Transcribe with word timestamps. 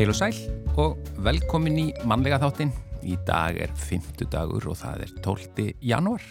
Heil 0.00 0.08
og 0.08 0.16
sæl 0.16 0.36
og 0.80 1.08
velkomin 1.20 1.74
í 1.76 1.82
mannlega 2.08 2.38
þáttin. 2.40 2.70
Í 3.04 3.18
dag 3.28 3.58
er 3.60 3.68
50 3.76 4.30
dagur 4.32 4.64
og 4.72 4.78
það 4.80 5.02
er 5.04 5.10
12. 5.20 5.64
janúar. 5.84 6.22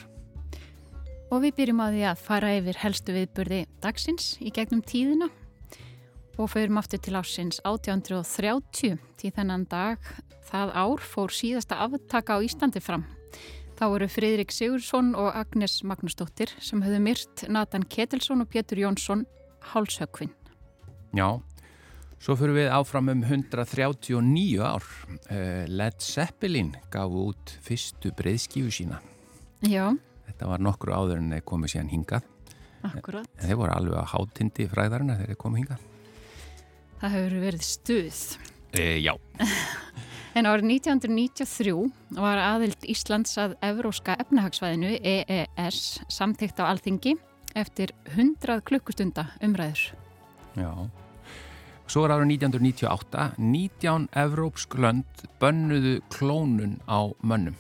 Og 1.30 1.44
við 1.44 1.54
byrjum 1.60 1.84
á 1.86 1.94
því 1.94 2.02
að 2.10 2.24
fara 2.26 2.50
yfir 2.58 2.80
helstu 2.82 3.14
viðburði 3.14 3.60
dagsins 3.84 4.32
í 4.42 4.50
gegnum 4.56 4.82
tíðina 4.82 5.28
og 6.40 6.50
förum 6.50 6.82
aftur 6.82 7.04
til 7.06 7.14
ásins 7.20 7.62
1830 7.62 8.98
til 9.21 9.34
þennan 9.38 9.68
dag. 9.70 10.01
Það 10.50 10.74
ár 10.74 11.06
fór 11.06 11.29
síðasta 11.29 11.78
aftaka 11.86 12.42
á 12.42 12.42
Íslandi 12.42 12.82
fram. 12.82 13.06
Þá 13.78 13.86
voru 13.86 14.10
Fridrik 14.10 14.50
Sigursson 14.50 15.14
og 15.14 15.29
Agnes 15.38 15.84
Magnúsdóttir 15.86 16.57
sem 16.57 16.82
höfðu 16.82 17.06
myrt 17.06 17.46
Nathan 17.46 17.86
Ketilsson 17.86 18.42
og 18.42 18.50
Pétur 18.50 18.82
Jónsson 18.82 19.28
hálshökvinn. 19.76 20.34
Já, 21.14 21.42
svo 22.19 22.36
fyrir 22.39 22.55
við 22.57 22.69
áfram 22.75 23.09
um 23.14 23.23
139 23.23 24.59
ár. 24.65 24.83
Eh, 25.29 25.65
Led 25.68 26.00
Zeppelin 26.04 26.73
gaf 26.92 27.11
út 27.11 27.55
fyrstu 27.65 28.11
breyðskífu 28.15 28.71
sína. 28.71 29.00
Já, 29.65 29.89
Þetta 30.29 30.47
var 30.47 30.61
nokkru 30.64 30.93
áður 30.95 31.18
en 31.19 31.32
þeir 31.33 31.42
komið 31.43 31.71
síðan 31.73 31.89
hingað. 31.92 32.28
akkurat. 32.83 33.25
En 33.42 33.50
þeir 33.50 33.58
voru 33.59 33.73
alveg 33.75 33.97
að 34.00 34.11
hátindi 34.14 34.67
fræðarinn 34.72 35.09
þegar 35.11 35.28
þeir 35.33 35.39
komið 35.42 35.59
hingað. 35.64 35.81
Það 37.02 37.16
hefur 37.16 37.36
verið 37.44 37.66
stuð. 37.67 38.22
E, 38.72 38.86
já. 39.04 39.14
En 40.38 40.45
árið 40.45 40.70
1993 40.70 41.73
var 42.22 42.38
aðild 42.38 42.86
Íslands 42.88 43.33
að 43.42 43.56
Evróska 43.66 44.14
efnahagsvæðinu 44.22 44.92
EES 45.02 45.80
samtíkt 46.08 46.61
á 46.61 46.70
alþingi 46.70 47.16
eftir 47.58 47.92
100 48.14 48.61
klukkustunda 48.61 49.26
umræður. 49.44 49.89
Já. 50.56 50.70
Svo 51.90 52.04
er 52.06 52.12
árið 52.14 52.28
1998, 52.36 53.23
19 53.42 54.08
evrópsk 54.22 54.76
lönd 54.78 55.23
bönnuðu 55.42 55.95
klónun 56.14 56.78
á 56.86 57.09
mönnum. 57.26 57.56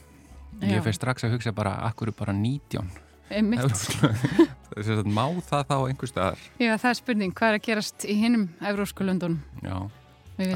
Já. 0.59 0.75
Ég 0.75 0.83
fyrir 0.85 0.97
strax 0.97 1.25
að 1.25 1.37
hugsa 1.37 1.53
bara, 1.55 1.79
akkur 1.87 2.11
er 2.11 2.17
bara 2.19 2.35
19 2.35 2.91
Einmitt. 3.33 3.63
evrópsk 3.63 4.03
lönd. 4.03 5.09
Má 5.17 5.25
það 5.49 5.65
þá 5.71 5.75
einhver 5.79 6.11
staðar. 6.11 6.43
Já, 6.61 6.75
það 6.77 6.89
er 6.91 6.99
spurning. 7.01 7.33
Hvað 7.33 7.49
er 7.49 7.57
að 7.57 7.65
gerast 7.65 8.05
í 8.05 8.15
hinnum 8.19 8.45
Evrósku 8.69 9.07
löndunum? 9.07 9.39
Já, 9.65 9.77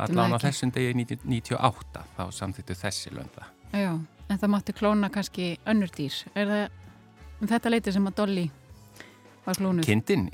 allan 0.06 0.38
á 0.38 0.40
þessum 0.44 0.72
degi 0.76 0.94
1998, 1.02 2.04
þá 2.18 2.24
samþýttu 2.38 2.78
þessi 2.78 3.14
lönda. 3.18 3.50
Já, 3.74 3.90
en 4.30 4.38
það 4.38 4.54
mátti 4.54 4.76
klóna 4.78 5.10
kannski 5.10 5.56
önnur 5.66 5.90
dýr. 5.98 6.14
Er 6.38 6.52
það 6.54 7.42
um 7.42 7.50
þetta 7.50 7.74
leiti 7.74 7.96
sem 7.96 8.06
að 8.08 8.20
Dolly? 8.22 8.46
Kindin, 9.84 10.28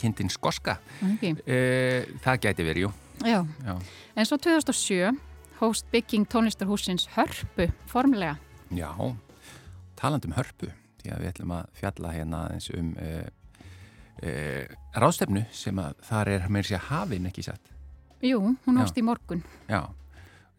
kindin 0.00 0.30
skoska, 0.32 0.78
ekki. 1.04 1.34
e, 1.44 1.58
það 2.24 2.40
gæti 2.46 2.66
verið, 2.66 2.86
jú. 2.86 2.92
Já, 3.20 3.40
Já. 3.66 3.74
en 4.16 4.28
svo 4.28 4.38
2007 4.40 5.10
hóst 5.60 5.88
bygging 5.92 6.24
tónlistarhúsins 6.28 7.08
Hörpu 7.16 7.68
formlega. 7.90 8.38
Já, 8.72 8.88
talandum 10.00 10.32
hörpu, 10.32 10.70
því 11.02 11.12
að 11.12 11.20
við 11.20 11.32
ætlum 11.34 11.54
að 11.58 11.68
fjalla 11.76 12.14
hérna 12.14 12.40
eins 12.54 12.70
um 12.72 12.94
e, 12.96 13.10
e, 14.22 14.32
ráðstefnu 14.96 15.44
sem 15.52 15.76
að 15.82 16.00
þar 16.08 16.32
er 16.36 16.48
með 16.48 16.70
sér 16.70 16.86
hafin 16.88 17.28
ekki 17.28 17.44
satt. 17.44 17.72
Jú, 18.24 18.40
hún 18.66 18.80
hóst 18.80 18.98
í 19.00 19.04
morgun. 19.04 19.42
Já, 19.68 19.82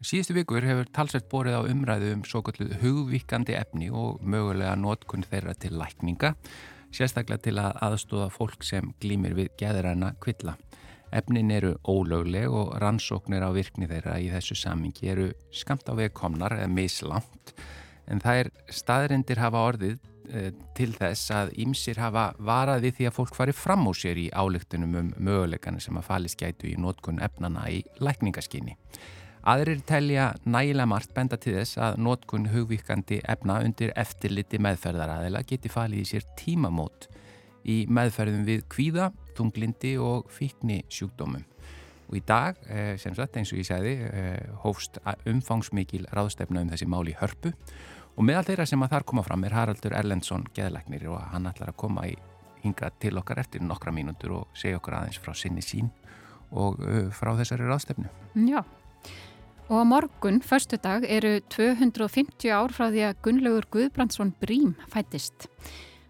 síðustu 0.02 0.34
vikur 0.34 0.64
hefur 0.66 0.88
talsvert 0.94 1.28
borið 1.30 1.58
á 1.58 1.62
umræðu 1.70 2.12
um 2.16 2.24
svo 2.26 2.42
kallu 2.46 2.70
hugvíkandi 2.82 3.54
efni 3.58 3.90
og 3.90 4.22
mögulega 4.22 4.74
notkun 4.78 5.26
þeirra 5.26 5.54
til 5.58 5.76
lækninga, 5.78 6.34
sérstaklega 6.92 7.42
til 7.48 7.56
að 7.60 7.78
aðstóða 7.88 8.28
fólk 8.32 8.64
sem 8.66 8.92
glýmir 9.02 9.36
við 9.38 9.52
geðræna 9.60 10.12
kvilla. 10.22 10.56
Efnin 11.12 11.50
eru 11.52 11.74
ólögleg 11.84 12.48
og 12.48 12.72
rannsóknir 12.80 13.44
á 13.44 13.52
virkni 13.52 13.88
þeirra 13.90 14.16
í 14.20 14.30
þessu 14.32 14.56
samingi 14.56 15.10
eru 15.12 15.28
skamt 15.52 15.88
á 15.88 15.96
veg 15.98 16.14
komnar 16.16 16.56
eða 16.56 16.72
mislangt 16.72 17.52
en 18.08 18.22
það 18.22 18.40
er 18.42 18.50
staðrindir 18.72 19.40
hafa 19.42 19.64
orðið 19.68 19.98
eh, 20.32 20.50
til 20.76 20.90
þess 20.96 21.32
að 21.36 21.52
ýmsir 21.64 22.00
hafa 22.02 22.30
varað 22.40 22.86
við 22.86 22.98
því 22.98 23.08
að 23.08 23.16
fólk 23.18 23.36
fari 23.36 23.56
fram 23.56 23.84
á 23.88 23.92
sér 23.96 24.20
í 24.20 24.28
ályktunum 24.32 24.96
um 25.00 25.10
möguleikana 25.16 25.82
sem 25.84 25.98
að 26.00 26.08
falist 26.08 26.40
gætu 26.40 26.70
í 26.72 26.78
notkun 26.80 27.20
efnana 27.22 27.68
í 27.70 27.82
lækningaskinni. 28.00 28.78
Aðrir 29.42 29.80
telja 29.82 30.28
nægilega 30.46 30.86
margt 30.86 31.14
benda 31.16 31.34
til 31.40 31.56
þess 31.56 31.78
að 31.82 31.96
notkun 32.06 32.44
hugvíkandi 32.52 33.16
efna 33.26 33.56
undir 33.66 33.90
eftirliti 33.98 34.60
meðferðaraðila 34.62 35.42
geti 35.48 35.70
falið 35.72 36.04
í 36.04 36.10
sér 36.12 36.26
tímamót 36.38 37.08
í 37.66 37.80
meðferðum 37.90 38.44
við 38.46 38.62
kvíða, 38.70 39.08
þunglindi 39.34 39.96
og 39.98 40.30
fíkni 40.30 40.84
sjúkdómum. 40.86 41.42
Og 42.12 42.18
í 42.18 42.22
dag, 42.26 42.56
eh, 42.68 42.96
sem 42.98 43.14
sagt 43.18 43.36
eins 43.36 43.50
og 43.52 43.58
ég 43.58 43.66
segði, 43.66 43.94
eh, 44.12 44.46
hófst 44.62 44.98
umfangsmikil 45.26 46.06
ráðstefna 46.12 46.60
um 46.60 46.70
þessi 46.70 46.86
mál 46.86 47.08
í 47.08 47.16
hörpu 47.18 47.52
og 48.16 48.24
meðal 48.24 48.44
þeirra 48.44 48.66
sem 48.68 48.80
að 48.80 48.90
þar 48.90 49.04
koma 49.04 49.22
fram 49.22 49.44
er 49.44 49.50
Haraldur 49.50 49.92
Erlendsson 49.92 50.46
geðlæknir 50.54 51.08
og 51.08 51.20
hann 51.32 51.46
ætlar 51.46 51.72
að 51.72 51.76
koma 51.76 52.02
í 52.02 52.16
hingað 52.62 52.92
til 53.00 53.18
okkar 53.18 53.38
eftir 53.38 53.60
nokkra 53.60 53.90
mínútur 53.90 54.36
og 54.36 54.46
segja 54.54 54.78
okkur 54.78 54.94
aðeins 54.94 55.18
frá 55.18 55.34
sinni 55.34 55.60
sín 55.60 55.90
og 56.52 56.78
uh, 56.78 57.10
frá 57.10 57.34
þessari 57.34 57.66
ráðstefnu. 57.66 58.08
Já. 58.36 58.62
Og 59.72 59.80
á 59.80 59.84
morgun, 59.88 60.42
förstu 60.42 60.76
dag, 60.76 61.04
eru 61.08 61.40
250 61.48 62.50
ár 62.52 62.74
frá 62.76 62.90
því 62.92 63.04
að 63.08 63.20
Gunnlaugur 63.24 63.66
Guðbrandsson 63.72 64.34
Brím 64.36 64.74
fættist. 64.92 65.46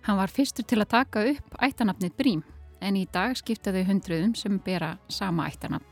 Hann 0.02 0.18
var 0.18 0.34
fyrstur 0.34 0.66
til 0.66 0.80
að 0.82 0.90
taka 0.90 1.22
upp 1.30 1.54
ættanafnið 1.62 2.16
Brím, 2.18 2.42
en 2.82 2.98
í 2.98 3.04
dag 3.06 3.36
skiptaði 3.38 3.84
hundruðum 3.86 4.34
sem 4.34 4.58
bera 4.58 4.96
sama 5.06 5.46
ættanafn. 5.46 5.86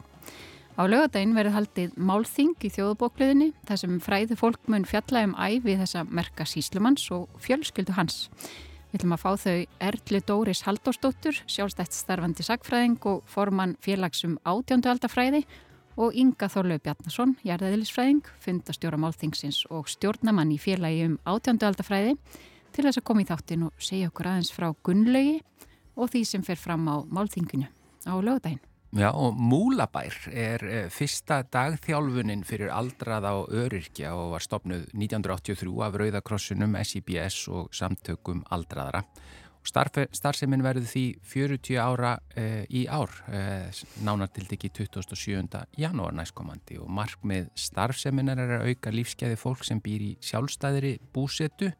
Á 0.74 0.82
lögadaginn 0.82 1.36
verður 1.38 1.56
haldið 1.60 1.94
málþing 1.94 2.58
í 2.58 2.72
þjóðubókliðinni, 2.74 3.52
þar 3.62 3.82
sem 3.84 4.02
fræðu 4.02 4.40
fólk 4.42 4.66
mun 4.66 4.90
fjalla 4.90 5.22
um 5.30 5.38
æfi 5.38 5.78
þessa 5.78 6.02
merka 6.10 6.42
síslumanns 6.42 7.06
og 7.14 7.30
fjölskyldu 7.38 7.94
hans. 7.94 8.30
Við 8.90 8.98
ætlum 9.04 9.14
að 9.14 9.22
fá 9.22 9.32
þau 9.46 9.58
Erli 9.78 10.24
Dóris 10.26 10.66
Haldósdóttur, 10.66 11.44
sjálfstætt 11.46 11.94
starfandi 11.94 12.42
sagfræðing 12.42 12.98
og 13.06 13.22
formann 13.30 13.78
félagsum 13.78 14.40
átjándu 14.42 14.90
aldafræði 14.90 15.46
og 15.46 15.69
Inga 15.98 16.48
Þorlau 16.48 16.78
Bjarnason, 16.80 17.34
jarðaðilisfræðing, 17.44 18.22
fundastjóra 18.40 18.98
málþingsins 19.00 19.64
og 19.74 19.90
stjórnamann 19.90 20.54
í 20.54 20.58
félagi 20.60 21.04
um 21.08 21.18
átjándu 21.28 21.68
aldafræði 21.68 22.16
til 22.72 22.86
þess 22.86 23.00
að 23.00 23.06
koma 23.10 23.24
í 23.24 23.28
þáttin 23.28 23.66
og 23.68 23.82
segja 23.82 24.08
okkur 24.08 24.30
aðeins 24.30 24.52
frá 24.54 24.70
Gunnlaugi 24.86 25.40
og 25.98 26.10
því 26.12 26.24
sem 26.24 26.46
fer 26.46 26.60
fram 26.60 26.88
á 26.88 27.02
málþinginu 27.04 27.68
á 28.06 28.14
lögudaginn. 28.16 28.62
Já, 28.90 29.12
og 29.14 29.36
Múlabær 29.38 30.16
er 30.34 30.62
eh, 30.66 30.86
fyrsta 30.90 31.44
dagþjálfunin 31.46 32.40
fyrir 32.42 32.72
aldraða 32.74 33.36
og 33.38 33.52
öryrkja 33.54 34.16
og 34.18 34.32
var 34.32 34.42
stopnuð 34.42 34.88
1983 34.96 35.76
af 35.86 35.98
Rauðakrossunum, 36.00 36.74
SIBS 36.82 37.44
og 37.54 37.68
samtökum 37.70 38.42
aldraðara. 38.50 39.04
Starfsemin 39.66 40.64
verður 40.64 40.86
því 40.88 41.04
40 41.30 41.80
ára 41.82 42.14
eh, 42.38 42.62
í 42.72 42.86
ár, 42.88 43.12
nánar 44.00 44.30
til 44.32 44.46
ekki 44.46 44.70
27. 44.80 45.64
janúar 45.78 46.14
næstkomandi 46.16 46.78
og 46.80 46.88
markmið 46.96 47.50
starfseminar 47.60 48.40
er 48.40 48.54
að 48.56 48.70
auka 48.70 48.94
lífskeiði 48.94 49.36
fólk 49.40 49.66
sem 49.68 49.82
býr 49.84 50.06
í 50.06 50.14
sjálfstæðri 50.24 50.96
búsetu 51.12 51.70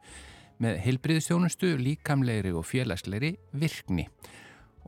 með 0.61 0.83
heilbriðistjónustu, 0.85 1.73
líkamlegri 1.81 2.53
og 2.53 2.67
félagslegri 2.69 3.35
virkni. 3.57 4.07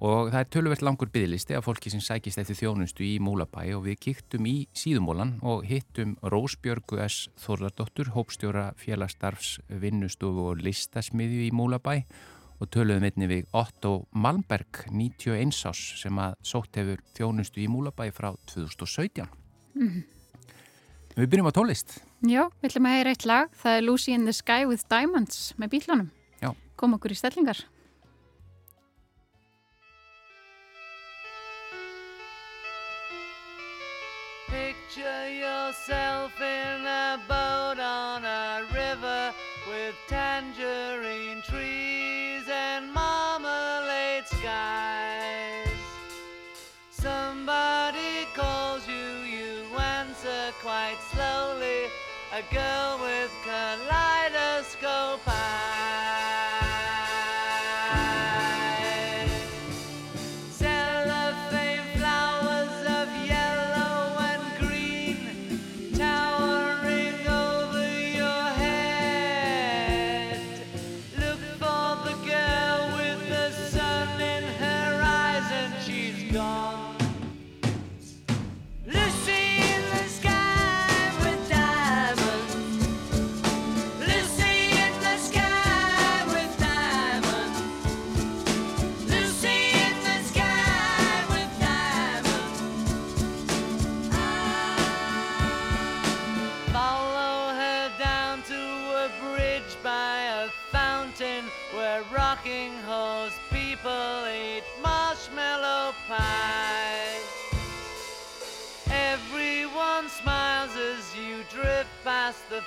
Og 0.03 0.33
það 0.33 0.39
er 0.41 0.49
töluvert 0.51 0.83
langur 0.83 1.11
byggðlisti 1.15 1.55
af 1.55 1.67
fólki 1.69 1.93
sem 1.93 2.01
sækist 2.03 2.41
eftir 2.41 2.57
þjónustu 2.59 3.05
í 3.07 3.19
Múlabæ 3.23 3.69
og 3.77 3.85
við 3.87 4.01
kíktum 4.09 4.49
í 4.51 4.55
síðumólan 4.75 5.37
og 5.47 5.63
hittum 5.69 6.17
Rósbjörgu 6.27 6.99
S. 7.05 7.29
Þorðardóttur, 7.39 8.11
hópstjóra 8.17 8.73
félagsstarfs 8.81 9.61
vinnustofu 9.69 10.49
og 10.51 10.65
listasmiðju 10.65 11.45
í 11.47 11.53
Múlabæ 11.55 12.01
og 12.63 12.71
töluðum 12.71 13.09
einni 13.09 13.27
við 13.27 13.51
Otto 13.59 14.05
Malmberg, 14.15 14.85
91 14.95 15.67
ás, 15.67 15.83
sem 15.99 16.19
að 16.23 16.37
sótt 16.47 16.79
hefur 16.79 17.03
þjónustu 17.17 17.65
í 17.65 17.69
Múlabæ 17.71 18.07
frá 18.15 18.31
2017. 18.53 19.27
Mm. 19.75 20.05
Við 21.17 21.29
byrjum 21.33 21.51
á 21.51 21.57
tólist. 21.59 21.99
Já, 22.23 22.47
við 22.63 22.71
ætlum 22.71 22.89
að 22.89 22.97
heyra 22.97 23.13
eitt 23.17 23.27
lag. 23.27 23.55
Það 23.59 23.79
er 23.79 23.87
Lucy 23.89 24.15
in 24.15 24.29
the 24.29 24.37
Sky 24.37 24.63
with 24.69 24.87
Diamonds 24.89 25.53
með 25.59 25.75
bílunum. 25.75 26.11
Já. 26.39 26.53
Kom 26.79 26.95
okkur 26.95 27.13
í 27.13 27.19
stellingar. 27.19 27.67
Picture 34.53 35.29
yourself 35.33 36.37
in 36.39 36.87
a 36.87 37.19
boat 37.27 37.81
on 37.81 38.25
a 38.25 38.63
river 38.69 38.72
with 39.69 39.95
tangerine 40.09 41.43
trees 41.43 42.45
and 42.49 42.93
marmalade 42.93 44.27
skies. 44.27 45.69
Somebody 46.91 48.27
calls 48.35 48.87
you, 48.87 49.09
you 49.37 49.65
answer 49.79 50.53
quite 50.61 50.99
slowly. 51.13 51.89
A 52.33 52.43
girl 52.55 52.99
with 53.01 53.31
kaleidoscope 53.45 55.21
eyes. 55.27 55.82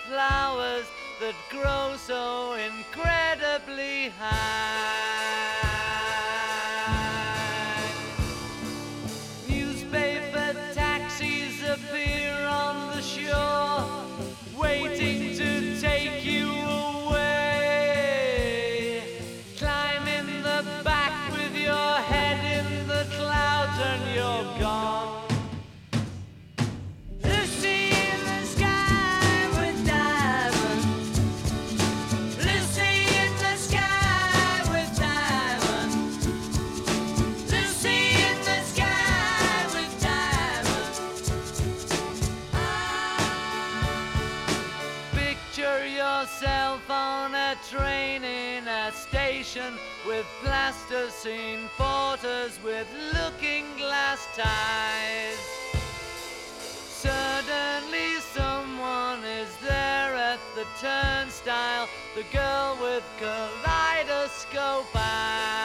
Flowers 0.08 0.86
that 1.20 1.36
grow 1.50 1.96
so 1.98 2.54
incredibly 2.54 4.10
high. 4.20 5.46
Newspaper 9.48 10.54
taxis 10.74 11.64
appear 11.68 12.34
on 12.46 12.96
the 12.96 13.02
shore, 13.02 14.06
waiting 14.60 15.36
to 15.38 15.80
take 15.80 16.26
you 16.26 16.52
away. 17.08 17.54
Climb 19.58 20.08
in 20.08 20.44
the 20.44 20.64
back 20.84 21.32
with 21.32 21.56
your 21.56 21.96
head 22.12 22.40
in 22.60 22.88
the 22.88 23.06
clouds 23.16 23.80
and 23.80 24.16
you're 24.16 24.60
gone. 24.60 24.95
With 50.06 50.26
plasticine 50.44 51.70
porters 51.78 52.60
with 52.62 52.88
looking 53.14 53.66
glass 53.78 54.28
ties. 54.36 55.40
Suddenly 57.06 58.20
someone 58.34 59.24
is 59.24 59.56
there 59.62 60.16
at 60.16 60.40
the 60.56 60.66
turnstile, 60.82 61.88
the 62.16 62.24
girl 62.34 62.78
with 62.82 63.04
kaleidoscope 63.18 64.88
eyes. 64.94 65.65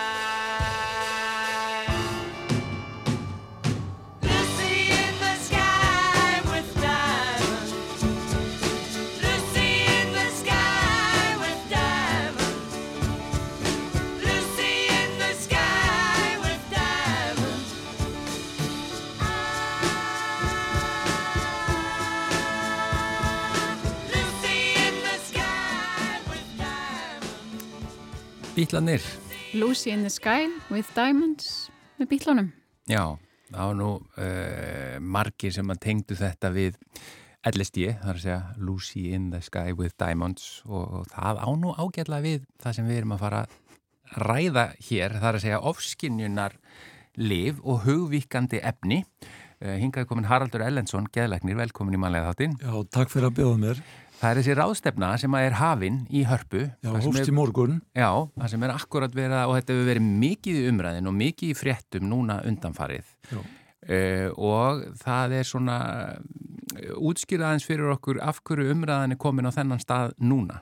Bítlanir, 28.61 29.01
Lucy 29.55 29.89
in 29.91 30.03
the 30.03 30.11
Sky 30.13 30.45
with 30.69 30.91
Diamonds 30.93 31.71
með 31.97 32.11
bítlunum. 32.11 32.49
já, 32.85 33.17
þá 33.49 33.63
nú 33.73 33.87
uh, 34.21 34.99
margir 35.01 35.55
sem 35.57 35.73
að 35.73 35.79
tengdu 35.81 36.19
þetta 36.19 36.51
við 36.53 36.77
LSD, 37.49 37.87
það 38.03 38.11
er 38.11 38.19
að 38.19 38.21
segja 38.27 38.43
Lucy 38.61 39.07
in 39.17 39.31
the 39.33 39.41
Sky 39.41 39.73
with 39.73 39.97
Diamonds 39.97 40.61
og, 40.67 40.85
og 40.93 41.09
það 41.09 41.41
á 41.41 41.49
nú 41.57 41.73
ágætlega 41.73 42.27
við 42.27 42.45
það 42.61 42.77
sem 42.77 42.91
við 42.91 43.01
erum 43.01 43.17
að 43.17 43.25
fara 43.25 43.41
að 43.47 44.29
ræða 44.29 44.67
hér, 44.91 45.17
það 45.17 45.29
er 45.31 45.41
að 45.41 45.45
segja 45.47 45.65
ofskinjunar 45.73 46.59
liv 47.17 47.65
og 47.65 47.87
hugvíkandi 47.89 48.61
efni. 48.61 49.07
Uh, 49.65 49.79
hingaði 49.81 50.13
komin 50.13 50.29
Haraldur 50.29 50.67
Ellensson, 50.69 51.09
geðleiknir, 51.17 51.57
velkomin 51.65 51.97
í 51.97 52.05
manlega 52.05 52.35
þáttinn. 52.35 52.61
Já, 52.61 52.77
takk 52.93 53.17
fyrir 53.17 53.33
að 53.33 53.41
bjóða 53.41 53.59
mér. 53.65 53.83
Það 54.21 54.31
er 54.31 54.39
þessi 54.41 54.55
ráðstefna 54.59 55.11
sem 55.21 55.37
að 55.37 55.47
er 55.47 55.55
hafinn 55.57 56.03
í 56.13 56.27
hörpu. 56.29 56.67
Já, 56.85 56.91
hófst 56.93 57.31
í 57.31 57.33
morgun. 57.33 57.79
Já, 57.97 58.11
það 58.37 58.51
sem 58.53 58.67
er 58.67 58.75
akkurat 58.75 59.15
verið 59.17 59.37
að, 59.39 59.49
og 59.49 59.57
þetta 59.57 59.77
hefur 59.77 59.89
verið 59.89 60.11
mikið 60.25 60.59
í 60.61 60.67
umræðin 60.69 61.09
og 61.09 61.17
mikið 61.17 61.55
í 61.55 61.57
fréttum 61.57 62.09
núna 62.11 62.41
undanfarið 62.51 63.15
uh, 63.33 64.29
og 64.37 64.83
það 65.01 65.37
er 65.39 65.49
svona 65.49 65.79
uh, 66.13 66.91
útskýraðans 67.01 67.65
fyrir 67.69 67.95
okkur 67.95 68.21
af 68.21 68.43
hverju 68.45 68.75
umræðin 68.75 69.17
er 69.17 69.21
komin 69.25 69.49
á 69.49 69.57
þennan 69.57 69.81
stað 69.81 70.13
núna. 70.21 70.61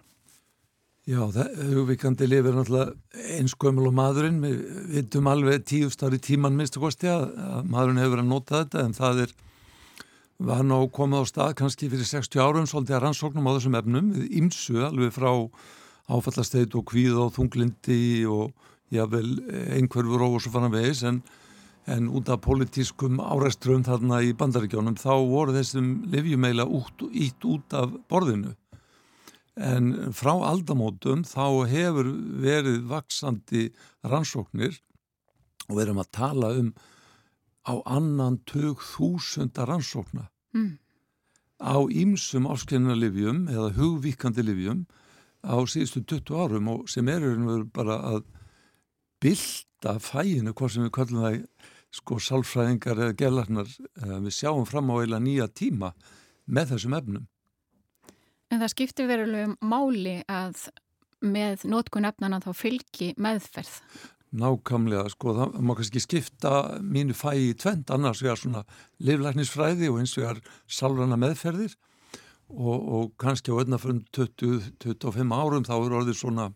Já, 1.09 1.23
það, 1.33 1.53
hugvíkandi 1.73 2.27
lifir 2.29 2.53
náttúrulega 2.53 3.29
einskömmul 3.39 3.87
og 3.89 3.95
maðurinn. 3.97 4.43
Við 4.45 4.59
vitum 4.93 5.31
alveg 5.31 5.63
tíu 5.67 5.89
starri 5.91 6.21
tíman 6.21 6.55
minnstu 6.55 6.83
kosti 6.83 7.09
að 7.09 7.31
maðurinn 7.65 8.03
hefur 8.03 8.19
verið 8.19 8.27
að 8.27 8.35
nota 8.35 8.61
þetta 8.61 8.83
en 8.85 8.97
það 8.99 9.23
er, 9.25 9.33
var 10.39 10.63
ná 10.63 10.77
komið 10.95 11.23
á 11.23 11.25
stað 11.27 11.57
kannski 11.59 11.89
fyrir 11.91 12.07
60 12.07 12.39
árum 12.39 12.67
svolítið 12.71 12.97
að 12.99 13.05
rannsóknum 13.05 13.49
á 13.51 13.55
þessum 13.57 13.77
efnum, 13.79 14.11
við 14.15 14.37
ímsu 14.39 14.85
alveg 14.87 15.11
frá 15.17 15.31
áfallasteit 16.09 16.75
og 16.79 16.87
kvíð 16.89 17.19
og 17.25 17.35
þunglindi 17.35 18.03
og 18.31 18.53
jável 18.95 19.35
einhverfur 19.75 20.25
og 20.29 20.39
svo 20.41 20.55
fann 20.55 20.69
að 20.71 20.79
vegis 20.79 21.03
en, 21.09 21.21
en 21.91 22.09
út 22.15 22.31
af 22.31 22.41
politískum 22.47 23.19
áreistrum 23.21 23.83
þarna 23.85 24.23
í 24.25 24.33
bandaríkjónum 24.39 24.97
þá 25.01 25.13
voru 25.29 25.57
þessum 25.57 25.91
livjumeila 26.13 26.69
ítt 27.11 27.45
út 27.49 27.75
af 27.77 27.99
borðinu. 28.09 28.55
En 29.59 30.15
frá 30.15 30.37
aldamótum 30.47 31.25
þá 31.27 31.67
hefur 31.67 32.13
verið 32.39 32.85
vaksandi 32.87 33.73
rannsóknir 34.07 34.79
og 35.67 35.75
við 35.75 35.85
erum 35.89 36.01
að 36.05 36.13
tala 36.15 36.53
um 36.61 36.71
á 37.69 37.75
annan 37.85 38.39
tök 38.49 38.81
þúsunda 38.81 39.67
rannsókna 39.69 40.29
Mm. 40.55 40.79
á 41.61 41.77
ýmsum 41.93 42.49
áskennarlifjum 42.49 43.49
eða 43.53 43.75
hugvíkandi 43.77 44.43
livjum 44.43 44.87
á 45.45 45.61
síðustu 45.69 46.01
20 46.01 46.35
árum 46.35 46.69
og 46.73 46.89
sem 46.89 47.09
er 47.09 47.21
bara 47.69 47.99
að 48.01 48.25
bylta 49.21 49.99
fæinu, 50.01 50.55
hvað 50.55 50.73
sem 50.73 50.87
við 50.87 50.95
kallum 50.97 51.25
það 51.27 51.47
sko 51.91 52.19
sálfræðingar 52.21 53.01
eða 53.01 53.17
gellarnar, 53.17 53.69
við 54.25 54.35
sjáum 54.37 54.67
fram 54.69 54.91
á 54.93 54.95
eila 55.01 55.21
nýja 55.21 55.49
tíma 55.49 55.93
með 56.49 56.75
þessum 56.75 56.97
efnum. 56.99 57.27
En 58.51 58.61
það 58.61 58.73
skiptir 58.73 59.09
verulegum 59.09 59.57
máli 59.61 60.23
að 60.29 60.69
með 61.21 61.65
nótkun 61.69 62.07
efnana 62.09 62.41
þá 62.41 62.53
fylgi 62.57 63.13
meðferð. 63.19 63.81
Nákvæmlega, 64.29 65.09
sko, 65.09 65.33
það 65.39 65.55
má 65.65 65.73
kannski 65.79 66.03
skipta 66.05 66.51
mínu 66.85 67.15
fæi 67.17 67.49
í 67.49 67.55
tvend, 67.57 67.89
annars 67.95 68.21
vegar 68.21 68.37
svona 68.37 68.65
liflæknisfræði 69.01 69.89
og 69.89 70.03
eins 70.03 70.13
vegar 70.19 70.43
sálrana 70.69 71.17
meðferðir 71.17 71.73
og, 72.53 72.77
og 72.77 73.07
kannski 73.21 73.55
á 73.57 73.61
öðnafrönd 73.63 74.05
20-25 74.13 75.33
árum 75.33 75.65
þá 75.65 75.75
er 75.79 75.97
orðið 76.01 76.21
svona 76.21 76.51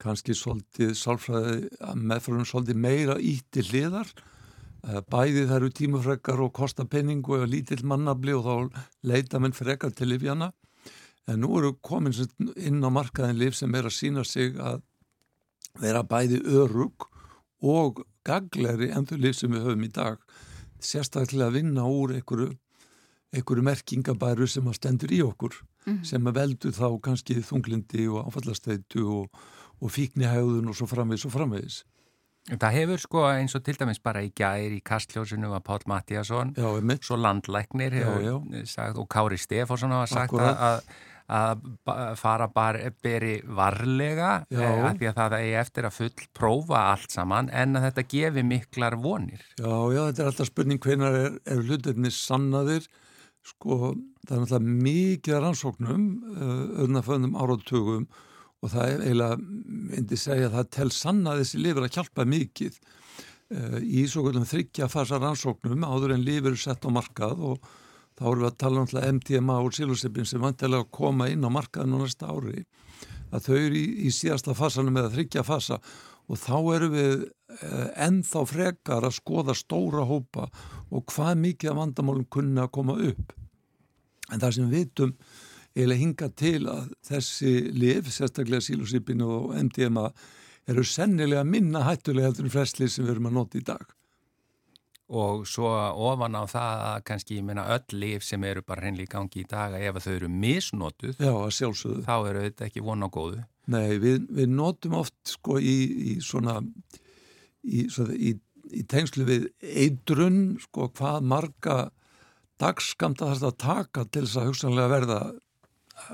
kannski 0.00 0.36
svolítið 0.36 0.96
sálfræði 0.96 1.68
meðferðum 1.96 2.48
svolítið 2.48 2.80
meira 2.80 3.16
ítti 3.20 3.64
hliðar. 3.70 4.08
Bæði 5.10 5.46
það 5.48 5.56
eru 5.56 5.70
tímufrekkar 5.76 6.40
og 6.44 6.52
kosta 6.56 6.84
penningu 6.88 7.40
og 7.40 7.48
lítill 7.50 7.82
mannabli 7.84 8.36
og 8.36 8.44
þá 8.46 8.82
leita 9.08 9.40
menn 9.42 9.56
frekar 9.56 9.92
til 9.96 10.12
livjana 10.12 10.52
en 11.26 11.40
nú 11.42 11.56
eru 11.58 11.72
komin 11.82 12.14
inn 12.54 12.84
á 12.86 12.90
markaðin 12.92 13.40
liv 13.40 13.56
sem 13.58 13.72
er 13.74 13.88
að 13.88 13.96
sína 13.96 14.22
sig 14.24 14.54
að 14.62 14.84
vera 15.80 16.02
bæði 16.02 16.40
örug 16.44 17.06
og 17.62 18.02
gagleri 18.26 18.90
en 18.92 19.06
þau 19.06 19.16
liv 19.20 19.32
sem 19.38 19.50
við 19.52 19.64
höfum 19.68 19.84
í 19.86 19.92
dag 19.92 20.18
sérstaklega 20.82 21.48
að 21.48 21.56
vinna 21.60 21.84
úr 21.88 22.12
einhverju, 22.18 22.50
einhverju 23.34 23.62
merkingabæru 23.64 24.46
sem 24.50 24.66
að 24.68 24.78
stendur 24.80 25.12
í 25.16 25.22
okkur 25.24 25.62
Mhm. 25.86 26.02
sem 26.04 26.24
að 26.26 26.34
veldu 26.34 26.70
þá 26.74 27.00
kannski 27.00 27.34
þunglindi 27.46 28.08
og 28.10 28.26
áfallasteitu 28.26 29.04
og, 29.06 29.28
og 29.80 29.90
fíknihægðun 29.94 30.66
og 30.68 30.74
svo 30.74 30.86
framvegis 30.90 31.26
og 31.28 31.30
framvegis. 31.32 31.84
Það 32.50 32.72
hefur 32.74 32.98
sko 32.98 33.22
eins 33.30 33.54
og 33.54 33.62
til 33.62 33.74
dæmis 33.78 34.00
bara 34.02 34.22
í 34.26 34.32
gær 34.34 34.70
í 34.74 34.80
kastljósinu 34.82 35.48
var 35.50 35.60
Pál 35.62 35.78
Mattíasson 35.86 36.54
Já, 36.58 36.98
svo 37.02 37.16
landlæknir 37.16 37.94
hefur 37.94 38.18
Já, 38.22 38.64
sagt 38.66 38.98
og 38.98 39.06
Kári 39.08 39.38
Stefánsson 39.38 39.90
hafa 39.94 40.06
sagt 40.06 40.32
Akkúrat. 40.32 40.58
að, 40.58 40.82
að 41.26 41.64
fara 42.20 42.46
bara 42.54 42.90
beri 43.02 43.40
varlega 43.42 44.44
Já. 44.52 44.68
af 44.90 45.00
því 45.00 45.08
að 45.10 45.16
það 45.18 45.38
er 45.38 45.56
eftir 45.62 45.88
að 45.88 45.96
full 45.96 46.28
prófa 46.36 46.82
allt 46.92 47.10
saman 47.14 47.50
en 47.50 47.78
að 47.78 47.88
þetta 47.88 48.06
gefi 48.12 48.46
miklar 48.46 48.98
vonir. 49.02 49.42
Já, 49.58 49.74
já, 49.90 50.02
þetta 50.10 50.22
er 50.22 50.30
alltaf 50.30 50.50
spurning 50.52 50.82
hvenar 50.82 51.18
er, 51.24 51.40
er 51.46 51.64
hlutinni 51.66 52.12
sannaðir 52.14 52.86
sko, 53.46 53.94
það 54.26 54.36
er 54.36 54.44
náttúrulega 54.44 54.78
mikið 54.86 55.42
rannsóknum 55.42 56.06
öðnaföndum 56.84 57.36
áratugum 57.38 58.06
og 58.64 58.72
það 58.72 58.92
er 58.92 59.02
eiginlega, 59.04 59.40
myndi 59.90 60.18
segja 60.18 60.48
að 60.48 60.56
það 60.56 60.70
tel 60.78 60.88
sanna 60.94 61.34
þessi 61.40 61.60
lifur 61.62 61.86
að 61.86 61.98
hjálpa 61.98 62.26
mikið 62.28 62.78
uh, 62.78 63.80
í 63.82 64.06
svo 64.10 64.24
kvöldum 64.24 64.46
þryggja 64.48 64.88
fasa 64.90 65.20
rannsóknum 65.22 65.84
áður 65.86 66.16
en 66.16 66.24
lifur 66.26 66.54
er 66.54 66.62
sett 66.62 66.86
á 66.86 66.90
markað 66.90 67.44
og 67.52 67.68
þá 68.16 68.26
erum 68.30 68.42
við 68.42 68.50
að 68.50 68.58
tala 68.62 68.82
um 68.82 69.16
MDMA 69.18 69.60
og 69.62 69.76
silosipin 69.76 70.28
sem 70.28 70.42
vantilega 70.42 70.88
koma 70.90 71.28
inn 71.32 71.44
á 71.44 71.50
markaðinu 71.52 72.02
næsta 72.02 72.30
ári 72.32 72.64
að 73.34 73.48
þau 73.48 73.56
eru 73.56 73.78
í, 73.78 73.86
í 74.06 74.12
síðasta 74.14 74.54
fasanum 74.56 74.96
eða 75.00 75.12
þryggja 75.16 75.44
fasa 75.46 75.80
og 76.26 76.40
þá 76.42 76.56
erum 76.76 76.94
við 76.94 77.26
uh, 77.26 77.88
ennþá 78.06 78.44
frekar 78.50 79.06
að 79.06 79.18
skoða 79.18 79.56
stóra 79.58 80.06
hópa 80.06 80.48
og 80.90 81.04
hvað 81.12 81.42
mikið 81.42 81.72
af 81.72 81.80
vandamálum 81.82 82.30
kunna 82.30 82.66
að 82.66 82.72
koma 82.78 82.96
upp 83.10 83.36
en 84.32 84.40
það 84.42 84.56
sem 84.56 84.70
við 84.70 84.80
vitum 84.80 85.14
eiginlega 85.76 86.00
hinga 86.00 86.28
til 86.32 86.62
að 86.72 86.88
þessi 87.04 87.52
lif, 87.76 88.08
sérstaklega 88.14 88.64
sílusipin 88.64 89.22
og 89.26 89.52
MDMA 89.60 90.08
eru 90.70 90.84
sennilega 90.86 91.44
minna 91.46 91.84
hættulega 91.86 92.30
heldur 92.30 92.48
en 92.48 92.54
flestli 92.54 92.88
sem 92.90 93.04
við 93.04 93.16
erum 93.16 93.28
að 93.30 93.36
nota 93.36 93.60
í 93.60 93.66
dag. 93.66 93.84
Og 95.06 95.44
svo 95.46 95.68
ofan 95.70 96.34
á 96.34 96.42
það 96.50 96.80
að 96.86 97.02
kannski, 97.06 97.36
ég 97.38 97.44
meina, 97.46 97.68
öll 97.76 97.98
lif 98.00 98.24
sem 98.26 98.42
eru 98.42 98.64
bara 98.66 98.82
hreinlega 98.82 99.06
í 99.06 99.12
gangi 99.12 99.44
í 99.44 99.46
dag 99.46 99.76
ef 99.78 100.00
þau 100.02 100.14
eru 100.16 100.30
misnotuð, 100.32 101.20
Já, 101.22 101.30
þá 102.02 102.16
eru 102.16 102.42
þetta 102.48 102.66
ekki 102.66 102.82
von 102.82 103.06
á 103.06 103.08
góðu. 103.14 103.44
Nei, 103.70 103.98
við, 104.02 104.26
við 104.34 104.50
notum 104.50 104.96
oft 104.98 105.14
sko 105.30 105.60
í, 105.62 105.76
í 106.10 106.16
svona, 106.22 106.58
í, 107.62 107.86
svona 107.90 108.18
í, 108.18 108.34
í 108.74 108.82
tengslu 108.90 109.26
við 109.28 109.46
eidrun, 109.62 110.56
sko 110.66 110.90
hvað 110.90 111.22
marga 111.22 111.78
dagskamta 112.58 113.30
þarf 113.30 113.44
það 113.44 113.52
að 113.52 113.60
taka 113.62 114.06
til 114.10 114.24
þess 114.26 114.40
að 114.40 114.48
hugsanlega 114.50 114.94
verða 114.96 115.20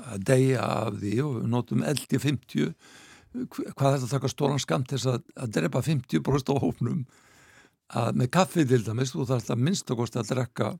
að 0.03 0.27
deyja 0.29 0.69
af 0.69 0.99
því. 1.01 1.15
Og 1.25 1.35
við 1.39 1.49
notum 1.55 1.85
eldi 1.87 2.21
50 2.21 2.75
hvað 3.33 3.87
er 3.87 3.97
þetta 3.97 4.07
að 4.07 4.13
taka 4.13 4.29
stóran 4.29 4.61
skamt 4.61 4.89
til 4.89 4.99
þess 4.99 5.15
að, 5.15 5.23
að 5.41 5.53
drepa 5.57 5.81
50% 5.81 6.53
á 6.53 6.55
hófnum 6.61 7.05
að 7.89 8.17
með 8.21 8.31
kaffi 8.37 8.65
til 8.69 8.81
dæmis 8.85 9.13
þú 9.13 9.27
þarf 9.29 9.45
þetta 9.45 9.59
minnst 9.59 9.91
að 9.91 9.99
kosti 10.01 10.19
að 10.21 10.31
drekka 10.33 10.71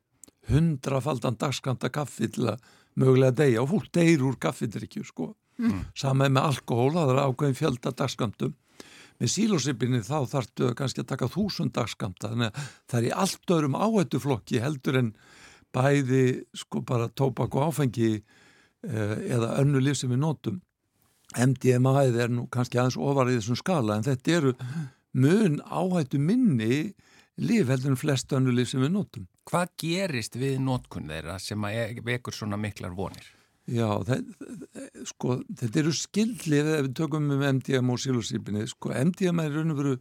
hundrafaldan 0.49 1.37
dagskamta 1.39 1.91
kaffi 1.93 2.29
til 2.31 2.49
að 2.53 2.65
mögulega 2.99 3.37
deyja. 3.43 3.63
Og 3.63 3.71
fólk 3.71 3.93
deyr 3.95 4.25
úr 4.25 4.39
kaffidrykju 4.39 5.05
sko. 5.07 5.33
Mm. 5.61 5.83
sama 5.93 6.25
með 6.33 6.47
alkohól, 6.49 6.93
það 6.95 7.11
er 7.13 7.19
ákveðin 7.27 7.57
fjölda 7.59 7.91
dagskamtum 7.93 8.55
með 9.21 9.31
sílósipinni 9.35 10.01
þá 10.01 10.25
þarftu 10.31 10.71
kannski 10.77 11.03
að 11.03 11.09
taka 11.11 11.29
þúsund 11.31 11.73
dagskamta 11.75 12.31
þannig 12.31 12.49
að 12.49 12.71
það 12.89 12.99
er 12.99 13.07
í 13.07 13.11
allt 13.23 13.53
öðrum 13.55 13.77
áhættuflokki 13.77 14.61
heldur 14.63 14.97
en 14.99 15.11
bæði 15.73 16.23
sko 16.57 16.81
bara 16.85 17.09
tópak 17.09 17.53
og 17.57 17.69
áfengi 17.69 18.09
eh, 18.17 19.15
eða 19.29 19.53
önnu 19.61 19.81
líf 19.81 19.99
sem 20.01 20.11
við 20.13 20.23
notum. 20.23 20.59
MDMA 21.33 22.03
er 22.09 22.33
nú 22.33 22.47
kannski 22.51 22.77
aðeins 22.77 22.99
ofar 22.99 23.31
í 23.31 23.37
þessum 23.39 23.57
skala 23.57 23.97
en 23.97 24.05
þetta 24.05 24.35
eru 24.37 24.53
mun 25.13 25.59
áhættu 25.61 26.19
minni 26.19 26.93
líf 27.37 27.69
heldur 27.71 27.93
en 27.93 27.99
flest 27.99 28.33
önnu 28.33 28.53
líf 28.53 28.71
sem 28.71 28.83
við 28.83 28.93
notum 28.97 29.29
Hvað 29.49 29.71
gerist 29.81 30.37
við 30.39 30.59
nótkunn 30.63 31.09
þeirra 31.11 31.39
sem 31.41 31.65
að 31.67 31.79
e- 31.81 32.03
vekur 32.05 32.35
svona 32.35 32.55
miklar 32.59 32.93
vonir? 32.95 33.25
Já, 33.67 33.87
það, 34.03 34.23
sko, 35.07 35.37
þetta 35.59 35.79
eru 35.79 35.93
skildlið 35.95 36.69
ef 36.73 36.81
við 36.87 36.95
tökum 36.99 37.29
um 37.31 37.43
MDMA 37.47 37.95
og 37.95 38.01
sílósipinni 38.03 38.65
sko, 38.67 38.91
MDMA 38.91 39.45
er 39.47 39.55
raun 39.55 39.71
og 39.71 39.79
veru 39.79 39.93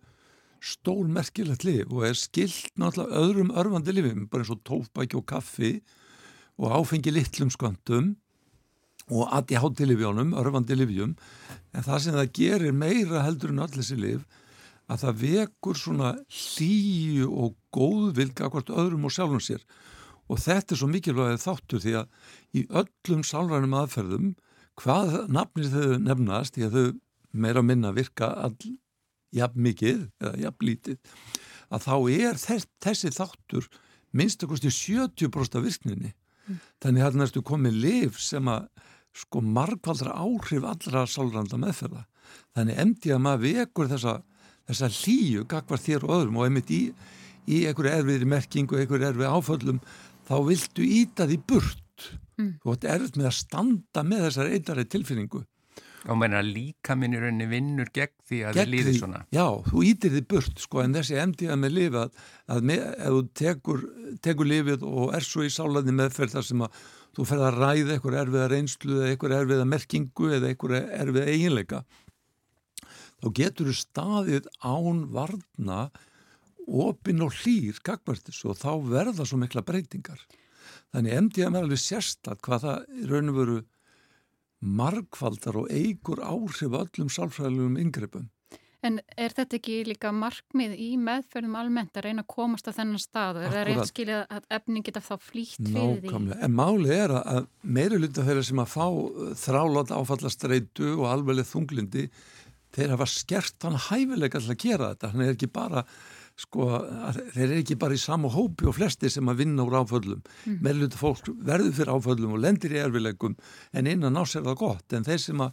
stór 0.62 1.11
merkilegt 1.11 1.66
lif 1.66 1.90
og 1.90 2.07
er 2.07 2.19
skilt 2.19 2.71
náttúrulega 2.78 3.23
öðrum 3.23 3.52
örfandi 3.59 3.95
lifum, 3.95 4.26
bara 4.31 4.45
eins 4.45 4.52
og 4.54 4.62
tófbæki 4.66 5.19
og 5.19 5.26
kaffi 5.31 5.73
og 6.59 6.75
áfengi 6.78 7.14
litlum 7.14 7.50
skvandum 7.54 8.12
og 9.11 9.31
ADHD 9.35 9.85
lifjónum, 9.90 10.35
örfandi 10.38 10.78
lifjum 10.78 11.16
en 11.75 11.87
það 11.87 12.04
sem 12.04 12.19
það 12.19 12.35
gerir 12.38 12.76
meira 12.76 13.25
heldur 13.26 13.54
en 13.54 13.64
öll 13.66 13.75
þessi 13.75 13.99
lif 13.99 14.26
að 14.93 15.05
það 15.05 15.21
vekur 15.23 15.79
svona 15.79 16.13
hlýju 16.29 17.29
og 17.31 17.57
góðvilga 17.75 18.51
hvort 18.53 18.73
öðrum 18.73 19.09
og 19.09 19.15
sjálfum 19.15 19.43
sér. 19.43 19.63
Og 20.31 20.41
þetta 20.41 20.75
er 20.75 20.81
svo 20.81 20.89
mikilvægið 20.91 21.45
þáttu 21.45 21.81
því 21.83 21.95
að 22.01 22.59
í 22.59 22.65
öllum 22.83 23.25
sálrænum 23.27 23.77
aðferðum 23.81 24.35
hvað 24.81 25.17
nafnir 25.33 25.71
þau 25.73 25.99
nefnast 26.03 26.57
því 26.57 26.69
að 26.69 26.77
þau 26.77 26.87
meira 27.33 27.65
minna 27.65 27.93
virka 27.97 28.31
all 28.45 28.57
jafn 29.33 29.65
mikið 29.65 30.07
eða 30.21 30.35
jafn 30.47 30.69
lítið 30.69 31.17
að 31.73 31.87
þá 31.87 31.95
er 32.13 32.41
þess, 32.41 32.69
þessi 32.85 33.13
þáttur 33.17 33.69
minnst 34.13 34.45
að 34.45 34.53
kosti 34.53 34.73
70% 34.77 35.57
af 35.57 35.65
virkninni. 35.65 36.13
Mm. 36.43 36.59
þannig 36.83 37.05
að 37.07 37.17
næstu 37.21 37.41
komið 37.47 37.77
liv 37.85 38.17
sem 38.19 38.49
að 38.51 38.65
sko 39.15 39.43
margvaldra 39.45 40.15
áhrif 40.19 40.65
allra 40.67 41.05
sálrænda 41.07 41.59
meðferða. 41.61 42.07
Þannig 42.57 42.81
emdi 42.83 43.13
að 43.13 43.23
maður 43.23 43.45
vekur 43.45 43.91
þessa, 43.93 44.15
þessa 44.73 44.91
hlýju 44.99 45.47
gagvar 45.50 45.83
þér 45.83 46.09
og 46.09 46.17
öðrum 46.19 46.41
og 46.41 46.49
einmitt 46.49 46.73
í, 46.75 46.83
í 47.47 47.62
einhverju 47.69 47.95
erfiðri 48.00 48.29
merkingu, 48.33 48.81
einhverju 48.81 49.09
erfið 49.12 49.38
áföllum 49.38 49.81
þá 50.29 50.35
viltu 50.49 50.85
íta 50.87 51.29
því 51.29 51.38
burt 51.52 52.11
mm. 52.41 52.52
þú 52.62 52.76
ætti 52.76 52.93
erfitt 52.97 53.19
með 53.21 53.31
að 53.31 53.38
standa 53.38 54.05
með 54.07 54.29
þessar 54.29 54.52
eitari 54.57 54.88
tilfinningu 54.91 55.45
Og 56.11 56.19
meina 56.19 56.41
líka 56.43 56.97
minn 56.99 57.14
í 57.14 57.21
rauninni 57.21 57.47
vinnur 57.47 57.91
gegn 57.95 58.14
því 58.26 58.38
að 58.49 58.57
þið 58.59 58.71
líðir 58.73 58.97
svona. 58.97 59.21
Já, 59.35 59.45
þú 59.69 59.83
ítir 59.87 60.14
því 60.17 60.23
burt 60.33 60.62
sko 60.64 60.83
en 60.83 60.97
þessi 60.97 61.19
emdiða 61.23 61.59
með 61.62 61.76
lifið 61.76 61.99
að, 62.00 62.25
að 62.55 62.67
með, 62.71 62.83
ef 62.91 63.12
þú 63.12 63.21
tekur, 63.38 63.85
tekur 64.26 64.50
lifið 64.50 64.87
og 64.88 65.14
er 65.14 65.26
svo 65.26 65.47
í 65.47 65.52
sálaði 65.55 65.95
meðferð 66.00 66.35
þar 66.35 66.49
sem 66.49 66.64
að 66.67 66.81
þú 67.12 67.26
ferð 67.29 67.47
að 67.47 67.61
ræða 67.61 67.97
einhver 67.97 68.19
erfiða 68.23 68.49
reynslu 68.50 68.99
eða 68.99 69.12
einhver 69.12 69.37
erfiða 69.37 69.69
merkingu 69.69 70.31
eða 70.33 70.50
einhver 70.50 70.76
erfiða 70.81 71.37
eiginleika 71.37 71.83
þá 73.23 73.29
getur 73.38 73.71
þú 73.71 73.76
staðið 73.79 74.49
án 74.67 75.05
varna 75.14 75.83
opinn 76.67 77.23
og 77.23 77.35
hlýr 77.43 77.79
gagvartis 77.85 78.43
og 78.47 78.59
þá 78.59 78.71
verða 78.91 79.26
svo 79.26 79.38
mikla 79.41 79.64
breytingar. 79.67 80.21
Þannig 80.93 81.19
MDM 81.26 81.57
er 81.57 81.67
alveg 81.67 81.81
sérstat 81.81 82.43
hvað 82.45 82.67
það 82.67 83.09
raun 83.11 83.33
og 83.33 83.38
veru 83.38 83.59
margfaldar 84.62 85.59
og 85.59 85.73
eigur 85.75 86.23
áhrif 86.23 86.79
öllum 86.79 87.11
sálfræðilegum 87.11 87.81
yngreipum. 87.83 88.31
En 88.83 88.99
er 89.14 89.31
þetta 89.31 89.61
ekki 89.61 89.76
líka 89.87 90.11
markmið 90.11 90.73
í 90.75 90.88
meðferðum 90.99 91.55
almennt 91.55 91.99
að 91.99 92.09
reyna 92.09 92.25
að 92.25 92.33
komast 92.35 92.67
á 92.67 92.75
þennan 92.75 92.99
stað 92.99 93.38
og 93.38 93.45
er 93.47 93.52
það 93.55 93.67
reynd 93.69 93.91
skilja 93.93 94.17
að 94.26 94.49
efning 94.59 94.87
geta 94.88 95.02
þá 95.07 95.12
flýtt 95.23 95.61
fyrir 95.61 96.00
því? 96.00 96.09
Nákvæmlega, 96.09 96.38
en 96.43 96.57
máli 96.59 96.97
er 96.97 97.14
að 97.21 97.47
meiri 97.62 98.00
luta 98.02 98.25
þeirra 98.26 98.43
sem 98.49 98.62
að 98.62 98.73
fá 98.73 98.87
þrálátt 99.45 99.95
áfallastreitu 99.95 100.88
og 100.97 101.07
alveglega 101.12 101.50
þunglindi 101.52 102.09
þeir 102.73 102.97
hafa 102.97 103.09
skert 103.11 103.67
hann 103.67 103.79
hæfilega 103.91 104.41
til 104.41 104.55
að 104.55 104.61
gera 104.64 104.91
þetta, 104.93 105.12
hann 105.12 105.25
er 105.25 105.33
ekki 105.35 105.50
bara 105.52 105.85
sko, 106.41 106.69
þeir 107.35 107.45
eru 107.45 107.61
ekki 107.61 107.76
bara 107.81 107.97
í 107.97 108.00
sama 108.00 108.31
hópi 108.33 108.67
og 108.69 108.76
flesti 108.79 109.11
sem 109.12 109.29
að 109.29 109.43
vinna 109.43 109.67
úr 109.67 109.79
áföllum. 109.83 110.23
Mm. 110.47 110.59
meiri 110.64 110.85
luta 110.85 111.00
fólk 111.00 111.29
verður 111.45 111.76
fyrir 111.76 111.93
áföllum 111.93 112.37
og 112.37 112.43
lendir 112.43 112.75
í 112.75 112.81
erfilegum 112.83 113.37
en 113.73 113.91
innan 113.91 114.19
ás 114.21 114.37
er 114.37 114.47
það 114.47 114.61
gott, 114.64 114.87
en 114.97 115.07
þeir 115.07 115.23
sem 115.23 115.45
að 115.45 115.52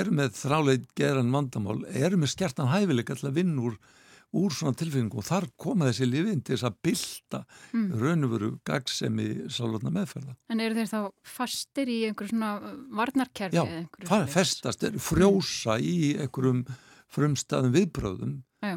eru 0.00 0.14
með 0.16 0.38
þráleit 0.38 0.86
geran 0.96 1.34
vandamál, 1.34 1.82
eru 1.92 2.20
með 2.20 2.32
skertan 2.32 2.72
hæfileika 2.72 3.18
til 3.18 3.28
að 3.28 3.40
vinna 3.42 3.66
úr, 3.68 3.76
úr 4.34 4.54
svona 4.54 4.76
tilfinningu 4.78 5.20
og 5.20 5.26
þar 5.26 5.46
koma 5.60 5.90
þessi 5.90 6.08
lifin 6.08 6.42
til 6.44 6.56
þess 6.56 6.68
að 6.68 6.80
bylta 6.88 7.40
mm. 7.72 7.86
raunveru 8.00 8.50
gagsemi 8.66 9.28
sálotna 9.52 9.92
meðferða. 9.94 10.34
En 10.52 10.64
eru 10.64 10.78
þeir 10.78 10.90
þá 10.90 10.98
fastir 11.36 11.92
í 11.92 12.00
einhverjum 12.08 12.34
svona 12.34 12.74
varnarkerfi? 13.00 13.60
Já, 13.60 14.04
það 14.08 14.18
er 14.18 14.34
festast, 14.34 14.84
er 14.88 14.98
frjósa 15.02 15.78
mm. 15.78 15.86
í 15.86 16.12
einhverjum 16.24 16.66
frumstaðum 17.14 17.74
viðbröðum. 17.78 18.36
Já. 18.64 18.76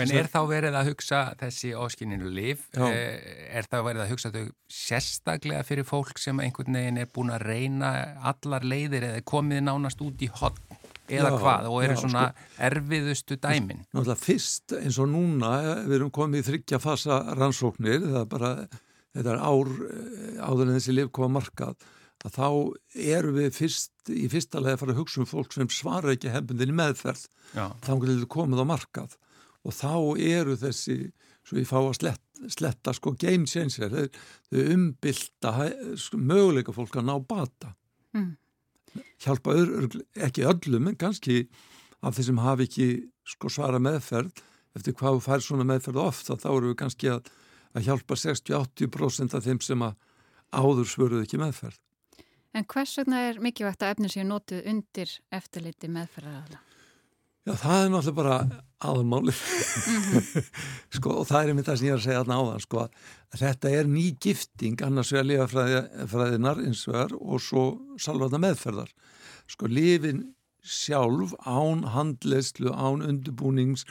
En 0.00 0.08
er 0.16 0.28
þá 0.32 0.38
verið 0.48 0.76
að 0.78 0.86
hugsa 0.88 1.18
þessi 1.36 1.74
óskinninu 1.76 2.30
líf, 2.32 2.62
er 2.72 3.66
þá 3.68 3.76
verið 3.84 4.04
að 4.06 4.12
hugsa 4.14 4.30
þau 4.32 4.46
sérstaklega 4.72 5.66
fyrir 5.68 5.84
fólk 5.84 6.16
sem 6.22 6.38
einhvern 6.40 6.78
veginn 6.78 7.00
er 7.02 7.10
búin 7.12 7.32
að 7.34 7.44
reyna 7.50 7.90
allar 8.32 8.64
leiðir 8.64 9.04
eða 9.10 9.26
komið 9.28 9.66
nánast 9.66 10.00
út 10.00 10.24
í 10.24 10.30
hotn 10.32 10.80
eða 11.08 11.32
já, 11.32 11.38
hvað 11.40 11.68
og 11.70 11.78
eru 11.84 11.96
já, 11.96 12.00
svona 12.04 12.26
sko, 12.28 12.46
erfiðustu 12.68 13.38
dæmin? 13.42 13.82
Náttúrulega 13.90 14.20
fyrst 14.22 14.76
eins 14.78 15.00
og 15.02 15.10
núna, 15.12 15.50
við 15.88 15.96
erum 15.98 16.12
komið 16.14 16.42
í 16.42 16.46
þryggja 16.50 16.80
fasa 16.82 17.18
rannsóknir, 17.38 18.04
það 18.06 18.20
er 18.22 18.30
bara, 18.30 18.52
þetta 19.16 19.34
er 19.34 19.42
ár 19.42 19.72
áður 20.46 20.68
en 20.68 20.76
þessi 20.76 20.96
líf 20.96 21.12
koma 21.16 21.40
markað, 21.40 21.76
að 22.22 22.36
þá 22.36 22.48
eru 23.18 23.34
við 23.34 23.56
fyrst, 23.56 23.92
í 24.14 24.28
fyrsta 24.30 24.62
leið 24.62 24.76
að 24.76 24.82
fara 24.84 24.94
að 24.94 25.00
hugsa 25.02 25.22
um 25.22 25.30
fólk 25.30 25.56
sem 25.56 25.70
svara 25.74 26.14
ekki 26.14 26.30
hefbundin 26.32 26.70
í 26.70 26.78
meðferð, 26.78 27.26
þá 27.54 27.92
getur 27.92 28.14
við 28.14 28.28
komið 28.30 28.62
á 28.62 28.66
markað 28.72 29.16
og 29.62 29.74
þá 29.76 29.94
eru 30.18 30.56
þessi, 30.58 30.98
svo 31.46 31.58
ég 31.60 31.68
fá 31.68 31.78
að 31.80 31.96
slett, 31.98 32.22
sletta 32.50 32.94
sko 32.96 33.14
game 33.18 33.46
changer, 33.46 33.92
þau 34.50 34.62
umbylta 34.74 35.52
sko, 35.98 36.18
möguleika 36.18 36.74
fólk 36.74 36.98
að 36.98 37.08
ná 37.10 37.14
bata. 37.26 37.74
Mm. 38.16 38.32
Hjálpa 39.22 39.54
öðru, 39.56 40.02
ekki 40.16 40.46
öllum 40.48 40.90
en 40.90 40.98
kannski 40.98 41.44
af 42.02 42.16
þeir 42.16 42.28
sem 42.30 42.42
hafi 42.42 42.66
ekki 42.68 42.88
sko 43.34 43.50
svara 43.52 43.80
meðferð 43.82 44.42
eftir 44.76 44.96
hvað 44.98 45.20
fær 45.26 45.44
svona 45.44 45.66
meðferð 45.68 46.02
ofta 46.02 46.38
þá 46.40 46.48
eru 46.54 46.72
við 46.72 46.80
kannski 46.82 47.12
að, 47.12 47.30
að 47.76 47.88
hjálpa 47.88 48.18
60-80% 48.24 49.36
af 49.36 49.46
þeim 49.46 49.62
sem 49.64 49.86
að 49.86 49.96
áður 50.52 50.88
svöruð 50.88 51.24
ekki 51.26 51.40
meðferð. 51.40 51.78
En 52.52 52.66
hvers 52.68 52.98
vegna 53.00 53.22
er 53.30 53.40
mikilvægt 53.40 53.84
að 53.84 53.94
efni 53.94 54.10
séu 54.12 54.26
notið 54.28 54.66
undir 54.68 55.14
eftirliti 55.32 55.88
meðferðaræðla? 55.92 56.60
Já, 57.42 57.56
það 57.58 57.80
er 57.84 57.88
náttúrulega 57.90 58.18
bara 58.20 58.34
aðalmálið 58.86 59.38
mm 59.38 60.02
-hmm. 60.02 60.44
sko, 60.96 61.10
og 61.10 61.26
það 61.26 61.42
er 61.42 61.48
einmitt 61.48 61.66
það 61.66 61.78
sem 61.78 61.86
ég 61.86 61.92
er 61.92 61.98
að 61.98 62.04
segja 62.04 62.20
aðna 62.20 62.38
á 62.38 62.42
það 62.50 62.60
sko, 62.62 62.84
að 63.32 63.40
þetta 63.42 63.70
er 63.70 63.86
ný 63.86 64.04
gifting 64.20 64.82
annars 64.82 65.12
vegar 65.12 65.26
lifafræðinar 65.26 66.62
eins 66.62 66.86
og 66.88 66.94
er 66.94 67.14
og 67.18 67.40
svo 67.40 67.64
salvarna 67.98 68.38
meðferðar 68.38 68.92
sko, 69.46 69.66
lifin 69.66 70.34
sjálf 70.62 71.34
án 71.42 71.82
handleyslu, 71.90 72.70
án 72.70 73.02
undirbúnings 73.02 73.84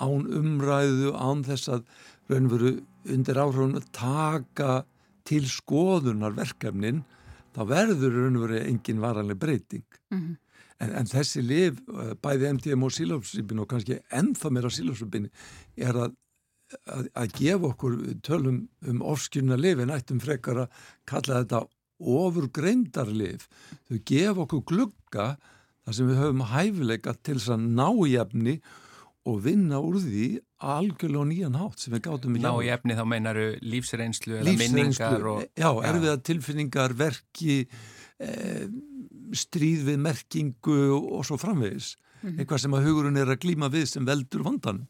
án 0.00 0.24
umræðu, 0.26 1.12
án 1.12 1.44
þess 1.44 1.68
að 1.68 1.84
raunveru 2.32 2.80
undir 3.04 3.38
áhrifun 3.38 3.82
taka 3.92 4.84
til 5.28 5.44
skoðunar 5.48 6.32
verkefnin, 6.36 7.04
þá 7.54 7.60
verður 7.68 8.16
raunveru 8.16 8.64
engin 8.64 9.00
varanlega 9.00 9.38
breyting 9.38 9.84
mm 10.10 10.18
-hmm. 10.18 10.36
En, 10.84 10.92
en 11.00 11.08
þessi 11.08 11.44
liv, 11.44 11.80
eh, 11.94 12.12
bæði 12.24 12.50
MDM 12.56 12.84
og 12.86 12.92
sílófsrýpin 12.96 13.62
og 13.62 13.70
kannski 13.70 14.00
ennþá 14.14 14.52
meira 14.52 14.72
sílófsrýpin 14.72 15.30
er 15.76 16.00
að, 16.06 16.18
að, 16.84 17.08
að 17.14 17.34
gefa 17.38 17.70
okkur 17.72 17.98
tölum 18.26 18.64
um 18.90 19.02
ofskjörna 19.14 19.58
liv 19.60 19.82
en 19.82 19.94
ættum 19.94 20.22
frekar 20.22 20.64
að 20.66 20.84
kalla 21.08 21.42
þetta 21.42 21.64
ofurgreindarliv. 22.04 23.48
Þau 23.88 23.98
gefa 24.10 24.46
okkur 24.46 24.64
glugga 24.70 25.28
þar 25.84 25.98
sem 25.98 26.08
við 26.08 26.22
höfum 26.22 26.48
hæfileika 26.50 27.14
til 27.20 27.38
þess 27.38 27.54
að 27.54 27.68
ná 27.76 27.88
í 28.08 28.16
efni 28.20 28.58
og 29.24 29.38
vinna 29.44 29.80
úr 29.80 30.00
því 30.02 30.26
algjörlega 30.64 31.28
nýjan 31.30 31.56
hátt 31.56 31.80
sem 31.80 31.94
við 31.94 32.02
gátum 32.06 32.36
ekki 32.36 32.44
á. 32.44 32.52
Ná 32.52 32.64
í 32.64 32.70
efni 32.74 32.96
þá 32.96 33.04
meinaru 33.08 33.46
lífsreynslu 33.64 34.40
eða 34.40 34.56
minningar 34.60 35.28
og... 35.30 35.44
Já, 35.56 35.68
erfiða 35.88 36.16
tilfinningar, 36.28 36.96
verki, 36.98 37.56
eh, 38.20 38.66
stríð 39.38 39.86
við 39.90 40.02
merkingu 40.04 40.80
og 40.94 41.24
svo 41.26 41.38
framvegis. 41.40 41.96
Mm 42.22 42.30
-hmm. 42.30 42.38
eitthvað 42.40 42.58
sem 42.58 42.74
að 42.74 42.84
hugurinn 42.88 43.16
er 43.16 43.28
að 43.28 43.40
glíma 43.40 43.68
við 43.68 43.86
sem 43.86 44.06
veldur 44.06 44.42
vandan 44.42 44.86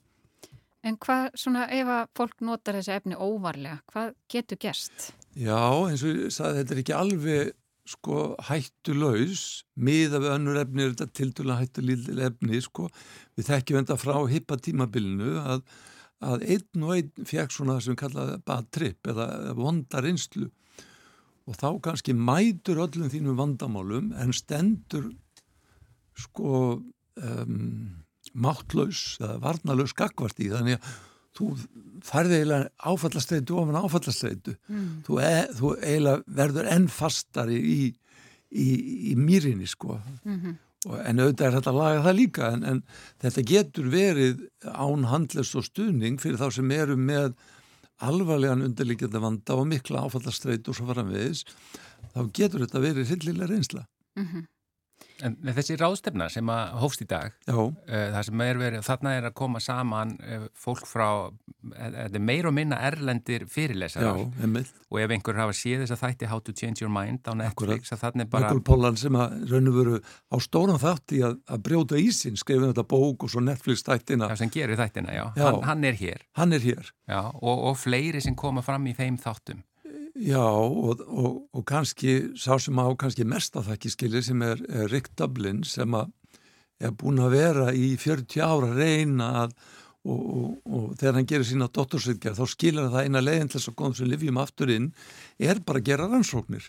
En 0.85 0.97
hvað, 1.01 1.31
svona, 1.41 1.65
ef 1.73 1.89
að 1.89 2.09
fólk 2.19 2.41
notar 2.45 2.77
þessi 2.77 2.93
efni 2.93 3.17
óvarlega, 3.17 3.79
hvað 3.89 4.11
getur 4.29 4.61
gerst? 4.61 5.13
Já, 5.33 5.57
eins 5.89 6.05
og 6.05 6.11
ég 6.13 6.35
sagði, 6.35 6.59
þetta 6.61 6.75
er 6.75 6.81
ekki 6.83 6.97
alveg 6.99 7.55
sko 7.89 8.19
hættulaus. 8.49 9.47
Miða 9.81 10.21
við 10.21 10.35
önnur 10.35 10.61
efni 10.61 10.85
er 10.85 10.93
þetta 10.93 11.17
tildurlega 11.17 11.65
hættulíl 11.65 12.21
efni 12.29 12.61
sko. 12.65 12.91
Við 13.37 13.49
þekkjum 13.49 13.81
enda 13.81 13.97
frá 14.01 14.19
hippa 14.29 14.59
tímabilinu 14.61 15.39
að, 15.41 15.65
að 16.25 16.47
einn 16.53 16.85
og 16.85 16.95
einn 16.99 17.27
fekk 17.33 17.57
svona 17.57 17.79
sem 17.85 17.97
kallaði 18.01 18.37
bad 18.45 18.69
trip 18.73 19.13
eða 19.15 19.29
vondar 19.57 20.09
einslu 20.09 20.51
og 21.45 21.59
þá 21.61 21.69
kannski 21.85 22.15
mætur 22.17 22.81
öllum 22.87 23.11
þínum 23.13 23.39
vandamálum 23.41 24.13
en 24.21 24.33
stendur 24.33 25.11
sko 26.17 26.61
um, 26.81 28.05
máttlaus 28.35 29.19
eða 29.21 29.41
varnalaus 29.43 29.95
gagvart 29.97 30.41
í 30.41 30.51
þannig 30.53 30.79
að 30.79 30.95
þú 31.35 31.49
færði 32.07 32.41
eiginlega 32.41 32.91
áfallastreitu 32.91 33.57
ofan 33.59 33.79
áfallastreitu 33.81 34.55
mm. 34.55 34.91
þú, 35.07 35.19
e, 35.19 35.33
þú 35.59 35.73
eiginlega 35.81 36.37
verður 36.41 36.69
enn 36.71 36.87
fastari 36.93 37.59
í, 37.59 37.79
í, 38.55 38.69
í 39.11 39.17
mýrinni 39.19 39.67
sko 39.71 39.99
mm 39.99 40.37
-hmm. 40.37 40.55
og, 40.87 40.97
en 41.01 41.21
auðvitað 41.21 41.47
er 41.49 41.57
þetta 41.59 41.73
að 41.73 41.81
laga 41.81 42.05
það 42.07 42.19
líka 42.21 42.53
en, 42.53 42.65
en 42.71 42.83
þetta 43.25 43.47
getur 43.51 43.91
verið 43.91 44.47
án 44.63 45.05
handles 45.11 45.55
og 45.59 45.67
stuðning 45.67 46.23
fyrir 46.23 46.39
þá 46.39 46.51
sem 46.55 46.71
eru 46.71 46.97
með 46.97 47.35
alvarlegan 48.03 48.65
undirlíkjandi 48.67 49.21
vanda 49.23 49.57
og 49.59 49.69
mikla 49.71 50.05
áfallastreitu 50.07 50.73
og 50.73 50.79
svo 50.79 50.89
framvegis 50.91 51.45
þá 52.15 52.21
getur 52.35 52.65
þetta 52.65 52.83
verið 52.83 53.13
hillilega 53.13 53.51
reynsla. 53.51 53.87
Mm 54.19 54.27
-hmm. 54.27 54.47
En 55.23 55.37
þessi 55.55 55.77
ráðstefna 55.79 56.27
sem 56.33 56.49
að 56.51 56.73
hófst 56.83 57.05
í 57.05 57.07
dag, 57.07 57.35
uh, 57.47 57.69
það 57.87 58.21
sem 58.27 58.41
er 58.43 58.59
verið, 58.59 58.81
þarna 58.87 59.13
er 59.15 59.29
að 59.29 59.35
koma 59.39 59.61
saman 59.63 60.17
uh, 60.19 60.47
fólk 60.59 60.89
frá, 60.91 61.07
þetta 61.71 62.19
er 62.19 62.25
meir 62.25 62.49
og 62.51 62.57
minna 62.57 62.81
erlendir 62.89 63.45
fyrirlesarar 63.51 64.25
og 64.25 64.99
ef 65.01 65.15
einhver 65.15 65.39
hafa 65.39 65.55
séð 65.57 65.85
þess 65.85 65.95
að 65.95 66.03
þætti 66.03 66.31
How 66.31 66.43
to 66.43 66.55
Change 66.59 66.83
Your 66.83 66.93
Mind 66.93 67.31
á 67.31 67.33
Netflix 67.39 67.95
að 67.95 68.03
þarna 68.03 68.27
er 68.27 68.31
bara... 68.33 68.49
Michael 68.49 68.65
Pollan 68.67 68.99
sem 69.01 69.19
að 69.19 69.37
raun 69.53 69.71
og 69.71 69.79
veru 69.79 70.01
á 70.03 70.37
stóran 70.43 70.83
þátti 70.83 71.21
að, 71.27 71.37
að 71.47 71.63
brjóta 71.69 72.01
ísin, 72.01 72.39
skrifin 72.41 72.73
þetta 72.73 72.87
bók 72.95 73.27
og 73.27 73.35
svo 73.35 73.43
Netflix 73.45 73.87
þættina. 73.87 74.33
Já, 74.33 74.41
sem 74.43 74.51
gerir 74.55 74.79
þættina, 74.81 75.15
já. 75.15 75.25
já. 75.39 75.45
Hann, 75.47 75.61
hann 75.69 75.87
er 75.91 75.99
hér. 76.01 76.27
Hann 76.39 76.59
er 76.59 76.67
hér. 76.67 76.91
Já, 77.11 77.21
og, 77.35 77.69
og 77.71 77.79
fleiri 77.79 78.23
sem 78.25 78.35
koma 78.39 78.67
fram 78.67 78.91
í 78.91 78.97
þeim 78.99 79.19
þáttum. 79.23 79.63
Já 80.15 80.45
og, 80.47 81.01
og, 81.11 81.39
og 81.51 81.65
kannski 81.67 82.37
sá 82.39 82.55
sem 82.63 82.79
á 82.79 82.87
kannski 82.95 83.25
mest 83.27 83.57
af 83.59 83.67
þakki 83.67 83.91
skilir 83.91 84.23
sem 84.23 84.43
er, 84.47 84.61
er 84.71 84.93
Rick 84.93 85.11
Dublin 85.19 85.65
sem 85.67 85.91
að 85.99 86.13
er 86.79 86.93
búin 86.95 87.19
að 87.23 87.35
vera 87.35 87.73
í 87.75 87.95
40 87.99 88.45
ára 88.45 88.71
reyna 88.77 89.31
að 89.45 89.57
og, 90.05 90.61
og 90.69 90.87
þegar 91.01 91.19
hann 91.19 91.29
gerir 91.29 91.49
sína 91.49 91.69
dottorsveitgerð 91.73 92.41
þá 92.41 92.53
skilir 92.53 92.91
það 92.93 93.07
eina 93.09 93.23
leiðin 93.25 93.51
til 93.51 93.59
þess 93.59 93.71
að 93.73 93.77
góðum 93.79 93.97
sem 93.99 94.11
livjum 94.11 94.41
aftur 94.43 94.73
inn 94.75 94.89
er 95.41 95.63
bara 95.65 95.81
að 95.81 95.89
gera 95.89 96.09
rannsóknir 96.11 96.69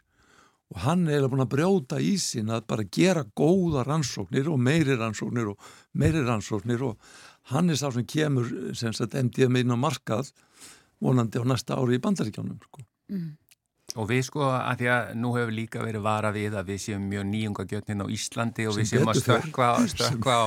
og 0.71 0.81
hann 0.85 1.05
er 1.11 1.27
búin 1.29 1.43
að 1.43 1.51
brjóta 1.51 1.99
í 2.01 2.15
sín 2.21 2.49
að 2.53 2.65
bara 2.71 2.87
gera 2.97 3.25
góða 3.37 3.83
rannsóknir 3.85 4.49
og 4.49 4.57
meiri 4.57 4.97
rannsóknir 4.97 5.51
og 5.51 5.69
meiri 5.93 6.23
rannsóknir 6.25 6.87
og 6.87 7.13
hann 7.51 7.69
er 7.69 7.77
sá 7.77 7.89
sem 7.91 8.07
kemur 8.07 8.49
sem 8.73 8.95
sagt 8.95 9.19
MDM 9.19 9.61
inn 9.61 9.75
á 9.75 9.77
markað 9.77 10.31
vonandi 11.03 11.43
á 11.43 11.45
næsta 11.45 11.77
ári 11.77 11.99
í 11.99 12.01
bandaríkjánum 12.01 12.57
sko. 12.63 12.87
Mm. 13.11 13.33
Og 13.95 14.07
við 14.09 14.23
sko 14.27 14.47
að 14.49 14.81
því 14.81 14.87
að 14.91 15.09
nú 15.21 15.31
hefur 15.37 15.53
líka 15.55 15.83
verið 15.85 16.03
vara 16.03 16.31
við 16.35 16.57
að 16.59 16.71
við 16.71 16.79
séum 16.83 17.03
mjög 17.07 17.27
nýjungagjörnin 17.29 18.03
á 18.03 18.07
Íslandi 18.11 18.65
og 18.67 18.79
við 18.79 18.89
séum 18.89 19.11
að 19.11 19.21
stökka, 19.21 19.67
stökka 19.93 20.35
á 20.35 20.45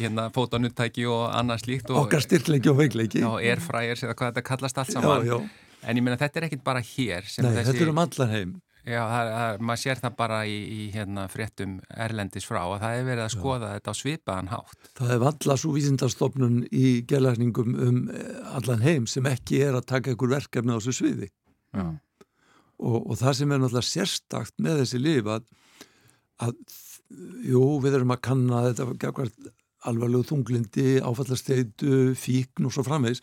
hérna, 0.00 0.26
fótanuttæki 0.34 1.06
og 1.08 1.30
annað 1.30 1.62
slíkt. 1.64 1.92
Og, 1.94 2.02
Okkar 2.02 2.26
styrkleiki 2.26 2.72
og 2.72 2.80
veikleiki. 2.82 3.22
Já, 3.22 3.30
erfrægir, 3.54 4.02
eða 4.04 4.16
hvað 4.18 4.32
þetta 4.32 4.44
kallast 4.50 4.82
allt 4.82 4.92
saman. 4.92 5.24
Já, 5.24 5.38
já. 5.38 5.70
En 5.80 5.96
ég 5.96 6.04
meina 6.04 6.20
þetta 6.20 6.42
er 6.42 6.48
ekkit 6.50 6.66
bara 6.66 6.82
hér. 6.84 7.24
Nei, 7.24 7.48
þessi, 7.54 7.70
þetta 7.70 7.86
er 7.86 7.94
um 7.94 8.02
allan 8.04 8.34
heim. 8.34 8.52
Já, 8.80 9.00
það, 9.04 9.30
það, 9.30 9.58
maður 9.68 9.80
sér 9.82 9.98
það 10.00 10.14
bara 10.20 10.36
í, 10.48 10.60
í 10.60 10.84
hérna, 10.94 11.26
fréttum 11.32 11.74
erlendis 12.00 12.46
frá 12.48 12.62
og 12.64 12.78
það 12.80 12.94
hefur 12.96 13.10
verið 13.10 13.24
að 13.24 13.34
skoða 13.34 13.66
já. 13.68 13.74
þetta 13.76 13.92
á 13.92 14.00
svipaðan 14.00 14.52
hátt. 14.52 14.78
Það 15.00 15.12
hefur 15.14 15.32
allar 15.32 15.60
svo 15.60 15.74
vísindastofnun 15.74 16.62
í 16.68 16.86
gælækningum 17.08 17.76
um 17.88 18.00
allan 18.56 18.84
heim 18.84 19.08
sem 19.10 19.28
ekki 19.28 19.60
er 19.66 19.76
að 19.76 19.88
taka 19.92 20.16
ykkur 20.16 20.32
verkefni 20.32 20.76
á 20.76 20.78
þessu 20.80 20.96
sviði. 20.96 21.28
Og, 22.80 22.98
og 22.98 23.16
það 23.20 23.34
sem 23.36 23.50
er 23.52 23.60
náttúrulega 23.60 23.88
sérstakt 23.90 24.54
með 24.62 24.82
þessi 24.82 25.00
lif 25.00 25.26
að, 25.28 25.48
að 26.40 26.54
jú, 27.44 27.64
við 27.84 27.98
erum 27.98 28.14
að 28.14 28.22
kanna 28.24 28.62
þetta 28.70 29.26
alvarlegu 29.88 30.26
þunglindi, 30.28 31.00
áfallasteitu, 31.04 32.14
fíkn 32.18 32.68
og 32.68 32.74
svo 32.74 32.84
framvegs. 32.84 33.22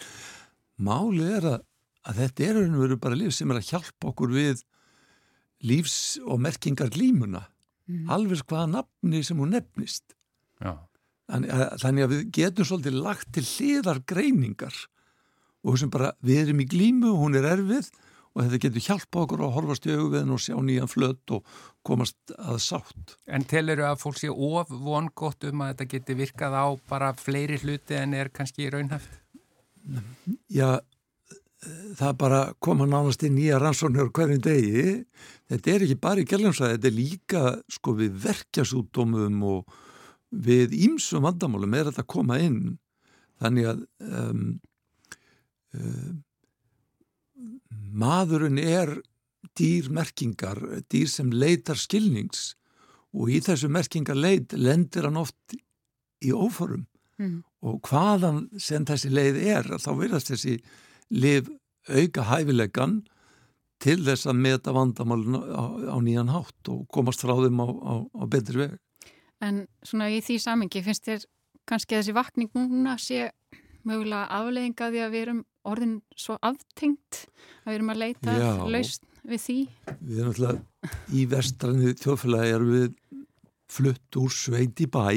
Málið 0.81 1.35
er 1.39 1.47
að, 1.51 1.59
að 2.09 2.21
þetta 2.23 2.47
er 2.47 2.59
verið 2.77 3.01
bara 3.03 3.19
lif 3.19 3.35
sem 3.35 3.53
er 3.53 3.59
að 3.61 3.71
hjálpa 3.71 4.11
okkur 4.11 4.33
við 4.33 4.63
lífs- 5.65 6.19
og 6.25 6.41
merkingar 6.41 6.91
glímuna. 6.93 7.47
Mm. 7.87 8.09
Alveg 8.13 8.43
hvaða 8.45 8.71
nafni 8.75 9.23
sem 9.25 9.39
hún 9.39 9.53
nefnist. 9.55 10.13
Já. 10.61 10.75
Þannig 11.27 11.53
að, 11.53 11.65
þannig 11.81 12.05
að 12.05 12.13
við 12.13 12.27
getum 12.37 12.67
svolítið 12.67 12.99
lagt 13.03 13.31
til 13.35 13.43
hliðar 13.43 13.99
greiningar 14.07 14.75
og 15.67 15.79
sem 15.79 15.89
bara 15.91 16.13
við 16.23 16.45
erum 16.45 16.61
í 16.63 16.67
glímu 16.71 17.11
hún 17.19 17.35
er 17.35 17.47
erfið 17.49 17.89
og 18.37 18.43
þetta 18.45 18.59
getur 18.67 18.83
hjálpa 18.85 19.23
okkur 19.23 19.41
að 19.47 19.55
horfast 19.55 19.87
í 19.89 19.95
auðviðin 19.95 20.33
og 20.35 20.41
sjá 20.43 20.55
nýjan 20.61 20.91
flött 20.91 21.33
og 21.33 21.55
komast 21.87 22.33
að 22.37 22.59
sátt. 22.61 23.15
En 23.25 23.45
telur 23.49 23.81
að 23.87 23.97
fólk 24.03 24.19
sé 24.21 24.29
of 24.29 24.69
vongott 24.69 25.47
um 25.49 25.63
að 25.65 25.71
þetta 25.71 25.87
geti 25.95 26.17
virkað 26.19 26.57
á 26.61 26.65
bara 26.91 27.15
fleiri 27.17 27.57
hluti 27.63 27.97
en 27.97 28.13
er 28.13 28.29
kannski 28.29 28.69
raunhaft? 28.69 29.09
Já, 30.53 30.77
það 31.97 32.13
bara 32.21 32.43
koma 32.61 32.85
nánast 32.85 33.25
í 33.25 33.31
nýja 33.33 33.57
rannsóknir 33.63 34.11
hverjum 34.13 34.43
degi. 34.45 34.85
Þetta 35.49 35.73
er 35.73 35.87
ekki 35.87 35.99
bara 36.05 36.21
í 36.21 36.29
gæljumsæði, 36.29 36.77
þetta 36.77 36.91
er 36.91 36.97
líka 36.99 37.43
sko 37.73 37.95
við 37.97 38.21
verkjasútdómum 38.27 39.41
og 39.49 39.81
við 40.29 40.77
ímsum 40.77 41.25
vandamálum 41.25 41.73
er 41.73 41.89
þetta 41.89 42.05
að 42.05 42.13
koma 42.13 42.37
inn. 42.43 42.77
Þannig 43.41 43.71
að 43.71 43.83
um, 44.11 44.45
um, 45.73 46.15
maðurinn 47.93 48.59
er 48.61 48.97
dýr 49.57 49.89
merkingar, 49.93 50.59
dýr 50.91 51.09
sem 51.09 51.31
leitar 51.33 51.79
skilnings 51.79 52.53
og 53.15 53.31
í 53.33 53.39
þessu 53.43 53.69
merkingar 53.71 54.17
leit 54.17 54.53
lendir 54.53 55.07
hann 55.07 55.19
oft 55.21 55.57
í 56.23 56.33
óforum 56.33 56.85
mm. 57.21 57.41
og 57.65 57.79
hvaðan 57.87 58.47
sem 58.61 58.85
þessi 58.85 59.11
leið 59.13 59.39
er 59.45 59.69
þá 59.81 59.91
verðast 59.97 60.33
þessi 60.33 60.57
liv 61.13 61.49
auka 61.87 62.25
hæfilegan 62.27 62.99
til 63.81 63.99
þess 64.05 64.27
að 64.27 64.41
meta 64.41 64.73
vandamálun 64.73 65.37
á, 65.37 65.63
á 65.93 65.97
nýjan 66.01 66.33
hátt 66.33 66.71
og 66.73 66.85
komast 66.93 67.21
frá 67.23 67.35
þeim 67.37 67.61
á, 67.61 67.67
á, 67.69 67.93
á 68.01 68.23
betri 68.25 68.63
veg. 68.63 68.77
En 69.45 69.65
svona 69.85 70.09
í 70.09 70.21
því 70.25 70.39
samingi 70.41 70.81
finnst 70.85 71.05
þér 71.05 71.27
kannski 71.69 71.95
að 71.95 72.01
þessi 72.01 72.15
vakning 72.17 72.49
núna 72.57 72.97
sé 73.01 73.29
mögulega 73.87 74.25
afleðinga 74.39 74.89
því 74.91 75.03
að 75.03 75.13
við 75.13 75.25
erum 75.27 75.43
orðin 75.67 75.97
svo 76.17 76.37
aftengt 76.45 77.25
að 77.65 77.71
við 77.71 77.77
erum 77.77 77.91
að 77.93 78.01
leita 78.03 78.37
laust 78.71 79.03
við 79.27 79.43
því. 79.43 79.57
Við 79.99 80.21
erum 80.21 80.33
alltaf 80.33 80.95
í 81.11 81.25
vestræni 81.33 81.93
þjóðfélagi 81.99 82.55
erum 82.55 82.73
við 82.75 82.87
flutt 83.77 84.19
úr 84.21 84.31
sveit 84.31 84.79
í 84.79 84.87
bæ, 84.87 85.07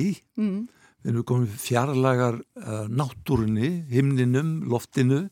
Mm. 0.40 0.66
við 1.04 1.12
erum 1.12 1.26
komið 1.28 1.52
fjarlagar 1.62 2.40
uh, 2.40 2.88
náttúrunni, 2.90 3.70
himninum, 3.88 4.64
loftinu, 4.68 5.28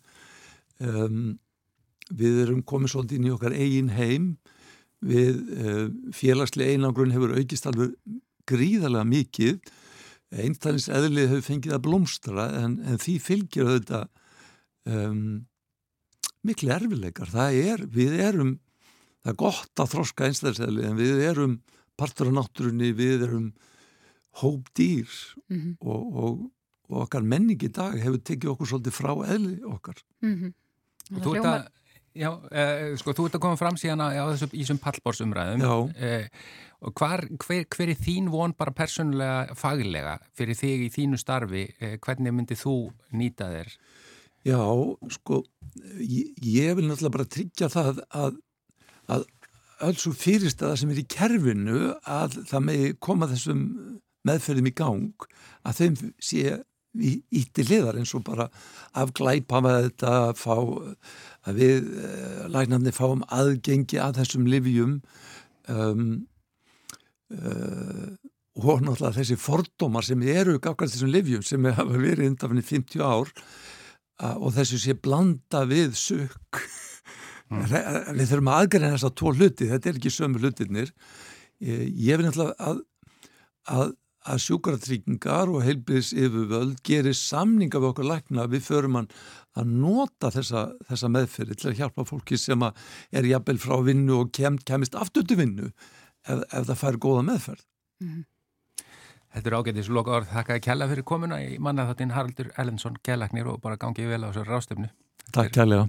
um, 0.80 1.38
við 2.14 2.38
erum 2.44 2.62
komið 2.62 2.94
svolítið 2.94 3.18
inn 3.18 3.26
í 3.28 3.34
okkar 3.34 3.56
eigin 3.58 3.90
heim, 3.96 4.30
við 5.04 5.42
uh, 5.58 5.88
félagslega 6.14 6.76
einangrun 6.78 7.12
hefur 7.14 7.34
aukist 7.36 7.66
alveg 7.68 7.92
gríðarlega 8.48 9.04
mikið, 9.10 9.58
einstælins 10.32 10.88
eðlið 10.92 11.34
hefur 11.34 11.46
fengið 11.50 11.74
að 11.76 11.84
blómstra 11.88 12.48
en, 12.62 12.78
en 12.86 13.00
því 13.00 13.18
fylgir 13.24 13.68
þetta 13.74 14.06
um, 14.88 15.22
miklu 16.46 16.72
erfileikar. 16.74 17.30
Það 17.32 17.58
er, 17.62 17.86
við 17.92 18.20
erum, 18.24 18.52
það 19.22 19.32
er 19.32 19.40
gott 19.44 19.82
að 19.82 19.92
þroska 19.94 20.28
einstælins 20.28 20.62
en 20.88 20.98
við 20.98 21.24
erum 21.28 21.58
partur 21.98 22.30
af 22.30 22.36
náttúrunni, 22.38 22.92
við 22.96 23.26
erum 23.28 23.50
hóp 24.42 24.70
dýr 24.76 25.08
Mm 25.48 25.74
og, 25.80 26.14
og, 26.22 26.38
og 26.88 27.02
okkar 27.04 27.24
menning 27.26 27.60
í 27.64 27.70
dag 27.72 27.96
hefur 28.00 28.20
tekið 28.22 28.52
okkur 28.52 28.70
svolítið 28.70 28.94
frá 28.96 29.10
eðli 29.34 29.58
okkar. 29.64 29.98
-hmm. 30.22 30.52
Og 31.16 31.22
þú 31.24 31.34
ert 31.36 31.48
að, 31.48 31.66
já, 32.14 32.30
uh, 32.32 32.96
sko, 32.96 33.12
þú 33.12 33.26
ert 33.26 33.34
að 33.34 33.40
koma 33.40 33.56
fram 33.56 33.76
síðan 33.76 34.04
á, 34.04 34.08
á 34.12 34.24
þessu, 34.32 34.48
í 34.52 34.62
þessum 34.62 34.78
pallbórsumræðum. 34.78 35.60
Já. 35.60 36.28
og 36.80 36.92
hvar, 36.94 37.26
hver, 37.44 37.64
hver 37.66 37.88
er 37.88 37.96
þín 37.96 38.30
von 38.30 38.52
bara 38.52 38.70
persónulega 38.70 39.54
faglega 39.54 40.18
fyrir 40.34 40.54
þig 40.54 40.86
í 40.86 40.90
þínu 40.96 41.18
starfi? 41.18 41.64
Uh, 41.82 41.96
hvernig 41.98 42.32
myndið 42.32 42.62
þú 42.62 42.92
nýta 43.12 43.50
þér? 43.50 43.78
Já, 44.46 44.60
sko, 45.16 45.42
ég, 45.98 46.30
ég 46.38 46.76
vil 46.78 46.86
náttúrulega 46.86 47.16
bara 47.16 47.32
tryggja 47.34 47.68
það 47.72 48.02
að, 48.14 48.38
að 49.10 49.26
öll 49.88 49.98
svo 49.98 50.12
fyrirstaða 50.16 50.78
sem 50.78 50.92
er 50.92 51.02
í 51.02 51.08
kerfinu 51.10 51.92
að 52.06 52.40
það 52.50 52.64
megi 52.66 52.94
koma 53.02 53.28
þessum 53.30 53.66
meðferðum 54.26 54.70
í 54.70 54.74
gang 54.78 55.28
að 55.66 55.82
þeim 55.82 55.98
sé 56.22 56.58
ítti 56.98 57.64
liðar 57.68 57.98
eins 58.00 58.14
og 58.16 58.24
bara 58.26 58.48
afglæpa 58.98 59.60
með 59.62 59.78
þetta 59.88 60.14
að 60.22 60.32
fá 60.40 60.54
að 61.48 61.60
við 61.60 61.90
uh, 61.92 62.46
læknarnir 62.50 62.96
fáum 62.96 63.22
aðgengi 63.34 64.00
að 64.02 64.22
þessum 64.22 64.48
livjum 64.50 64.96
um, 65.70 66.08
uh, 67.36 68.08
og 68.58 68.82
náttúrulega 68.82 69.14
þessi 69.20 69.38
fordómar 69.38 70.06
sem 70.06 70.22
eru 70.26 70.56
gafkvæmst 70.58 70.96
þessum 70.96 71.12
livjum 71.14 71.44
sem 71.46 71.68
hafa 71.68 71.92
verið 71.92 72.32
undanfinni 72.32 72.66
50 72.66 73.04
ár 73.04 73.30
og 74.18 74.52
þessu 74.56 74.80
sé 74.82 74.96
blanda 74.98 75.64
við 75.68 75.94
sukk. 75.98 76.62
Við 77.48 78.26
þurfum 78.28 78.50
að 78.52 78.60
aðgreina 78.62 78.92
þess 78.92 79.08
að 79.08 79.16
tvo 79.20 79.32
hluti 79.32 79.68
þetta 79.70 79.88
er 79.88 79.98
ekki 79.98 80.10
sömu 80.12 80.42
hlutinir 80.42 80.90
ég, 81.64 81.86
ég 81.96 82.18
vil 82.18 82.26
náttúrulega 82.26 82.56
að, 82.60 82.82
að, 83.72 83.94
að 84.28 84.42
sjúkratryggingar 84.44 85.52
og 85.52 85.64
heilbiðs 85.64 86.10
yfirvöld 86.12 86.82
gerir 86.84 87.16
samninga 87.16 87.80
við 87.80 87.88
okkur 87.88 88.10
lækna 88.10 88.44
við 88.52 88.66
förum 88.66 89.00
að, 89.00 89.14
nota 89.64 90.28
þessa, 90.34 90.68
þessa 90.90 91.08
meðferði 91.10 91.56
til 91.58 91.70
að 91.72 91.80
hjálpa 91.80 92.04
fólki 92.06 92.36
sem 92.38 92.62
er 92.68 93.26
jafnvel 93.26 93.56
frá 93.62 93.78
vinnu 93.86 94.20
og 94.20 94.34
kem, 94.36 94.60
kemist 94.68 94.94
aftur 94.94 95.24
til 95.26 95.40
vinnu 95.40 95.70
ef, 95.70 96.44
ef 96.44 96.68
það 96.68 96.76
fær 96.84 97.00
góða 97.00 97.24
meðferð 97.32 97.64
Þetta 99.38 99.50
er 99.52 99.54
ágættis 99.54 99.88
loka 99.94 100.16
orð. 100.16 100.32
Þakkaði 100.32 100.62
kella 100.64 100.86
fyrir 100.90 101.04
komuna 101.06 101.36
í 101.38 101.60
mannaþáttinn 101.62 102.10
Haraldur 102.10 102.48
Ellensson, 102.58 102.96
kellagnir 103.06 103.46
og 103.52 103.60
bara 103.62 103.78
gangið 103.78 104.10
vel 104.10 104.24
á 104.26 104.34
þessu 104.34 104.42
rástefnu. 104.48 104.88
Takk 105.30 105.52
kærlega 105.54 105.84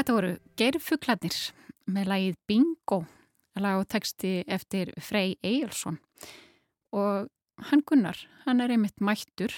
Þetta 0.00 0.14
voru 0.16 0.28
Geirfuglarnir 0.56 1.34
með 1.92 2.06
lagið 2.08 2.36
Bingo, 2.48 2.96
lag 3.60 3.82
og 3.82 3.88
texti 3.92 4.30
eftir 4.48 4.94
Frey 4.96 5.34
Eyjálsson 5.44 5.98
og 6.96 7.26
hann 7.68 7.82
Gunnar, 7.84 8.16
hann 8.46 8.64
er 8.64 8.72
einmitt 8.72 9.02
mættur 9.04 9.52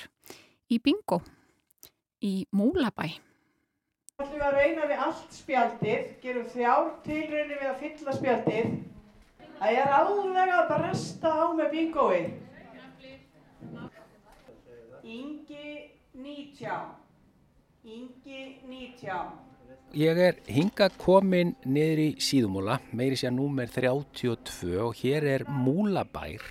í 0.67 0.81
Bingo 0.83 1.21
í 2.27 2.33
Múlabæ. 2.51 3.07
Þá 4.17 4.25
ætlum 4.25 4.35
við 4.41 4.47
að 4.49 4.57
reyna 4.57 4.89
við 4.91 5.05
allt 5.05 5.39
spjaldið, 5.39 6.11
gerum 6.25 6.51
þjár 6.57 6.91
tilraunir 7.07 7.63
við 7.63 7.71
að 7.71 7.79
fylla 7.85 8.17
spjaldið. 8.19 8.75
Það 9.61 9.79
er 9.85 9.95
alveg 10.01 10.53
að 10.57 10.75
bresta 10.75 11.35
á 11.39 11.45
með 11.55 11.73
bingóið. 11.77 12.29
Ingi 15.07 15.71
19. 16.19 16.85
Ingi 17.95 18.45
19. 18.67 19.52
Ég 19.93 20.17
er 20.17 20.39
hinga 20.49 20.89
komin 20.97 21.51
niður 21.69 22.01
í 22.01 22.09
síðumúla, 22.25 22.79
meiri 22.97 23.19
sé 23.21 23.29
að 23.29 23.37
númer 23.37 23.69
32 23.69 24.79
og 24.81 24.95
hér 25.03 25.27
er 25.35 25.45
Múlabær 25.53 26.47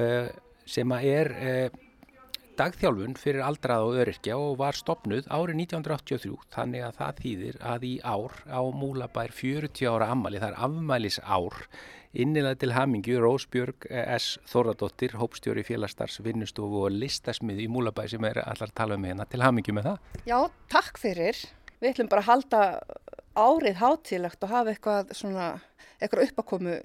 uh, 0.00 0.30
sem 0.64 0.94
er 0.96 1.32
uh, 1.36 1.80
dagþjálfun 2.56 3.18
fyrir 3.20 3.44
aldrað 3.44 3.90
og 3.90 4.00
öryrkja 4.00 4.40
og 4.40 4.56
var 4.60 4.76
stopnuð 4.78 5.28
árið 5.28 5.60
1983 5.66 6.32
þannig 6.56 6.86
að 6.88 6.98
það 7.02 7.22
þýðir 7.26 7.60
að 7.74 7.86
í 7.88 7.94
ár 8.00 8.40
á 8.48 8.60
Múlabær 8.80 9.36
40 9.36 9.92
ára 9.92 10.08
ammali, 10.16 10.40
það 10.40 10.54
er 10.54 10.60
afmælis 10.68 11.20
ár 11.24 11.60
innilega 12.12 12.60
til 12.60 12.74
hamingju 12.76 13.20
Rósbjörg 13.22 13.88
S. 13.88 14.36
Þorradóttir 14.48 15.16
hópstjóri 15.20 15.64
félagstars 15.64 16.20
vinnustofu 16.24 16.86
og 16.86 16.96
listasmið 16.96 17.64
í 17.64 17.72
Múlabær 17.72 18.12
sem 18.12 18.28
er 18.28 18.42
allar 18.44 18.68
að 18.68 18.78
tala 18.80 19.00
um 19.00 19.08
hérna 19.08 19.28
til 19.28 19.44
hamingju 19.44 19.76
með 19.76 19.92
það. 19.92 20.14
Já, 20.28 20.38
takk 20.72 21.00
fyrir. 21.00 21.40
Við 21.82 21.96
ætlum 21.96 22.10
bara 22.12 22.22
að 22.22 22.28
halda 22.30 22.58
árið 23.34 23.80
hátilegt 23.80 24.44
og 24.46 24.52
hafa 24.52 24.70
eitthvað 24.70 25.08
svona, 25.18 25.46
eitthvað 25.98 26.28
uppakomu 26.28 26.76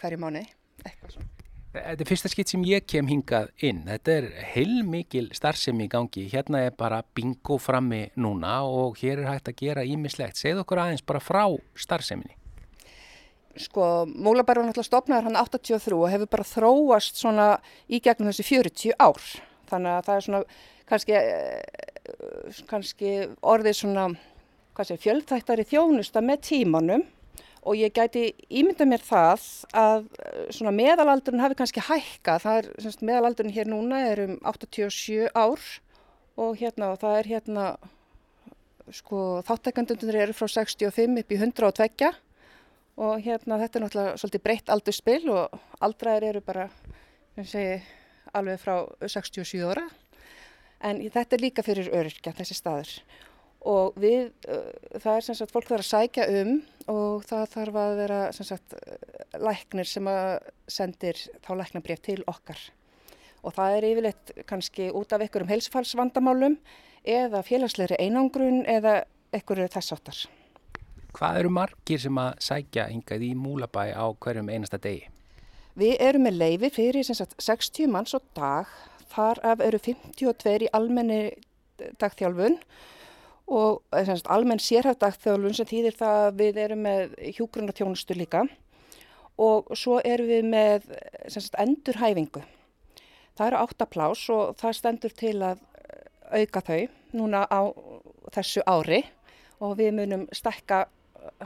hverju 0.00 0.18
mánu, 0.20 0.42
eitthvað 0.84 1.14
svona. 1.14 1.30
Þetta 1.74 2.04
er 2.04 2.06
fyrsta 2.06 2.30
skitt 2.30 2.52
sem 2.52 2.62
ég 2.68 2.84
kem 2.86 3.08
hingað 3.10 3.48
inn. 3.66 3.80
Þetta 3.88 4.12
er 4.14 4.26
heilmikil 4.52 5.24
starfsemi 5.34 5.88
í 5.88 5.90
gangi. 5.90 6.26
Hérna 6.30 6.60
er 6.68 6.74
bara 6.76 7.00
bingo 7.16 7.56
frammi 7.58 8.04
núna 8.20 8.60
og 8.68 9.00
hér 9.00 9.24
er 9.24 9.30
hægt 9.32 9.50
að 9.50 9.56
gera 9.58 9.82
ímislegt. 9.82 10.38
Segð 10.38 10.60
okkur 10.62 10.82
aðeins 10.84 11.02
bara 11.08 11.22
frá 11.24 11.42
starfseminni. 11.74 12.36
Sko, 13.64 14.04
Múlabær 14.06 14.60
var 14.60 14.68
náttúrulega 14.68 14.90
stopnaður 14.90 15.28
hann 15.30 15.40
83 15.40 15.96
og 15.96 16.12
hefur 16.12 16.30
bara 16.30 16.46
þróast 16.52 17.18
svona 17.18 17.48
í 17.88 18.00
gegnum 18.04 18.30
þessi 18.30 18.46
40 18.52 18.94
ár. 19.02 19.26
Þannig 19.72 19.96
að 19.96 20.06
það 20.06 20.14
er 20.20 20.28
svona 20.28 20.44
kannski, 20.92 21.18
eh, 21.18 22.62
kannski 22.70 23.12
orðið 23.42 23.78
svona 23.80 24.06
fjöldþættari 24.74 25.64
þjónusta 25.70 26.22
með 26.24 26.40
tímanum 26.48 27.04
og 27.64 27.78
ég 27.78 27.94
gæti 27.96 28.34
ímynda 28.52 28.84
mér 28.88 29.02
það 29.04 29.46
að 29.72 30.06
svona 30.52 30.74
meðalaldurinn 30.74 31.40
hafi 31.40 31.56
kannski 31.58 31.84
hækka. 31.86 32.36
Það 32.42 32.58
er, 32.58 32.68
semst, 32.84 33.04
meðalaldurinn 33.06 33.54
hér 33.54 33.70
núna 33.70 34.02
er 34.10 34.24
um 34.26 34.34
87 34.44 35.30
ár 35.32 35.62
og 36.36 36.58
hérna 36.60 36.90
og 36.92 37.00
það 37.00 37.18
er 37.20 37.30
hérna, 37.30 37.66
sko 38.92 39.40
þáttækandunir 39.48 40.20
eru 40.26 40.36
frá 40.36 40.50
65 40.50 41.20
upp 41.22 41.32
í 41.32 41.40
102 41.40 42.12
og 42.94 43.24
hérna 43.24 43.58
þetta 43.62 43.78
er 43.78 43.84
náttúrulega 43.84 44.18
svolítið 44.20 44.42
breytt 44.44 44.70
aldurspil 44.70 45.22
og 45.32 45.58
aldraðir 45.82 46.28
eru 46.30 46.42
bara, 46.44 46.68
segi, 47.40 47.80
alveg 48.34 48.60
frá 48.62 48.74
67 49.02 49.64
ára 49.66 49.86
en 50.84 51.00
þetta 51.00 51.36
er 51.36 51.42
líka 51.42 51.64
fyrir 51.64 51.90
öryrkja 51.94 52.34
þessi 52.36 52.58
staður 52.58 52.92
og 53.64 53.96
við, 54.00 54.30
það 55.00 55.16
er 55.16 55.26
sem 55.26 55.36
sagt 55.38 55.52
fólk 55.54 55.68
þarf 55.70 55.84
að 55.84 55.90
sækja 55.90 56.26
um 56.42 56.54
og 56.92 57.24
það 57.24 57.44
þarf 57.54 57.78
að 57.80 57.98
vera 58.02 58.20
sem 58.36 58.48
sagt 58.48 58.74
læknir 59.40 59.88
sem 59.88 60.08
að 60.10 60.50
sendir 60.68 61.20
þá 61.44 61.52
læknabref 61.60 62.02
til 62.04 62.20
okkar 62.28 62.60
og 63.44 63.54
það 63.56 63.76
er 63.78 63.86
yfirleitt 63.90 64.32
kannski 64.48 64.90
út 64.96 65.12
af 65.12 65.24
einhverjum 65.24 65.52
heilsfallsvandamálum 65.52 66.56
eða 67.04 67.42
félagslegri 67.44 67.98
einangrun 68.00 68.62
eða 68.68 69.02
einhverju 69.34 69.68
þessáttar. 69.74 70.22
Hvað 71.14 71.40
eru 71.42 71.50
margir 71.52 72.00
sem 72.02 72.16
að 72.18 72.38
sækja 72.42 72.88
hingað 72.90 73.26
í 73.28 73.34
Múlabæ 73.38 73.92
á 73.94 74.06
hverjum 74.24 74.48
einasta 74.50 74.80
degi? 74.82 75.04
Við 75.78 76.00
erum 76.02 76.24
með 76.26 76.40
leifi 76.40 76.70
fyrir 76.74 77.06
sagt, 77.06 77.36
60 77.42 77.90
manns 77.90 78.14
og 78.16 78.24
dag, 78.36 78.70
þar 79.12 79.40
af 79.46 79.62
eru 79.62 79.78
52 79.82 80.66
í 80.66 80.72
almenni 80.74 81.20
dagþjálfun 82.00 82.58
og 82.58 82.92
sagt, 83.48 84.28
almenn 84.32 84.62
sérhæft 84.62 85.02
dagþjálfun 85.02 85.56
sem 85.56 85.68
þýðir 85.68 85.96
það 85.98 86.20
að 86.24 86.38
við 86.40 86.60
erum 86.64 86.84
með 86.86 87.16
hjúgrunartjónustu 87.36 88.16
líka. 88.16 88.44
Og 89.40 89.72
svo 89.76 89.98
erum 90.04 90.30
við 90.30 90.48
með 90.48 90.88
sagt, 91.28 91.56
endurhæfingu. 91.58 92.44
Það 93.34 93.46
eru 93.48 93.62
áttaplás 93.64 94.28
og 94.30 94.54
það 94.60 94.76
stendur 94.78 95.14
til 95.18 95.36
að 95.42 95.62
auka 96.30 96.62
þau 96.64 96.80
núna 97.18 97.42
á 97.50 97.60
þessu 98.34 98.62
ári. 98.66 99.02
Og 99.62 99.76
við 99.78 99.92
munum 99.96 100.28
stekka 100.34 100.84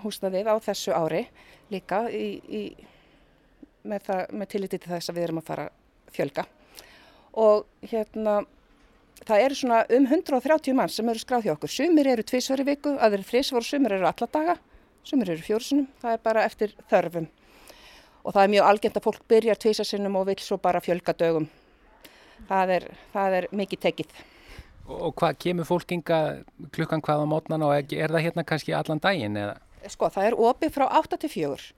húsnaðið 0.03 0.51
á 0.51 0.57
þessu 0.63 0.95
ári 0.97 1.25
líka 1.73 2.07
í, 2.11 2.39
í, 2.49 2.63
með, 3.89 4.11
með 4.33 4.51
tilliti 4.55 4.81
til 4.81 4.93
þess 4.93 5.11
að 5.11 5.19
við 5.19 5.29
erum 5.29 5.43
að 5.43 5.51
fara 5.51 5.67
fjölga. 6.15 6.45
Og 7.39 7.67
hérna 7.91 8.41
það 9.27 9.45
eru 9.45 9.59
svona 9.59 9.83
um 9.95 10.07
130 10.07 10.77
mann 10.77 10.93
sem 10.93 11.09
eru 11.09 11.21
skráð 11.23 11.47
hjá 11.47 11.55
okkur. 11.55 11.73
Sumir 11.73 12.09
eru 12.13 12.25
tvísveri 12.27 12.67
viku, 12.67 12.95
aðeir 13.01 13.25
þrísvar 13.27 13.67
sumir 13.67 13.97
eru 13.99 14.09
alladaga, 14.09 14.57
sumir 15.07 15.33
eru 15.35 15.45
fjórsunum 15.45 15.87
það 16.03 16.17
er 16.17 16.25
bara 16.25 16.45
eftir 16.49 16.75
þörfum. 16.91 17.29
Og 18.25 18.35
það 18.35 18.43
er 18.43 18.53
mjög 18.55 18.69
algjent 18.71 18.99
að 18.99 19.07
fólk 19.07 19.23
byrjar 19.31 19.63
tvísarsinnum 19.63 20.19
og 20.21 20.27
vil 20.29 20.41
svo 20.43 20.59
bara 20.61 20.83
fjölga 20.85 21.15
dögum. 21.17 21.49
Það 22.49 22.75
er, 22.77 22.91
það 23.15 23.39
er 23.39 23.49
mikið 23.61 23.83
tekið. 23.87 24.13
Og 24.89 25.15
hvað 25.21 25.41
kemur 25.45 25.69
fólkinga 25.69 26.21
klukkan 26.73 27.03
hvað 27.05 27.25
á 27.25 27.27
mótnan 27.29 27.65
og 27.67 27.75
er 27.77 28.13
það 28.13 28.25
hérna 28.25 28.45
kannski 28.49 28.77
allan 28.77 29.03
daginn 29.03 29.37
eða? 29.37 29.59
Sko 29.89 30.09
það 30.13 30.31
er 30.31 30.39
opið 30.49 30.75
frá 30.75 30.87
8 31.01 31.19
til 31.25 31.33
4 31.33 31.73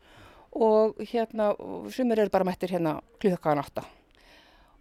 og 0.50 1.00
hérna 1.07 1.53
sumir 1.94 2.18
eru 2.18 2.33
bara 2.33 2.46
mættir 2.46 2.72
hérna 2.74 2.96
klukkan 3.22 3.61
8 3.62 3.85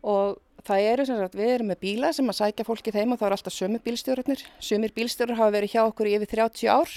og 0.05 0.39
það 0.67 0.85
eru 0.93 1.05
sem 1.07 1.19
sagt 1.19 1.37
við 1.39 1.53
erum 1.55 1.71
með 1.71 1.81
bíla 1.83 2.13
sem 2.15 2.31
að 2.31 2.39
sækja 2.39 2.67
fólki 2.67 2.93
þeim 2.95 3.13
og 3.13 3.19
það 3.19 3.27
er 3.27 3.35
alltaf 3.37 3.55
sömu 3.55 3.81
bílstjórnir 3.83 4.45
sömur 4.63 4.95
bílstjórar 4.95 5.39
hafa 5.39 5.55
verið 5.57 5.75
hjá 5.75 5.83
okkur 5.85 6.09
í 6.09 6.15
yfir 6.17 6.33
30 6.35 6.71
ár 6.71 6.95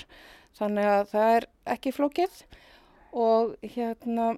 þannig 0.58 0.88
að 0.92 1.04
það 1.12 1.36
er 1.36 1.46
ekki 1.74 1.94
flókið 1.96 2.40
og 3.12 3.52
hérna 3.74 4.32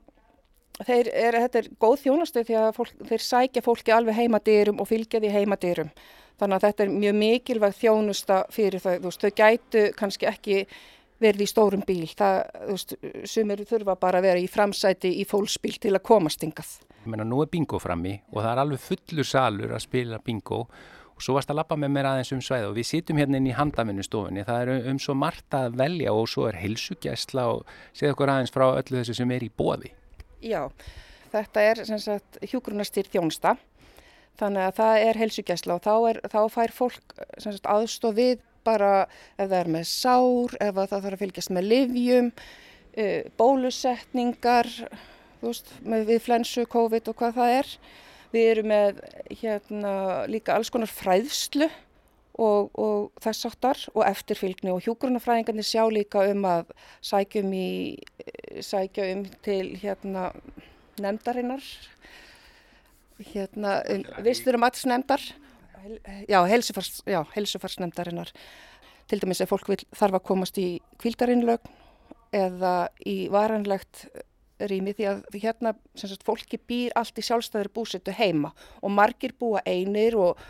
þeir 0.85 1.11
er, 1.12 1.38
þetta 1.46 1.62
er 1.62 1.70
góð 1.81 1.96
þjónastu 2.03 2.44
því 2.44 2.59
að 2.61 2.70
fólk, 2.79 2.94
þeir 3.09 3.24
sækja 3.29 3.64
fólki 3.64 3.94
alveg 3.94 4.18
heimadýrum 4.18 4.83
og 4.83 4.90
fylgja 4.90 5.22
því 5.22 5.33
heimadýrum 5.35 5.92
þannig 6.40 6.57
að 6.57 6.66
þetta 6.66 6.85
er 6.85 6.94
mjög 6.94 7.16
mikilvæg 7.20 7.79
þjónusta 7.79 8.40
fyrir 8.53 8.83
þau, 8.83 8.96
þú 8.98 9.11
veist, 9.11 9.24
þau 9.24 9.38
gætu 9.40 9.85
kannski 9.98 10.29
ekki 10.29 10.64
verið 11.22 11.44
í 11.44 11.50
stórum 11.50 11.85
bíl. 11.87 12.09
Það, 12.11 12.40
þú 12.55 12.77
veist, 12.77 12.96
sumir 13.31 13.62
þurfa 13.68 13.96
bara 14.00 14.20
að 14.20 14.29
vera 14.29 14.42
í 14.42 14.50
framsæti 14.50 15.12
í 15.20 15.27
fólksbíl 15.29 15.77
til 15.83 15.94
að 15.94 16.05
komast 16.07 16.42
yngað. 16.46 16.72
Ég 17.05 17.11
meina, 17.12 17.25
nú 17.29 17.43
er 17.45 17.51
bingo 17.53 17.77
frammi 17.77 18.14
og 18.33 18.38
það 18.40 18.51
er 18.51 18.61
alveg 18.62 18.81
fullur 18.81 19.27
salur 19.29 19.75
að 19.77 19.83
spila 19.85 20.21
bingo 20.25 20.62
og 21.14 21.23
svo 21.23 21.37
varst 21.37 21.51
að 21.53 21.59
lappa 21.61 21.77
með 21.79 21.93
mér 21.95 22.09
aðeins 22.11 22.33
um 22.35 22.40
svæð 22.43 22.71
og 22.71 22.79
við 22.79 22.88
sýtum 22.88 23.21
hérna 23.21 23.38
inn 23.38 23.51
í 23.51 23.55
handavinnustofunni. 23.55 24.45
Það 24.49 24.62
er 24.62 24.88
um 24.90 25.01
svo 25.03 25.14
margt 25.19 25.55
að 25.55 25.77
velja 25.79 26.14
og 26.17 26.27
svo 26.33 26.49
er 26.49 26.59
heilsugjæsla 26.59 27.45
og 27.53 27.69
segð 27.93 28.14
okkur 28.14 28.33
aðeins 28.33 28.55
frá 28.55 28.67
öllu 28.71 29.03
þessu 29.03 29.19
sem 29.21 29.37
er 29.37 29.45
í 29.45 29.51
bóði. 29.53 29.93
Já, 30.43 30.64
þetta 31.35 31.69
er 31.69 31.85
hjúgrunastýr 32.51 33.12
þjónsta. 33.12 33.55
Þannig 34.40 34.67
að 34.67 34.77
það 34.81 35.05
er 35.05 35.23
heilsugjæsla 35.23 35.77
og 35.77 35.85
þá, 35.85 35.95
er, 36.11 36.23
þá 36.33 36.40
fær 36.57 36.75
fólk 36.75 37.17
sagt, 37.38 37.69
aðstof 37.71 38.17
við 38.17 38.43
bara 38.67 38.93
ef 39.37 39.45
það 39.45 39.59
er 39.61 39.75
með 39.77 39.88
sár, 39.93 40.57
ef 40.57 40.79
það 40.81 40.95
þarf 40.97 41.12
að 41.12 41.21
fylgjast 41.21 41.53
með 41.55 41.69
livjum, 41.71 42.31
uh, 42.97 43.21
bólusetningar, 43.38 44.71
veist, 45.52 45.70
við 45.85 46.20
flensu, 46.24 46.66
COVID 46.70 47.11
og 47.12 47.18
hvað 47.20 47.38
það 47.38 47.57
er. 47.61 47.72
Við 48.35 48.50
erum 48.50 48.70
með 48.72 49.00
hérna, 49.40 49.92
líka 50.30 50.57
alls 50.57 50.72
konar 50.74 50.90
fræðslu 50.90 51.68
og, 52.35 52.70
og 52.74 53.22
þess 53.22 53.46
áttar 53.46 53.83
og 53.94 54.02
eftirfylgni 54.09 54.72
og 54.74 54.83
hjúgrunafræðingarnir 54.87 55.66
sjá 55.68 55.85
líka 55.92 56.24
um 56.33 56.46
að 56.50 56.72
sækjum, 57.04 57.54
í, 57.54 57.68
sækja 58.59 59.07
um 59.14 59.22
til 59.46 59.76
hérna, 59.78 60.33
nefndarinnar, 60.98 61.62
hérna, 63.30 63.78
um, 63.94 64.04
visturum 64.26 64.66
aðsnefndar 64.66 65.22
já, 66.28 66.40
heilsufarsnefndarinnar. 67.35 68.33
Til 69.09 69.20
dæmis 69.20 69.42
ef 69.44 69.50
fólk 69.52 69.68
vil, 69.68 69.80
þarf 69.94 70.18
að 70.18 70.26
komast 70.26 70.59
í 70.59 70.68
kvildarinlögn 71.02 71.83
eða 72.35 72.88
í 73.07 73.28
varanlegt 73.30 74.07
rými 74.61 74.95
því 74.95 75.07
að 75.11 75.38
hérna 75.43 75.75
sagt, 75.99 76.25
fólki 76.27 76.59
býr 76.59 76.95
allt 76.99 77.19
í 77.19 77.25
sjálfstæðir 77.27 77.73
búsettu 77.75 78.14
heima 78.14 78.53
og 78.83 78.95
margir 78.95 79.35
búa 79.38 79.62
einir 79.67 80.17
og 80.19 80.43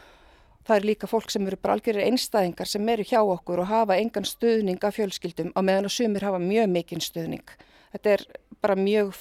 það 0.64 0.76
er 0.76 0.88
líka 0.90 1.10
fólk 1.10 1.32
sem 1.32 1.46
eru 1.46 1.60
bara 1.60 1.78
algjörður 1.78 2.08
einstæðingar 2.08 2.70
sem 2.70 2.88
eru 2.88 3.06
hjá 3.06 3.20
okkur 3.20 3.64
og 3.64 3.70
hafa 3.70 4.00
engan 4.00 4.28
stuðning 4.28 4.82
af 4.84 4.98
fjölskyldum 4.98 5.52
á 5.56 5.60
meðan 5.60 5.88
að 5.90 5.96
sumir 5.98 6.26
hafa 6.26 6.40
mjög 6.42 6.68
mikinn 6.72 7.04
stuðning. 7.04 7.56
Þetta 7.92 8.16
er 8.16 8.26
bara 8.64 8.76
mjög 8.80 9.16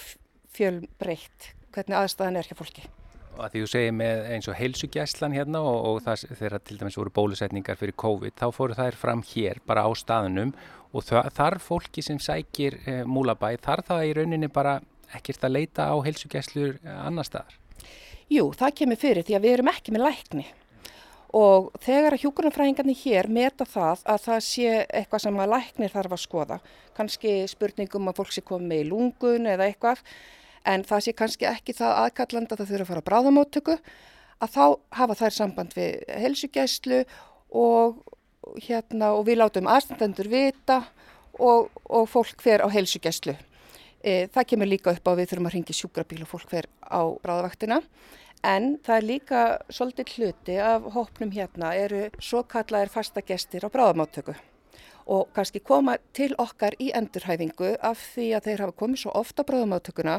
fjölbreytt 0.56 1.54
hvernig 1.74 2.00
aðstæðan 2.00 2.40
er 2.40 2.52
hjá 2.52 2.58
fólki 2.60 2.86
og 2.88 3.03
að 3.38 3.54
því 3.54 3.64
þú 3.64 3.70
segir 3.72 3.94
með 3.98 4.24
eins 4.36 4.48
og 4.50 4.58
heilsugjæslan 4.58 5.36
hérna 5.36 5.62
og, 5.66 5.78
og 5.90 6.00
það 6.06 6.26
þegar 6.38 6.58
til 6.62 6.80
dæmis 6.80 6.98
voru 7.00 7.14
bólusetningar 7.16 7.80
fyrir 7.80 7.98
COVID 8.04 8.38
þá 8.40 8.48
fóru 8.56 8.78
þær 8.78 8.98
fram 9.00 9.24
hér 9.34 9.62
bara 9.68 9.86
á 9.88 9.92
staðunum 9.98 10.54
og 10.94 11.08
þar 11.10 11.58
fólki 11.62 12.04
sem 12.06 12.20
sækir 12.22 12.78
e, 12.86 12.98
múlabæ 13.10 13.56
þar 13.64 13.82
það 13.88 14.08
í 14.10 14.12
rauninni 14.20 14.50
bara 14.54 14.78
ekkert 15.18 15.46
að 15.46 15.56
leita 15.58 15.90
á 15.90 15.96
heilsugjæslur 16.06 16.78
eh, 16.82 17.00
annar 17.08 17.28
staðar? 17.28 17.58
Jú, 18.32 18.52
það 18.58 18.78
kemur 18.82 19.02
fyrir 19.02 19.26
því 19.26 19.38
að 19.38 19.46
við 19.46 19.58
erum 19.58 19.72
ekki 19.74 19.94
með 19.94 20.06
lækni 20.08 20.46
og 21.34 21.72
þegar 21.82 22.14
að 22.14 22.24
hjúkurnafræðingarnir 22.28 23.00
hér 23.02 23.30
meta 23.34 23.66
það 23.66 24.06
að 24.14 24.24
það 24.28 24.40
sé 24.46 24.74
eitthvað 24.86 25.26
sem 25.26 25.42
að 25.42 25.54
læknir 25.56 25.94
þarf 25.94 26.14
að 26.14 26.24
skoða 26.24 26.60
kannski 26.98 27.36
spurningum 27.50 28.10
að 28.12 28.20
fólk 28.22 28.36
sé 28.36 28.46
komið 28.46 28.84
í 28.84 28.90
lungun 28.92 29.50
eða 29.50 29.70
eitthvað 29.70 30.04
en 30.66 30.84
það 30.88 31.06
sé 31.06 31.14
kannski 31.18 31.48
ekki 31.50 31.76
það 31.78 32.00
aðkallanda 32.06 32.58
það 32.60 32.72
þurfa 32.72 32.84
að 32.84 32.92
fara 32.92 33.04
á 33.04 33.10
bráðamóttöku 33.10 33.78
að 34.44 34.54
þá 34.56 34.66
hafa 35.00 35.18
þær 35.20 35.36
samband 35.38 35.76
við 35.78 36.04
helsugæslu 36.24 37.00
og, 37.54 38.00
hérna, 38.66 39.14
og 39.14 39.26
við 39.28 39.40
látum 39.42 39.70
aðstandendur 39.72 40.30
vita 40.32 40.82
og, 41.40 41.70
og 41.86 42.08
fólk 42.12 42.42
fer 42.44 42.64
á 42.64 42.68
helsugæslu. 42.72 43.36
E, 44.04 44.28
það 44.34 44.50
kemur 44.52 44.70
líka 44.70 44.96
upp 44.96 45.08
á 45.08 45.14
við 45.16 45.32
þurfum 45.32 45.50
að 45.50 45.56
ringi 45.58 45.78
sjúkrabíl 45.78 46.24
og 46.26 46.32
fólk 46.34 46.50
fer 46.52 46.70
á 46.84 47.02
bráðavaktina. 47.24 47.80
En 48.44 48.74
það 48.84 48.98
er 48.98 49.08
líka 49.08 49.44
svolítið 49.72 50.18
hluti 50.18 50.58
af 50.60 50.90
hópnum 50.96 51.32
hérna 51.32 51.72
eru 51.80 52.10
svo 52.20 52.44
kallaðir 52.44 52.92
fasta 52.92 53.24
gestir 53.24 53.64
á 53.64 53.72
bráðamáttöku 53.72 54.36
og 55.06 55.30
kannski 55.36 55.60
koma 55.60 55.98
til 56.16 56.34
okkar 56.40 56.78
í 56.80 56.92
endurhæfingu 56.96 57.76
af 57.82 58.02
því 58.14 58.28
að 58.38 58.50
þeir 58.50 58.66
hafa 58.66 58.78
komið 58.84 59.04
svo 59.04 59.16
ofta 59.20 59.44
á 59.44 59.48
bráðamáttökuna 59.50 60.18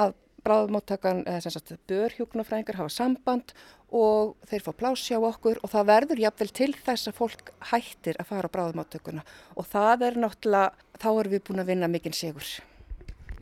að 0.00 0.14
bráðamáttökan, 0.42 1.22
eða 1.26 1.44
sem 1.44 1.54
sagt 1.54 1.74
börhjúknafræðingar 1.90 2.80
hafa 2.80 2.90
samband 2.90 3.52
og 3.92 4.34
þeir 4.48 4.64
fá 4.64 4.72
plásja 4.74 5.20
á 5.20 5.28
okkur 5.28 5.60
og 5.62 5.70
það 5.70 5.88
verður 5.92 6.22
jafnvel 6.24 6.50
til 6.56 6.70
þess 6.74 7.10
að 7.10 7.18
fólk 7.18 7.52
hættir 7.70 8.18
að 8.18 8.30
fara 8.32 8.50
á 8.50 8.54
bráðamáttökuna 8.56 9.24
og 9.54 9.68
það 9.70 10.06
er 10.08 10.20
náttúrulega, 10.24 10.72
þá 10.98 11.08
erum 11.12 11.34
við 11.34 11.44
búin 11.48 11.62
að 11.62 11.72
vinna 11.72 11.90
mikinn 11.92 12.16
sigur. 12.16 12.48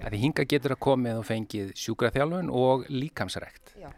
Ja, 0.01 0.09
því 0.09 0.23
hinga 0.25 0.47
getur 0.49 0.75
að 0.75 0.83
komið 0.87 1.21
og 1.21 1.27
fengið 1.29 1.73
sjúkraþjálfun 1.77 2.53
og 2.57 2.87
líkamsrekt. 2.89 3.75
Já. 3.81 3.91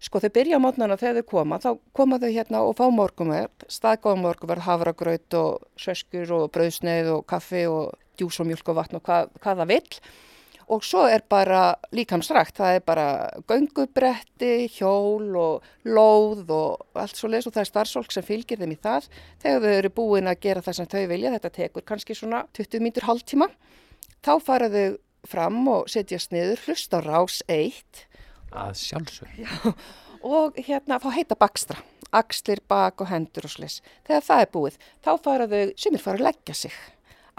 Sko 0.00 0.16
þau 0.22 0.30
byrja 0.32 0.56
á 0.56 0.64
mótnana 0.64 0.96
þegar 0.96 1.20
þau 1.20 1.28
koma, 1.28 1.58
þá 1.60 1.70
koma 1.92 2.16
þau 2.22 2.30
hérna 2.32 2.62
og 2.64 2.78
fá 2.78 2.86
morgumverð, 2.88 3.66
staðgáðum 3.68 4.22
morgumverð, 4.24 4.64
havragraut 4.64 5.36
og 5.36 5.66
söskur 5.76 6.32
og 6.38 6.46
brauðsneið 6.54 7.10
og 7.18 7.26
kaffi 7.28 7.66
og 7.68 7.92
djús 8.16 8.40
og 8.40 8.48
mjölk 8.48 8.72
og 8.72 8.78
vatn 8.78 8.96
og 8.96 9.04
hvað, 9.04 9.28
hvað 9.44 9.60
það 9.60 9.72
vill. 9.74 10.00
Og 10.70 10.84
svo 10.86 11.02
er 11.10 11.24
bara 11.28 11.60
líkamsrækt, 11.92 12.56
það 12.60 12.76
er 12.78 12.84
bara 12.86 13.06
göngubretti, 13.50 14.52
hjól 14.70 15.36
og 15.36 15.70
lóð 15.84 16.52
og 16.54 17.00
allt 17.02 17.18
svo 17.18 17.28
leiðs 17.28 17.50
og 17.50 17.56
það 17.56 17.64
er 17.64 17.70
starfsólk 17.72 18.14
sem 18.14 18.24
fylgir 18.24 18.60
þeim 18.62 18.76
í 18.76 18.80
það. 18.80 19.08
Þegar 19.42 19.64
þau 19.66 19.72
eru 19.74 19.94
búin 20.00 20.30
að 20.30 20.40
gera 20.46 20.62
það 20.64 20.78
sem 20.78 20.90
þau 20.94 21.02
vilja, 21.10 21.34
þetta 21.36 21.54
tekur 21.58 21.86
kannski 21.90 22.16
svona 22.16 22.44
20 22.56 22.86
mítur 22.86 23.08
hálftíma, 23.10 23.50
þá 24.24 24.32
fara 24.46 24.70
þau 24.72 24.86
fram 25.28 25.60
og 25.68 25.90
setjast 25.92 26.32
niður, 26.32 26.62
hlusta 26.64 27.02
rás 27.04 27.42
eitt 27.50 28.06
að 28.52 28.78
sjálfsög. 28.82 29.34
Já, 29.40 29.50
og 30.26 30.56
hérna 30.60 31.00
fá 31.02 31.10
heita 31.14 31.36
bakstra, 31.38 31.80
axlir, 32.12 32.62
bak 32.68 33.00
og 33.00 33.10
hendur 33.10 33.48
og 33.48 33.54
slis. 33.54 33.80
Þegar 34.08 34.24
það 34.26 34.44
er 34.44 34.50
búið, 34.54 34.80
þá 35.04 35.12
fara 35.24 35.50
þau, 35.50 35.62
sumir 35.76 36.04
fara 36.04 36.20
að 36.20 36.26
leggja 36.28 36.56
sig. 36.64 36.80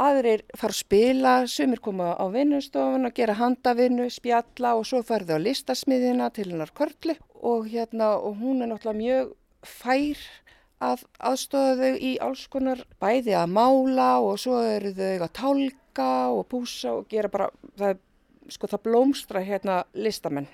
Aðrir 0.02 0.41
fara 0.58 0.74
að 0.74 0.80
spila, 0.80 1.34
sumir 1.52 1.82
koma 1.84 2.13
á 2.17 2.26
vinnustofun 2.34 3.06
að 3.06 3.17
gera 3.19 3.38
handavinnu, 3.38 4.08
spjalla 4.10 4.74
og 4.80 4.88
svo 4.89 5.04
fara 5.06 5.28
þau 5.28 5.38
á 5.38 5.45
listasmiðina 5.45 6.32
til 6.34 6.47
hennar 6.50 6.71
körli 6.78 7.19
og 7.41 7.67
hérna 7.69 8.15
og 8.17 8.39
hún 8.41 8.63
er 8.63 8.71
náttúrulega 8.71 9.02
mjög 9.02 9.36
fær 9.67 10.24
að 10.82 11.04
aðstofa 11.21 11.76
þau 11.78 12.00
í 12.02 12.12
alls 12.26 12.47
konar 12.50 12.82
bæði 13.02 13.36
að 13.38 13.54
mála 13.54 14.10
og 14.24 14.39
svo 14.41 14.62
eru 14.65 14.93
þau 14.97 15.28
að 15.28 15.34
tálka 15.38 16.10
og 16.34 16.47
búsa 16.50 16.95
og 16.97 17.06
gera 17.12 17.30
bara, 17.30 17.52
það, 17.78 18.02
sko 18.50 18.71
það 18.71 18.84
blómstra 18.88 19.45
hérna 19.45 19.84
listamenn. 19.93 20.50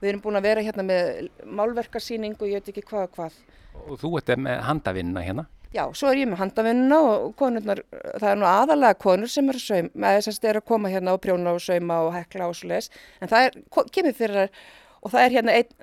Við 0.00 0.12
erum 0.12 0.24
búin 0.24 0.40
að 0.40 0.48
vera 0.48 0.64
hérna 0.64 0.84
með 0.86 1.30
málverkarsýningu 1.60 2.46
og 2.46 2.50
ég 2.50 2.60
veit 2.60 2.72
ekki 2.72 2.86
hvað 2.88 3.06
og 3.06 3.16
hvað. 3.18 3.40
Og 3.86 4.00
þú 4.00 4.12
ert 4.20 4.34
með 4.40 4.62
handavinnuna 4.66 5.24
hérna? 5.24 5.46
Já, 5.70 5.84
svo 5.94 6.10
er 6.10 6.24
ég 6.24 6.30
með 6.30 6.40
handavinnuna 6.42 6.96
og 7.06 7.34
konurnar, 7.38 7.84
það 8.18 8.30
er 8.32 8.40
nú 8.40 8.48
aðalega 8.50 8.98
konur 8.98 9.30
sem 9.30 9.52
eru 9.52 9.60
saum, 9.62 9.90
er 10.02 10.58
að 10.58 10.66
koma 10.66 10.90
hérna 10.90 11.14
og 11.14 11.22
prjóna 11.22 11.52
og 11.54 11.62
sauma 11.62 12.00
og 12.08 12.10
hekla 12.16 12.48
og 12.50 12.56
svo 12.58 12.72
leiðis, 12.72 12.90
en 13.22 13.30
það 13.30 13.46
er, 13.46 13.60
kemur 13.94 14.16
fyrir 14.18 14.40
þær 14.40 14.58
og 15.00 15.12
það 15.12 15.26
er 15.26 15.36
hérna 15.36 15.54
einn 15.60 15.78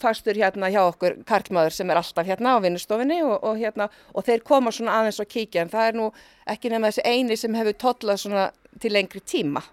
fastur 0.00 0.38
hérna 0.38 0.70
hjá 0.70 0.80
okkur 0.84 1.18
karlmaður 1.26 1.74
sem 1.74 1.90
er 1.90 1.98
alltaf 2.00 2.26
hérna 2.26 2.54
á 2.56 2.62
vinnustofinni 2.62 3.18
og, 3.26 3.36
og 3.42 3.58
hérna 3.58 3.88
og 4.14 4.26
þeir 4.26 4.44
koma 4.46 4.72
svona 4.74 5.00
aðeins 5.00 5.18
og 5.22 5.30
kíkja 5.30 5.64
en 5.64 5.72
það 5.72 5.88
er 5.88 5.98
nú 5.98 6.06
ekki 6.46 6.70
nefn 6.70 6.86
að 6.86 6.94
þessi 6.94 7.16
eini 7.16 7.38
sem 7.40 7.58
hefur 7.58 7.78
tollað 7.82 8.22
svona 8.22 8.44
til 8.80 8.94
lengri 8.94 9.22
tíma 9.24 9.64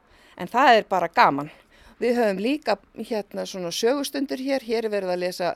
en 0.42 0.52
það 0.52 0.80
er 0.80 0.90
bara 0.90 1.12
gaman. 1.12 1.52
Við 1.96 2.18
höfum 2.20 2.40
líka 2.44 2.76
hérna 3.00 3.46
svona 3.48 3.72
sögustundur 3.72 4.42
hér, 4.44 4.64
hér 4.68 4.88
er 4.88 4.92
verið 4.92 5.14
að 5.14 5.22
lesa, 5.22 5.52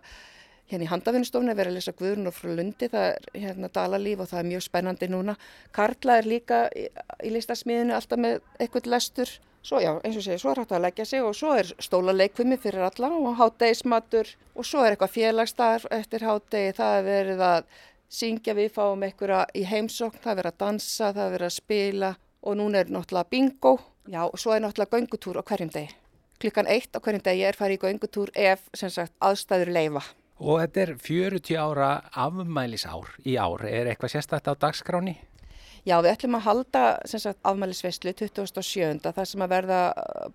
hérna 0.72 0.86
í 0.86 0.88
handafinnstofni 0.88 1.52
er 1.52 1.58
verið 1.60 1.74
að 1.74 1.80
lesa 1.80 1.94
Guðrun 2.00 2.30
og 2.32 2.36
frá 2.38 2.54
Lundi, 2.56 2.88
það 2.88 3.08
er 3.10 3.28
hérna 3.44 3.70
dalalíf 3.76 4.24
og 4.24 4.30
það 4.32 4.40
er 4.40 4.50
mjög 4.54 4.64
spennandi 4.64 5.10
núna. 5.12 5.36
Karla 5.76 6.16
er 6.22 6.30
líka 6.32 6.62
í, 6.72 6.86
í 7.28 7.34
listasmiðinu 7.36 7.98
alltaf 7.98 8.24
með 8.24 8.40
eitthvað 8.56 8.88
lestur, 8.96 9.36
svo 9.68 9.84
já, 9.84 9.92
eins 10.00 10.16
og 10.16 10.26
segja, 10.30 10.40
svo 10.40 10.54
er 10.54 10.64
hægt 10.64 10.74
að 10.78 10.84
leggja 10.88 11.10
sig 11.12 11.28
og 11.28 11.36
svo 11.36 11.52
er 11.60 11.76
stólaleikvimi 11.84 12.62
fyrir 12.64 12.88
alla 12.88 13.12
og 13.20 13.36
hátdeismatur 13.42 14.34
og 14.56 14.72
svo 14.72 14.86
er 14.86 14.96
eitthvað 14.96 15.16
félagsdagar 15.18 15.92
eftir 16.00 16.24
hátdegi, 16.24 16.74
það 16.80 17.00
er 17.02 17.08
verið 17.12 17.48
að 17.52 17.72
syngja 18.10 18.56
við 18.56 18.72
fáum 18.80 19.04
einhverja 19.04 19.44
í 19.52 19.68
heimsókn, 19.68 20.24
það 20.24 20.32
er 20.32 20.44
verið 20.46 20.56
að 20.56 20.62
dansa, 20.64 21.12
það 21.12 21.26
er 21.26 21.34
verið 21.36 21.52
að 21.52 21.58
spila. 21.60 22.18
Og 22.40 22.56
núna 22.56 22.80
er 22.80 22.88
náttúrulega 22.88 23.28
bingo, 23.28 23.74
já, 24.08 24.22
og 24.24 24.40
svo 24.40 24.56
er 24.56 24.64
náttúrulega 24.64 24.96
göngutúr 24.96 25.44
á 25.44 25.44
hverjum 25.44 25.74
degi 25.76 25.99
klukkan 26.40 26.70
eitt 26.72 26.96
á 26.96 27.00
hverjum 27.04 27.24
degi 27.26 27.46
er 27.48 27.58
farið 27.60 27.80
í 27.80 27.84
göngutúr 27.84 28.34
ef 28.36 28.66
sagt, 28.76 29.14
aðstæður 29.20 29.74
leifa. 29.76 30.04
Og 30.40 30.62
þetta 30.62 30.86
er 30.86 30.94
40 31.04 31.58
ára 31.60 31.90
afmælisár 32.16 33.10
í 33.28 33.36
ár. 33.36 33.66
Er 33.68 33.92
eitthvað 33.92 34.16
sérstætt 34.16 34.48
á 34.48 34.56
dagskráni? 34.56 35.18
Já, 35.88 35.96
við 36.04 36.12
ætlum 36.12 36.36
að 36.38 36.46
halda 36.46 36.82
afmælisveislu 37.48 38.12
27. 38.20 39.12
þar 39.16 39.28
sem 39.28 39.44
að 39.44 39.52
verða 39.54 39.80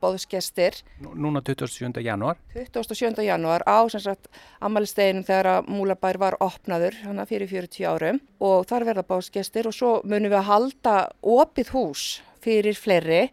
bóðsgestir. 0.01 0.79
Núna 1.05 1.43
27. 1.45 2.01
janúar? 2.05 2.41
27. 2.55 3.25
janúar 3.27 3.65
á 3.69 3.85
afmælisteginum 3.85 5.27
þegar 5.27 5.51
að 5.53 5.73
Múlabær 5.73 6.21
var 6.21 6.39
opnaður 6.45 6.97
hana 7.05 7.27
fyrir 7.29 7.51
40 7.53 7.89
árum 7.89 8.23
og 8.41 8.65
þar 8.71 8.89
verða 8.91 9.09
bóðsgestir 9.09 9.69
og 9.69 9.77
svo 9.77 9.93
munum 10.05 10.33
við 10.33 10.41
að 10.41 10.49
halda 10.51 10.97
opið 11.21 11.75
hús 11.77 12.07
fyrir 12.45 12.77
fleiri 12.77 13.27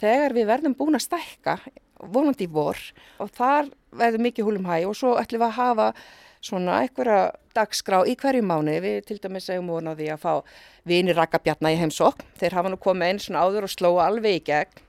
þegar 0.00 0.36
við 0.36 0.48
verðum 0.52 0.78
búin 0.78 0.98
að 0.98 1.08
stækka 1.08 1.58
vonandi 2.00 2.46
í 2.46 2.52
vor 2.52 2.78
og 3.22 3.32
þar 3.36 3.72
verður 3.96 4.24
mikið 4.28 4.48
húlum 4.48 4.70
hæg 4.70 4.88
og 4.88 4.96
svo 4.98 5.16
ætlum 5.20 5.42
við 5.42 5.48
að 5.48 5.58
hafa 5.60 5.90
svona 6.46 6.80
einhverja 6.84 7.20
dagskrá 7.56 8.02
í 8.06 8.16
hverju 8.20 8.44
mánu 8.46 8.76
við 8.84 8.98
til 9.08 9.18
dæmis 9.22 9.48
segjum 9.48 9.70
vonaði 9.72 10.10
að 10.12 10.22
fá 10.22 10.32
vinir 10.86 11.16
rakkabjarna 11.18 11.72
í 11.72 11.78
heimsokk 11.80 12.22
þeir 12.40 12.58
hafa 12.58 12.72
nú 12.72 12.80
komið 12.80 13.08
einn 13.08 13.22
svona 13.22 13.46
áður 13.46 13.68
og 13.68 13.72
slóa 13.72 14.08
alveg 14.10 14.40
í 14.40 14.44
gegn 14.50 14.82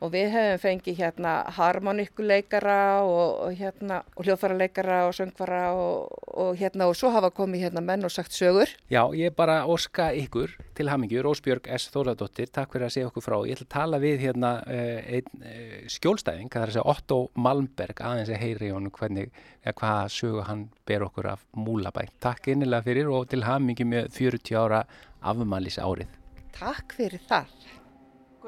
og 0.00 0.12
við 0.14 0.30
hefum 0.32 0.60
fengið 0.62 1.00
hérna 1.02 1.32
harmonikuleikara 1.56 2.80
og, 3.04 3.34
og 3.44 3.56
hérna 3.58 4.00
og 4.16 4.24
hljóðfæraleikara 4.24 5.00
og 5.08 5.14
söngfara 5.16 5.62
og, 5.76 6.14
og 6.40 6.56
hérna 6.60 6.88
og 6.88 6.96
svo 6.96 7.10
hafa 7.12 7.30
komið 7.36 7.66
hérna 7.66 7.82
menn 7.84 8.06
og 8.08 8.12
sagt 8.14 8.32
sögur. 8.32 8.70
Já, 8.92 9.02
ég 9.16 9.34
bara 9.36 9.60
óska 9.68 10.10
ykkur 10.16 10.54
til 10.78 10.88
hamingjur, 10.88 11.28
Ósbjörg 11.28 11.68
S. 11.76 11.90
Þóradóttir, 11.92 12.48
takk 12.52 12.72
fyrir 12.72 12.88
að 12.88 12.94
segja 12.96 13.10
okkur 13.10 13.26
frá. 13.26 13.36
Ég 13.44 13.58
ætla 13.58 13.66
að 13.66 13.74
tala 13.74 14.00
við 14.00 14.24
hérna 14.24 14.52
uh, 14.64 15.00
einn 15.18 15.44
uh, 15.44 15.74
skjólstæðing, 15.92 16.48
það 16.52 16.62
er 16.62 16.72
að 16.72 16.78
segja 16.78 16.86
Otto 16.94 17.18
Malmberg, 17.36 18.00
aðeins 18.00 18.32
að 18.32 18.40
heyri 18.44 18.70
honum 18.72 18.94
hvernig, 18.96 19.34
ja, 19.66 19.74
hvaða 19.74 20.08
sögu 20.14 20.46
hann 20.48 20.68
ber 20.88 21.04
okkur 21.10 21.34
af 21.34 21.44
múlabæ. 21.52 22.06
Takk 22.24 22.48
innilega 22.54 22.88
fyrir 22.88 23.12
og 23.12 23.28
til 23.32 23.44
hamingju 23.44 23.88
með 23.92 24.08
40 24.16 24.56
ára 24.62 24.80
afmælis 25.20 25.76
árið. 25.82 26.16
Takk 26.56 26.96
fyrir 26.96 27.20
það. 27.28 27.52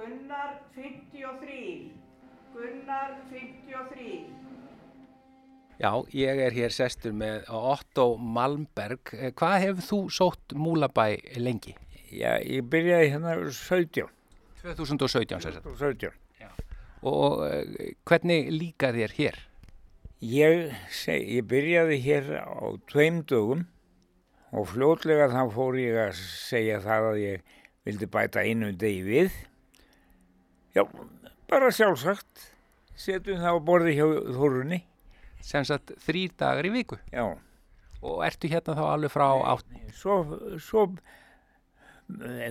Gunnar 0.03 0.55
53 0.75 1.93
Gunnar 2.53 3.11
53 3.31 4.25
Já, 5.79 5.91
ég 6.11 6.41
er 6.43 6.55
hér 6.57 6.73
sestur 6.75 7.15
með 7.15 7.47
Otto 7.55 8.17
Malmberg. 8.19 9.12
Hvað 9.38 9.55
hefur 9.62 9.87
þú 9.87 9.99
sótt 10.15 10.55
Múlabæ 10.59 11.05
lengi? 11.38 11.77
Já, 12.11 12.35
ég 12.42 12.67
byrjaði 12.71 13.13
hérna 13.13 13.37
17. 13.46 14.11
2017 14.63 15.44
sér 15.44 15.57
þetta. 15.59 15.77
17. 15.79 16.19
Já. 16.42 16.50
Og 17.07 17.38
hvernig 18.07 18.50
líka 18.55 18.90
þér 18.94 19.17
hér? 19.21 19.38
Ég, 20.23 20.75
seg, 20.90 21.23
ég 21.38 21.46
byrjaði 21.50 22.00
hér 22.09 22.35
á 22.42 22.75
tveim 22.90 23.23
dögum 23.23 23.65
og 24.50 24.69
fljótlega 24.75 25.31
þá 25.31 25.42
fór 25.55 25.79
ég 25.79 26.03
að 26.09 26.13
segja 26.19 26.83
það 26.83 27.09
að 27.13 27.23
ég 27.23 27.57
vildi 27.87 28.11
bæta 28.19 28.42
einu 28.42 28.75
degi 28.75 29.07
við 29.07 29.40
Já, 30.73 30.87
bara 31.50 31.70
sjálfsagt. 31.75 32.48
Setjum 32.96 33.40
það 33.40 33.56
á 33.56 33.66
borði 33.66 33.96
hjá 33.96 34.06
Þorunni. 34.37 34.83
Sem 35.42 35.64
sagt 35.66 35.94
þrýr 36.04 36.37
dagar 36.38 36.68
í 36.68 36.70
viku? 36.73 36.98
Já. 37.12 37.25
Og 38.02 38.23
ertu 38.27 38.50
hérna 38.50 38.77
þá 38.79 38.85
alveg 38.87 39.12
frá 39.14 39.27
átt? 39.52 39.75
Svo, 39.96 40.16
svo 40.62 40.87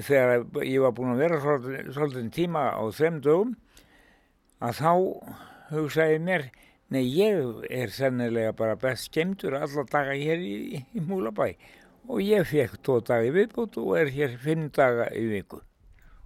þegar 0.06 0.46
ég 0.66 0.82
var 0.84 0.94
búin 0.96 1.14
að 1.14 1.24
vera 1.24 1.40
svolítið 1.42 2.30
tíma 2.36 2.70
á 2.74 2.82
þeim 2.96 3.20
dögum 3.24 3.56
að 4.62 4.80
þá 4.80 4.92
hugsaði 5.72 6.20
mér 6.24 6.48
nei 6.92 7.04
ég 7.06 7.66
er 7.72 7.94
sennilega 7.94 8.54
bara 8.58 8.80
best 8.80 9.10
skemdur 9.10 9.56
alla 9.60 9.86
daga 9.90 10.16
hér 10.18 10.42
í, 10.44 10.82
í 10.82 11.04
Múlabæ 11.04 11.54
og 12.10 12.22
ég 12.24 12.48
fekk 12.50 12.80
tvo 12.84 13.00
dagi 13.06 13.32
viðbútt 13.36 13.78
og 13.82 13.94
er 14.00 14.12
hér 14.12 14.38
fimm 14.42 14.70
daga 14.74 15.08
í 15.16 15.28
viku. 15.30 15.62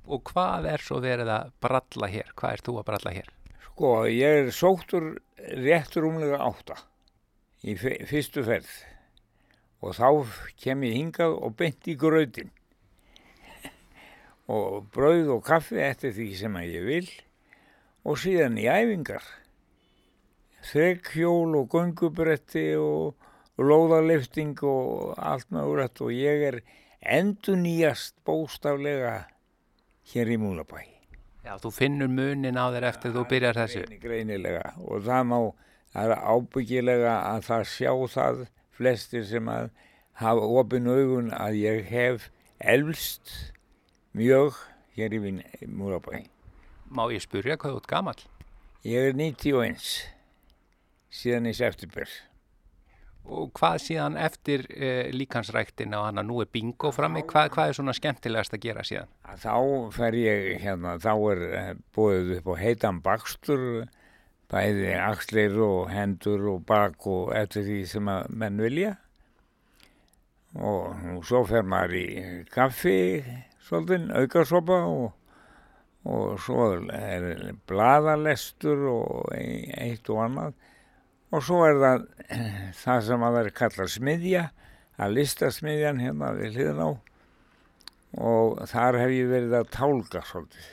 Og 0.06 0.22
hvað 0.30 0.68
er 0.70 0.84
svo 0.86 1.00
verið 1.02 1.32
að 1.34 1.54
bralla 1.64 2.10
hér? 2.12 2.34
Hvað 2.38 2.58
er 2.58 2.66
þú 2.66 2.76
að 2.80 2.88
bralla 2.90 3.14
hér? 3.16 3.32
Sko, 3.70 3.94
ég 4.10 4.42
er 4.42 4.52
sóttur 4.54 5.08
réttur 5.66 6.10
umlega 6.10 6.42
átta. 6.46 6.78
í 7.66 7.74
fyrstu 7.80 8.44
ferð 8.46 8.70
og 9.82 9.96
þá 9.98 10.10
kem 10.62 10.84
ég 10.86 10.98
hingað 11.00 11.34
og 11.34 11.56
beint 11.58 11.88
í 11.90 11.96
gröðin 11.98 12.52
og 14.52 14.86
brauð 14.94 15.32
og 15.38 15.42
kaffi 15.48 15.82
eftir 15.82 16.14
því 16.14 16.28
sem 16.38 16.58
að 16.60 16.72
ég 16.76 16.86
vil 16.90 17.10
og 18.06 18.20
síðan 18.22 18.60
í 18.62 18.68
æfingar 18.70 19.26
þrekkjól 20.70 21.58
og 21.58 21.70
gungubretti 21.74 22.68
og 22.78 23.62
lóðalifting 23.62 24.62
og 24.66 25.16
allt 25.18 25.50
með 25.54 25.72
úrætt 25.72 26.04
og 26.06 26.14
ég 26.14 26.46
er 26.52 26.60
endur 27.02 27.58
nýjast 27.62 28.18
bóstaflega 28.28 29.24
hér 30.12 30.32
í 30.36 30.38
Múlabæ. 30.42 30.84
Já, 31.46 31.56
þú 31.62 31.72
finnur 31.74 32.10
munin 32.10 32.58
á 32.58 32.66
þér 32.74 32.88
eftir 32.90 33.12
ja, 33.12 33.16
þú 33.16 33.24
byrjar 33.32 33.60
þessu. 33.60 33.84
Greinilega 34.02 34.74
og 34.82 35.04
það 35.06 35.28
má, 35.30 35.40
það 35.94 36.14
er 36.14 36.24
ábyggilega 36.34 37.16
að 37.32 37.42
það 37.50 37.66
sjá 37.74 37.92
það 38.16 38.46
flestir 38.76 39.28
sem 39.30 39.52
að 39.52 39.70
hafa 40.22 40.48
ofin 40.62 40.90
augun 40.90 41.34
að 41.36 41.60
ég 41.62 41.92
hef 41.92 42.30
elvst 42.60 43.34
mjög 44.18 44.58
hér 44.98 45.18
í 45.18 45.22
Múlabæ. 45.68 46.26
Má 46.90 47.06
ég 47.14 47.24
spurja 47.26 47.58
hvað 47.60 47.76
þú 47.76 47.82
ert 47.84 47.92
gamal? 47.92 48.20
Ég 48.86 49.10
er 49.10 49.18
91 49.18 49.86
síðan 51.10 51.50
í 51.50 51.54
september. 51.58 52.10
Og 53.26 53.50
hvað 53.58 53.80
síðan 53.82 54.18
eftir 54.22 54.68
eh, 54.70 55.10
líkansræktin 55.14 55.96
á 55.98 56.06
hana, 56.06 56.22
nú 56.22 56.44
er 56.44 56.50
bingo 56.54 56.92
frammi, 56.94 57.24
hvað, 57.26 57.50
hvað 57.56 57.72
er 57.72 57.78
svona 57.78 57.96
skemmtilegast 57.98 58.54
að 58.54 58.66
gera 58.68 58.84
síðan? 58.86 59.10
Þá 59.42 59.56
fer 59.96 60.18
ég 60.20 60.50
hérna, 60.62 60.94
þá 61.02 61.14
er 61.32 61.42
eh, 61.48 61.72
búið 61.98 62.36
upp 62.38 62.52
á 62.54 62.56
heitan 62.62 63.00
bakstur, 63.06 63.64
bæði 64.54 64.94
axlir 65.02 65.58
og 65.58 65.90
hendur 65.90 66.46
og 66.54 66.62
bak 66.70 67.08
og 67.10 67.34
eftir 67.34 67.66
því 67.66 67.80
sem 67.90 68.14
að 68.14 68.30
menn 68.30 68.62
vilja. 68.62 68.94
Og, 70.56 70.94
og 71.16 71.26
svo 71.26 71.42
fer 71.50 71.66
maður 71.66 71.98
í 71.98 72.06
kaffi, 72.54 73.00
svolítið, 73.66 74.06
aukarsopa 74.22 74.78
og, 74.86 75.10
og 76.06 76.38
svo 76.46 76.70
er 76.94 77.58
bladalestur 77.66 78.86
og 78.94 79.34
eitt 79.34 80.14
og 80.14 80.22
annað 80.30 80.62
og 81.34 81.44
svo 81.46 81.64
er 81.66 81.80
það 81.82 82.06
það 82.84 83.02
sem 83.10 83.26
að 83.26 83.38
það 83.38 83.42
er 83.42 83.58
kallað 83.60 83.92
smiðja 83.96 84.46
að 85.02 85.18
listasmiðjan 85.18 86.02
hérna 86.04 86.32
við 86.38 86.58
hliðin 86.58 86.84
á. 86.86 86.90
Og 88.16 88.62
þar 88.72 89.00
hef 89.02 89.12
ég 89.12 89.32
verið 89.32 89.58
að 89.60 89.72
tálka 89.76 90.22
svolítið. 90.24 90.70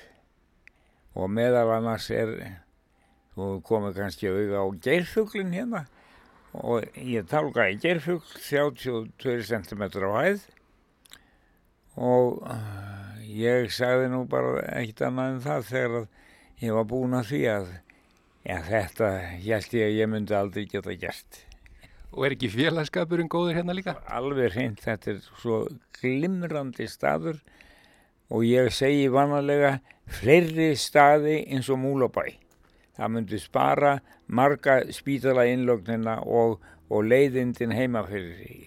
Og 1.19 1.33
meðal 1.33 1.73
annars 1.75 2.07
er 2.15 2.31
þú 3.35 3.57
komið 3.67 3.99
kannski 3.99 4.31
auða 4.31 4.63
á 4.63 4.67
geirfuglin 4.85 5.55
hérna. 5.57 5.85
Og 6.53 6.85
ég 7.01 7.27
tálka 7.31 7.67
í 7.73 7.79
geirfugl 7.83 8.23
32 8.37 9.47
cm 9.49 9.87
á 9.89 10.13
hæð. 10.21 10.45
Og 11.93 12.39
uh, 12.47 13.17
ég 13.27 13.73
sagði 13.75 14.13
nú 14.13 14.23
bara 14.31 14.63
eitt 14.79 15.03
annað 15.05 15.35
en 15.35 15.43
það 15.45 15.67
þegar 15.73 16.07
ég 16.63 16.77
var 16.79 16.87
búin 16.89 17.19
að 17.19 17.33
því 17.33 17.43
að 17.53 17.73
Já, 18.43 18.57
þetta 18.67 19.09
held 19.39 19.75
ég 19.79 19.87
að 19.87 19.97
ég 19.97 20.11
myndi 20.11 20.35
aldrei 20.35 20.65
geta 20.71 20.95
gert. 20.99 21.41
Og 22.13 22.27
er 22.27 22.35
ekki 22.35 22.51
félagskapurinn 22.53 23.31
góður 23.33 23.61
hérna 23.61 23.77
líka? 23.77 23.95
Alveg 24.13 24.53
hreint, 24.57 24.83
þetta 24.83 25.15
er 25.15 25.21
svo 25.41 25.63
glimrandi 26.01 26.89
staður 26.91 27.39
og 28.33 28.45
ég 28.45 28.73
segi 28.75 29.07
vanalega 29.13 29.77
fleiri 30.21 30.73
staði 30.77 31.39
eins 31.55 31.71
og 31.73 31.81
múlabæ. 31.85 32.27
Það 32.99 33.15
myndi 33.15 33.41
spara 33.41 33.95
marga 34.27 34.83
spítala 34.93 35.47
innlögnina 35.49 36.19
og, 36.27 36.59
og 36.93 37.07
leiðindin 37.09 37.73
heima 37.73 38.05
fyrir 38.09 38.35
því. 38.43 38.59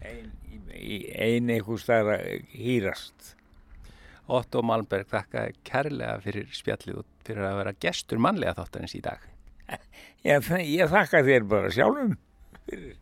Einn 0.00 0.36
ein 0.80 1.50
eitthvað 1.52 1.82
staðar 1.82 2.24
hýrast. 2.54 3.34
Otto 4.30 4.62
Malmberg 4.62 5.08
þakka 5.10 5.48
kærlega 5.66 6.20
fyrir 6.24 6.48
spjallið 6.54 7.02
og 7.02 7.09
fyrir 7.26 7.46
að 7.46 7.60
vera 7.60 7.76
gestur 7.84 8.22
mannlega 8.22 8.56
þáttanins 8.58 8.96
í 8.98 9.04
dag. 9.04 9.22
Ég, 10.26 10.50
ég 10.68 10.90
þakka 10.90 11.22
þér 11.24 11.46
bara 11.48 11.70
sjálfum 11.72 12.18
fyrir. 12.68 12.98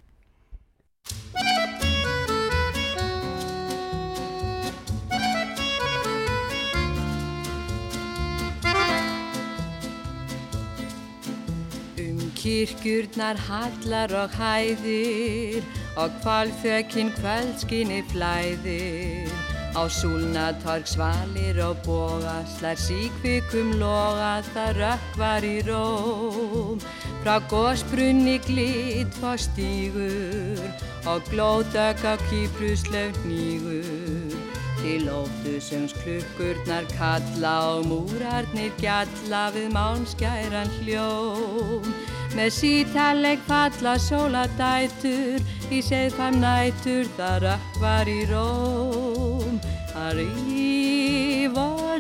Um 11.99 12.23
kirkjurnar 12.39 13.39
hallar 13.49 14.15
og 14.23 14.39
hæðir 14.39 15.67
og 15.99 16.15
kvalfjökinn 16.23 17.11
kvöldskinni 17.19 18.05
flæðir 18.13 19.58
Á 19.79 19.87
súlnatorg 19.87 20.87
svalir 20.91 21.61
og 21.63 21.77
boga, 21.87 22.43
slær 22.51 22.75
síkvikum 22.83 23.77
loga, 23.79 24.43
það 24.51 24.71
rökkvar 24.81 25.45
í 25.47 25.59
róm. 25.69 26.81
Frá 27.23 27.37
gósbrunni 27.53 28.41
glitt 28.43 29.15
fá 29.23 29.37
stígur 29.39 30.59
og 31.07 31.23
glóðdögg 31.31 32.03
á 32.11 32.15
kýpruslaug 32.27 33.21
nýgur. 33.29 34.35
Til 34.81 35.07
óttusums 35.15 35.95
klukkurnar 36.03 36.91
kalla 36.97 37.55
og 37.77 37.87
múrarnir 37.87 38.75
gjalla 38.83 39.45
við 39.55 39.71
mánskæran 39.79 40.75
hljóm. 40.81 41.87
Með 42.35 42.51
sítaleg 42.59 43.47
falla 43.47 43.95
sóladætur 43.95 45.39
í 45.71 45.79
seðfam 45.87 46.43
nætur 46.43 47.07
það 47.15 47.47
rökkvar 47.47 48.11
í 48.11 48.21
róm. 48.35 49.18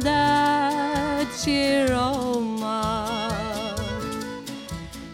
Dat 0.01 1.47
Roma 1.91 2.83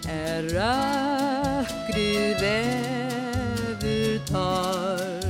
er 0.09 0.45
rökkrið 0.53 2.37
vefur 2.43 4.19
torg 4.29 5.25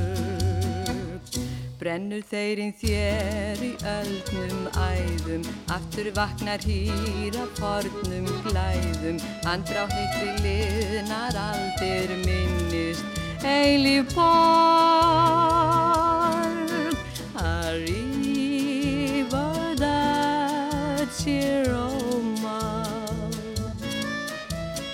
Brennur 1.79 2.23
þeirinn 2.29 2.75
þér 2.81 3.63
í 3.63 3.71
öldnum 3.93 4.67
æðum 4.75 5.43
Aftur 5.77 6.11
vaknar 6.17 6.61
hýra 6.67 7.45
fornum 7.59 8.27
glæðum. 8.49 9.17
Andrá 9.47 9.83
heitri 9.95 10.31
liðnar 10.43 11.35
aldir 11.47 12.09
minnist. 12.27 13.05
Eilíf 13.45 14.05
borg 14.15 15.15
arriva 17.43 18.15
da 19.79 20.01
Roma 21.67 22.61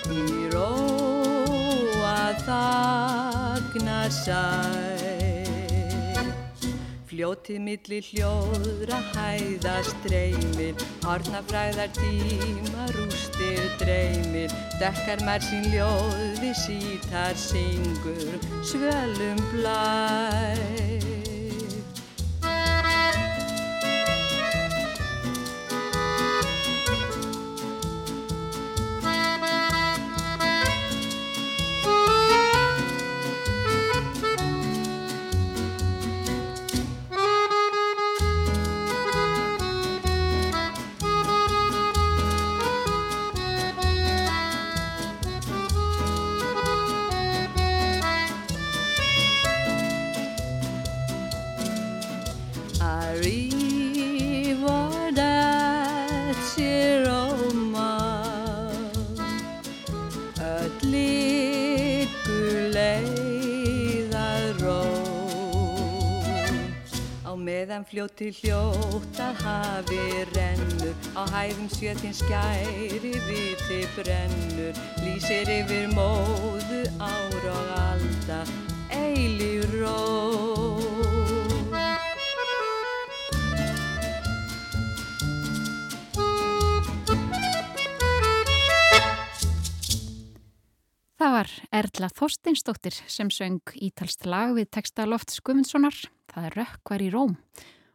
í 0.10 0.50
róa 0.54 2.18
þagna 2.48 4.00
sæ 4.10 4.46
Fljótið 7.12 7.60
milli 7.62 8.00
hljóðra 8.08 8.98
hæðast 9.12 9.98
dreymir 10.08 10.74
Hornafræðar 11.06 11.92
tíma 12.00 12.88
rústir 12.96 13.62
dreymir 13.84 14.50
Dekkar 14.82 15.20
mær 15.28 15.42
sín 15.46 15.70
ljóð 15.76 16.40
við 16.42 16.56
sítar 16.64 17.36
syngur 17.38 18.40
Svölum 18.66 19.40
blæ 19.52 21.21
fljóti 68.02 68.32
hljótt 68.34 69.20
að 69.22 69.42
hafi 69.46 70.06
rennur. 70.34 70.96
Á 71.14 71.22
hæðum 71.30 71.68
sjötinn 71.70 72.16
skæri 72.18 73.14
viti 73.28 73.82
brennur. 73.94 74.74
Lýsir 75.06 75.46
yfir 75.46 75.92
móðu 75.94 76.82
ár 76.98 77.46
og 77.46 77.68
alda 77.78 78.40
eilíf 78.90 79.70
ró. 79.76 80.00
Það 91.22 91.36
var 91.36 91.54
Erla 91.70 92.10
Þorsteinsdóttir 92.10 92.98
sem 93.06 93.30
söng 93.30 93.62
ítalst 93.78 94.26
lag 94.26 94.56
við 94.58 94.72
texta 94.74 95.06
Lofts 95.06 95.38
Gumundssonar. 95.46 95.94
Það 96.34 96.50
er 96.50 96.60
Rökkvar 96.64 97.06
í 97.06 97.12
Róm 97.14 97.38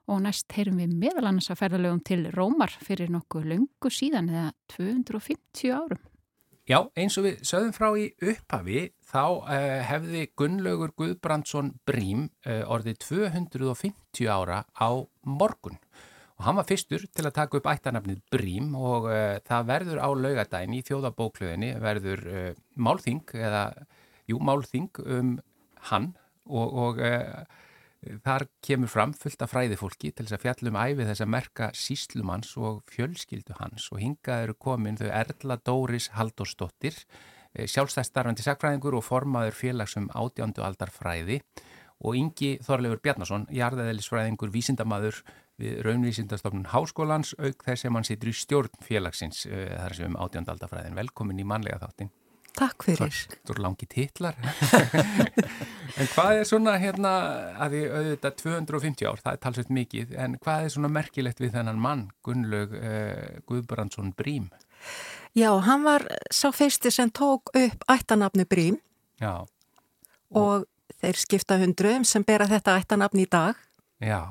og 0.07 0.21
næst 0.23 0.53
heyrum 0.55 0.81
við 0.81 0.95
meðal 0.99 1.27
annars 1.31 1.51
að 1.51 1.63
ferðalögum 1.63 2.03
til 2.07 2.21
Rómar 2.35 2.75
fyrir 2.85 3.11
nokkuð 3.13 3.49
löngu 3.53 3.91
síðan 3.93 4.31
eða 4.31 4.51
250 4.77 5.73
árum. 5.75 6.03
Já, 6.67 6.81
eins 6.99 7.15
og 7.19 7.29
við 7.29 7.43
sögum 7.47 7.75
frá 7.75 7.93
í 7.95 8.09
upphafi 8.19 8.89
þá 9.07 9.23
uh, 9.23 9.57
hefði 9.87 10.25
Gunnlaugur 10.35 10.97
Guðbrandsson 10.99 11.77
Brím 11.87 12.25
uh, 12.43 12.65
orðið 12.75 12.99
250 13.05 14.27
ára 14.27 14.65
á 14.75 14.91
morgun 15.23 15.79
og 16.37 16.45
hann 16.45 16.59
var 16.59 16.67
fyrstur 16.69 17.05
til 17.07 17.25
að 17.25 17.37
taka 17.39 17.61
upp 17.61 17.69
ættanafnið 17.71 18.19
Brím 18.35 18.75
og 18.75 19.07
uh, 19.07 19.39
það 19.47 19.69
verður 19.71 20.03
á 20.03 20.09
laugadaginn 20.11 20.75
í 20.75 20.83
þjóðabókluðinni 20.89 21.71
verður 21.85 22.25
uh, 22.27 22.51
málþing 22.75 23.23
eða, 23.39 23.63
jú, 24.27 24.43
málþing 24.43 24.91
um 25.07 25.33
hann 25.93 26.11
og, 26.51 26.67
og 26.67 26.99
uh, 26.99 27.47
þar 28.25 28.47
kemur 28.65 28.91
fram 28.91 29.15
fullt 29.17 29.43
af 29.45 29.53
fræðifólki 29.53 30.13
til 30.13 30.27
þess 30.27 30.37
að 30.37 30.45
fjallum 30.45 30.79
æfi 30.81 31.07
þess 31.09 31.25
að 31.25 31.33
merka 31.35 31.71
síslumanns 31.77 32.53
og 32.59 32.83
fjölskyldu 32.93 33.57
hans 33.61 33.89
og 33.93 34.03
hingað 34.03 34.47
eru 34.47 34.59
komin 34.67 34.99
þau 35.01 35.09
Erla 35.09 35.57
Dóris 35.61 36.11
Halldórsdóttir, 36.17 36.99
sjálfstæðstarfandi 37.57 38.45
sakfræðingur 38.45 38.99
og 38.99 39.07
formaður 39.07 39.57
félagsum 39.57 40.11
átjándu 40.13 40.65
aldar 40.67 40.93
fræði 40.93 41.41
og 42.05 42.19
Ingi 42.19 42.57
Þorleifur 42.61 43.01
Bjarnason, 43.01 43.47
jarðaðelisfræðingur, 43.57 44.53
vísindamaður 44.53 45.23
við 45.57 45.81
Raunvísindastofnun 45.87 46.69
Háskólans 46.75 47.33
auk 47.41 47.65
þess 47.65 47.87
sem 47.87 47.97
hann 47.97 48.05
situr 48.05 48.29
í 48.29 48.37
stjórn 48.37 48.85
félagsins 48.85 49.47
þar 49.49 49.97
sem 49.97 50.13
um 50.13 50.21
átjöndaldafræðin. 50.21 50.99
Velkomin 50.99 51.41
í 51.41 51.49
manlega 51.49 51.81
þáttin. 51.87 52.13
Takk 52.57 52.87
fyrir. 52.87 53.17
Þú 53.45 53.55
eru 53.55 53.65
langi 53.67 53.89
titlar. 53.91 54.37
en 56.01 56.09
hvað 56.15 56.39
er 56.41 56.47
svona 56.49 56.77
hérna, 56.81 57.13
að 57.61 57.75
því 57.75 57.83
auðvitað 57.91 58.39
250 58.43 59.11
ár, 59.11 59.21
það 59.25 59.35
er 59.35 59.43
talsveit 59.45 59.75
mikið, 59.77 60.15
en 60.25 60.39
hvað 60.41 60.65
er 60.69 60.73
svona 60.77 60.93
merkilegt 60.93 61.43
við 61.43 61.53
þennan 61.59 61.83
mann, 61.83 62.07
Gunnlaug 62.25 62.73
uh, 62.79 63.43
Guðbrandsson 63.51 64.15
Brím? 64.17 64.49
Já, 65.37 65.51
hann 65.67 65.85
var 65.85 66.07
sá 66.33 66.49
fyrsti 66.55 66.93
sem 66.95 67.13
tók 67.13 67.53
upp 67.53 67.85
ættanafni 67.93 68.47
Brím 68.49 68.79
Já. 69.21 69.45
og, 70.33 70.41
og 70.41 70.65
þeir 71.03 71.21
skipta 71.21 71.59
hundruðum 71.61 72.07
sem 72.09 72.25
bera 72.25 72.49
þetta 72.49 72.79
ættanafni 72.81 73.27
í 73.27 73.31
dag. 73.31 73.59
Já. 74.01 74.23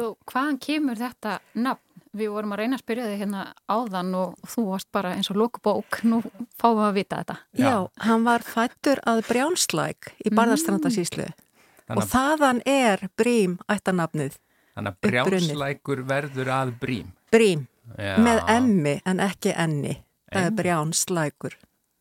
Þú, 0.00 0.14
hvaðan 0.32 0.58
kemur 0.64 0.96
þetta 0.96 1.38
nafn? 1.60 1.86
Við 2.16 2.30
vorum 2.32 2.54
að 2.56 2.58
reyna 2.62 2.74
að 2.74 2.80
spyrja 2.82 3.06
þig 3.06 3.20
hérna 3.20 3.40
áðan 3.70 4.08
og 4.18 4.46
þú 4.50 4.62
varst 4.66 4.88
bara 4.90 5.12
eins 5.14 5.28
og 5.30 5.36
lókubók, 5.38 6.00
nú 6.10 6.16
fáum 6.58 6.80
við 6.80 6.86
að 6.88 6.96
vita 6.96 7.18
þetta. 7.20 7.36
Já, 7.54 7.66
Já 7.68 8.06
hann 8.08 8.24
var 8.26 8.42
fættur 8.42 9.02
að 9.06 9.20
Brjánslæk 9.28 10.08
í 10.24 10.32
Barðarstrandasíslu 10.34 11.28
mm. 11.28 11.94
og 11.94 12.08
þaðan 12.10 12.62
er 12.66 13.04
Brím 13.20 13.58
ættanafnið. 13.70 14.40
Þannig 14.74 14.96
að 14.96 15.06
Brjánslækur 15.06 16.02
verður 16.08 16.52
að 16.56 16.74
Brím. 16.82 17.12
Brím, 17.30 17.66
já. 17.94 18.16
með 18.26 18.42
emmi 18.56 18.96
en 19.06 19.22
ekki 19.28 19.54
enni. 19.54 19.98
Það 20.32 20.48
er 20.48 20.56
Brjánslækur. 20.64 21.58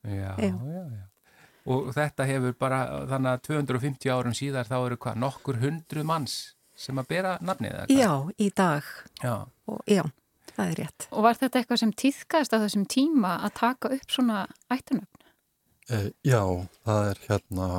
Já, 0.08 0.32
já, 0.39 0.54
já, 0.56 0.84
já. 0.95 1.04
Og 1.70 1.91
þetta 1.93 2.26
hefur 2.26 2.56
bara, 2.58 2.86
þannig 3.12 3.36
að 3.36 3.43
250 3.52 4.16
árum 4.16 4.34
síðar 4.34 4.72
þá 4.72 4.80
eru 4.80 4.97
hvað, 5.04 5.22
nokkur 5.28 5.62
hundru 5.62 6.08
manns 6.08 6.47
sem 6.80 7.02
að 7.02 7.12
bera 7.12 7.36
nafnið 7.44 7.76
eða 7.76 7.86
hvað? 7.90 8.00
Já, 8.00 8.12
í 8.46 8.50
dag. 8.56 8.90
Já. 9.24 9.36
Og, 9.70 9.80
já, 9.90 10.04
það 10.56 10.66
er 10.66 10.82
rétt. 10.84 11.08
Og 11.12 11.26
var 11.26 11.40
þetta 11.40 11.62
eitthvað 11.62 11.82
sem 11.84 11.96
týðkast 12.04 12.56
á 12.56 12.58
þessum 12.64 12.86
tíma 12.90 13.36
að 13.48 13.56
taka 13.60 13.94
upp 13.98 14.16
svona 14.16 14.44
ættunöfn? 14.72 15.26
Uh, 15.90 16.10
já, 16.26 16.42
það 16.86 17.10
er 17.10 17.24
hérna 17.26 17.70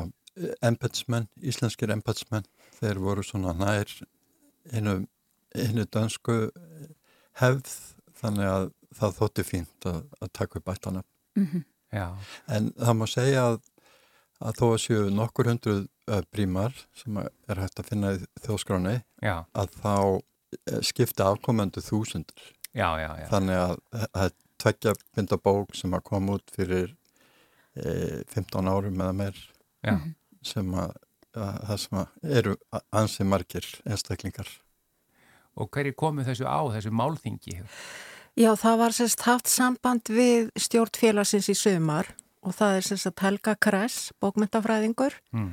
embetsmenn, 0.66 1.28
íslenskir 1.46 1.92
embetsmenn, 1.94 2.46
þeir 2.80 3.00
voru 3.02 3.24
svona 3.26 3.54
nær 3.56 3.90
einu, 4.72 5.00
einu 5.54 5.86
dansku 5.92 6.36
hefð, 7.40 7.74
þannig 8.20 8.50
að 8.50 8.70
það 8.96 9.18
þótti 9.20 9.46
fínt 9.46 9.88
að, 9.88 10.00
að 10.20 10.32
taka 10.36 10.60
upp 10.60 10.72
ættunöfn. 10.74 11.10
Mm 11.38 11.46
-hmm. 11.46 11.66
Já. 11.90 12.06
En 12.48 12.70
það 12.78 12.96
má 12.98 13.06
segja 13.10 13.44
að, 13.52 13.58
að 14.40 14.58
þó 14.60 14.66
að 14.70 14.80
séu 14.84 15.10
nokkur 15.14 15.50
hundruð 15.50 15.86
prímar 16.34 16.74
sem 16.96 17.18
er 17.20 17.62
hægt 17.62 17.80
að 17.82 17.90
finna 17.92 18.14
í 18.16 18.22
þjóðskráni 18.44 18.96
já. 19.22 19.36
að 19.54 19.76
þá 19.80 19.94
skipta 20.82 21.28
afkomendu 21.30 21.82
þúsundur. 21.84 22.48
Já, 22.74 22.88
já, 22.98 23.10
já. 23.18 23.26
Þannig 23.30 23.60
að 23.60 23.76
það 23.98 24.24
er 24.24 24.34
tveggja 24.60 24.94
binda 25.16 25.38
bók 25.40 25.76
sem 25.78 25.94
að 25.96 26.06
koma 26.06 26.38
út 26.38 26.52
fyrir 26.54 26.92
e, 27.74 28.22
15 28.30 28.70
árum 28.70 29.00
eða 29.00 29.14
meir 29.16 29.38
já. 29.86 29.94
sem 30.46 30.74
að, 30.74 30.92
að 31.34 31.62
það 31.70 31.80
sem 31.84 32.00
að 32.02 32.34
eru 32.40 32.56
ansið 33.02 33.30
margir 33.32 33.70
einstaklingar. 33.86 34.52
Og 35.58 35.70
hverju 35.74 35.96
komu 35.98 36.24
þessu 36.26 36.46
á, 36.46 36.60
þessu 36.74 36.92
málþingi? 36.94 37.58
Já, 38.38 38.52
það 38.56 38.76
var 38.84 38.94
sérst 38.94 39.24
haft 39.26 39.50
samband 39.50 40.10
við 40.14 40.52
stjórnfélagsins 40.58 41.50
í 41.50 41.56
sömar 41.58 42.12
og 42.46 42.54
það 42.56 42.76
er 42.78 42.86
sérst 42.86 43.10
að 43.10 43.24
Helga 43.24 43.56
Kress, 43.60 44.12
bókmyndafræðingur 44.22 45.18
mm. 45.34 45.50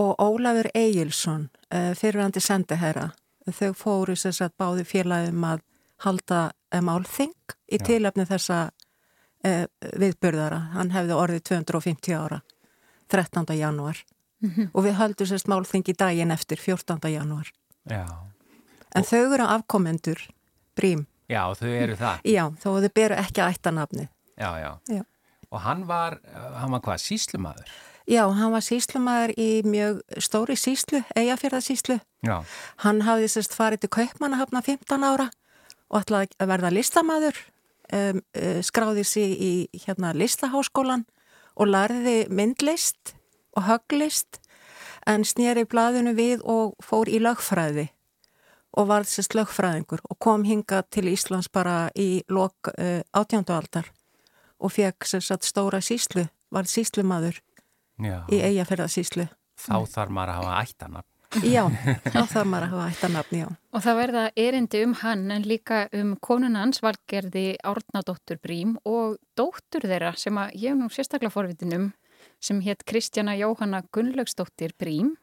Og 0.00 0.14
Ólafur 0.22 0.70
Egilson, 0.74 1.50
fyrirhandi 1.70 2.40
sendiherra. 2.40 3.10
Þau 3.50 3.72
fóru 3.76 4.14
sérst 4.16 4.44
að 4.44 4.54
báði 4.60 4.84
félagum 4.88 5.44
að 5.44 5.62
halda 6.04 6.40
málþing 6.78 7.34
í 7.72 7.78
Já. 7.78 7.84
tilöfni 7.88 8.26
þessa 8.28 8.60
uh, 8.70 9.66
viðbörðara. 10.00 10.60
Hann 10.76 10.92
hefði 10.94 11.16
orðið 11.18 11.44
250 11.50 12.16
ára, 12.16 12.40
13. 13.12 13.54
janúar 13.58 14.00
og 14.72 14.84
við 14.86 14.96
höldum 14.96 15.28
sérst 15.28 15.50
málþing 15.50 15.90
í 15.92 15.96
daginn 15.98 16.32
eftir 16.32 16.60
14. 16.62 17.00
janúar. 17.12 17.50
Já. 17.90 18.06
En 18.96 19.06
þau 19.06 19.34
eru 19.34 19.46
afkomendur, 19.46 20.22
brím. 20.78 21.04
Já, 21.30 21.44
þau 21.54 21.68
eru 21.68 21.96
það. 21.98 22.24
Já, 22.26 22.44
þó 22.58 22.68
þau 22.80 22.90
beru 22.94 23.18
ekki 23.20 23.44
ættanafni. 23.44 24.08
Já, 24.40 24.50
já. 24.58 24.72
Já. 24.90 25.04
Og 25.50 25.62
hann 25.66 25.84
var, 25.86 26.18
hann 26.56 26.72
var 26.72 26.82
hvað, 26.86 27.02
síslumadur? 27.02 27.70
Já, 28.08 28.24
hann 28.32 28.52
var 28.52 28.64
síslumadur 28.64 29.34
í 29.38 29.62
mjög 29.66 30.00
stóri 30.18 30.56
síslu, 30.56 31.02
eigafjörðarsíslu. 31.16 32.00
Já. 32.26 32.40
Hann 32.84 33.02
hafði 33.06 33.28
sérst 33.32 33.54
farið 33.56 33.84
til 33.84 33.92
Kaupmannahafna 33.98 34.62
15 34.64 35.04
ára 35.04 35.30
og 35.90 36.02
ætlaði 36.02 36.36
að 36.40 36.50
verða 36.52 36.72
listamadur, 36.74 37.38
um, 37.92 38.20
uh, 38.36 38.60
skráði 38.64 39.04
sig 39.04 39.32
í 39.36 39.52
hérna 39.84 40.12
listaháskólan 40.16 41.06
og 41.56 41.70
larði 41.70 42.24
myndlist 42.30 43.14
og 43.56 43.66
höglist 43.66 44.40
en 45.08 45.24
snýri 45.26 45.66
blaðinu 45.68 46.14
við 46.16 46.44
og 46.44 46.76
fór 46.84 47.10
í 47.10 47.20
lögfræði 47.22 47.88
og 48.78 48.86
var 48.86 49.06
sérst 49.08 49.34
lögfræðingur 49.34 50.02
og 50.06 50.18
kom 50.22 50.44
hinga 50.46 50.84
til 50.94 51.10
Íslands 51.10 51.50
bara 51.50 51.90
í 51.98 52.22
lok 52.30 52.70
uh, 52.76 53.00
átjándualdar 53.16 53.90
og 54.60 54.74
fekk 54.76 55.08
sérst 55.08 55.48
stóra 55.48 55.80
síslu, 55.82 56.28
var 56.50 56.68
síslumadur 56.68 57.40
Já. 58.00 58.18
í 58.32 58.40
eigafjörðarsíslu. 58.50 59.28
Þá 59.60 59.76
þarf 59.92 60.14
maður 60.16 60.34
að 60.34 60.40
hafa 60.40 60.60
ættanafn. 60.64 61.06
Já, 61.46 61.62
þá 62.10 62.20
þarf 62.26 62.46
maður 62.50 62.64
að 62.64 62.72
hafa 62.74 62.86
ættanafn, 62.90 63.36
já. 63.38 63.46
Og 63.70 63.84
það 63.84 63.98
verða 64.00 64.22
erindi 64.34 64.82
um 64.82 64.94
hann 65.04 65.24
en 65.30 65.44
líka 65.46 65.84
um 65.94 66.16
konunans 66.18 66.82
valgerði 66.82 67.44
Árnadóttur 67.62 68.40
Brím 68.42 68.76
og 68.88 69.20
dóttur 69.38 69.86
þeirra 69.86 70.14
sem 70.18 70.40
að 70.42 70.56
ég 70.58 70.78
nú 70.78 70.88
sérstaklega 70.90 71.30
forvitinum 71.30 71.92
sem 72.42 72.60
hétt 72.64 72.82
Kristjana 72.88 73.36
Jóhanna 73.38 73.84
Gunnlaugsdóttir 73.94 74.74
Brím. 74.80 75.14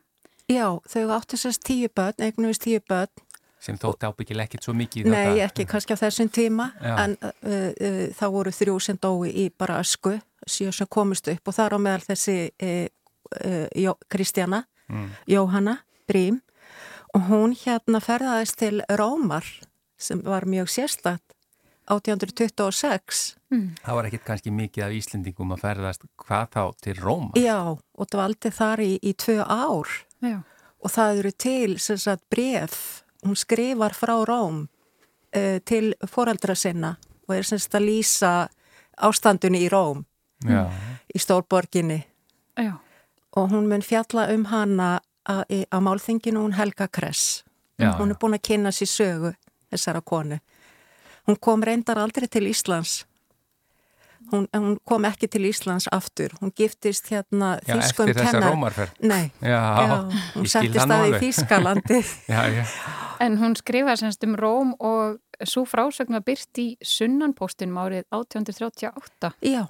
Já, 0.48 0.78
þau 0.88 1.10
áttu 1.18 1.36
sérst 1.36 1.66
tíu 1.68 1.90
börn, 1.92 2.16
eignumist 2.24 2.64
tíu 2.64 2.80
börn. 2.88 3.12
Sem 3.60 3.76
þótti 3.76 4.08
ábyggilega 4.08 4.48
ekkit 4.48 4.64
svo 4.68 4.74
mikið 4.78 5.10
í 5.10 5.12
Nei, 5.12 5.26
þetta. 5.26 5.46
ekki 5.50 5.66
kannski 5.68 5.96
á 5.98 6.04
þessum 6.06 6.30
tíma, 6.32 6.70
Já. 6.78 6.94
en 7.04 7.16
uh, 7.20 7.32
uh, 7.42 8.04
þá 8.16 8.26
voru 8.32 8.54
þrjú 8.54 8.76
sem 8.86 9.00
dói 9.02 9.32
í 9.34 9.48
bara 9.50 9.80
ösku, 9.82 10.14
sjö 10.48 10.72
sem 10.74 10.88
komist 10.90 11.28
upp 11.32 11.48
og 11.52 11.56
þar 11.58 11.76
á 11.76 11.80
meðal 11.80 12.06
þessi 12.10 12.38
uh, 12.64 12.88
Jó, 13.76 13.94
Kristjana, 14.10 14.64
Mm. 14.88 15.10
Jóhanna 15.28 15.74
Brím 16.08 16.38
og 17.12 17.26
hún 17.28 17.52
hérna 17.60 18.00
ferðaðist 18.00 18.56
til 18.62 18.78
Rómar 18.88 19.44
sem 20.00 20.22
var 20.24 20.46
mjög 20.48 20.70
sérstætt 20.72 21.34
1826 21.92 23.36
Það 23.84 23.96
var 23.98 24.08
ekkit 24.10 24.24
kannski 24.28 24.52
mikið 24.52 24.86
af 24.86 24.96
Íslendingum 24.96 25.52
að 25.56 25.62
ferðast 25.66 26.02
hvað 26.20 26.48
þá 26.56 26.62
til 26.84 26.96
Róma. 27.04 27.30
Já, 27.40 27.60
og 27.76 28.10
dvaldi 28.12 28.52
þar 28.52 28.84
í, 28.84 28.90
í 29.04 29.14
tvö 29.16 29.38
ár 29.44 29.92
Já. 30.24 30.40
og 30.84 30.92
það 30.96 31.20
eru 31.22 31.32
til 31.32 31.78
sem 31.84 32.00
sagt 32.00 32.24
bref 32.32 33.04
hún 33.28 33.36
skrifar 33.40 33.96
frá 33.96 34.16
Róm 34.28 34.66
uh, 35.36 35.60
til 35.68 35.94
foreldra 36.08 36.56
sinna 36.56 36.96
og 37.28 37.36
er 37.36 37.48
semst 37.48 37.76
að 37.76 37.90
lýsa 37.92 38.34
ástandunni 38.98 39.66
í 39.68 39.72
Róm 39.72 40.06
Já. 40.46 40.70
í 41.16 41.20
stórborginni. 41.20 42.04
Já. 42.58 42.74
og 43.38 43.52
hún 43.52 43.68
mun 43.70 43.82
fjalla 43.82 44.34
um 44.34 44.46
hana 44.46 45.00
á, 45.30 45.80
málþinginu 45.80 46.40
hún 46.42 46.54
Helga 46.54 46.88
Kress. 46.88 47.44
Já, 47.78 47.94
hún 48.00 48.10
er 48.10 48.18
búin 48.18 48.34
að 48.34 48.42
kynna 48.48 48.72
sér 48.72 48.90
sögu 48.90 49.34
þessara 49.70 50.02
konu. 50.02 50.40
Hún 51.28 51.38
kom 51.40 51.62
reyndar 51.64 52.00
aldrei 52.00 52.28
til 52.28 52.48
Íslands. 52.48 53.06
Hún, 54.32 54.48
hún 54.56 54.78
kom 54.84 55.06
ekki 55.06 55.28
til 55.28 55.46
Íslands 55.46 55.88
aftur. 55.92 56.34
Hún 56.42 56.52
giftist 56.56 57.12
hérna 57.12 57.60
Já, 57.68 57.76
þýskum 57.76 58.10
eftir 58.10 58.24
þessa 58.26 58.42
kennar. 58.42 58.90
Nei, 59.00 59.32
Já, 59.42 59.60
hún 60.36 60.50
settist 60.50 60.92
að 60.98 61.08
í. 61.08 61.22
Þýskalandi. 61.26 62.02
En 63.18 63.40
hún 63.42 63.56
skrifaði 63.58 64.04
semst 64.04 64.24
um 64.28 64.36
Róm 64.38 64.76
og 64.78 65.18
svo 65.42 65.64
frásögn 65.66 66.14
var 66.14 66.22
byrt 66.26 66.60
í 66.62 66.68
Sunnanpóstinum 66.86 67.80
árið 67.82 68.04
1838 68.14 69.32
Já, 69.42 69.64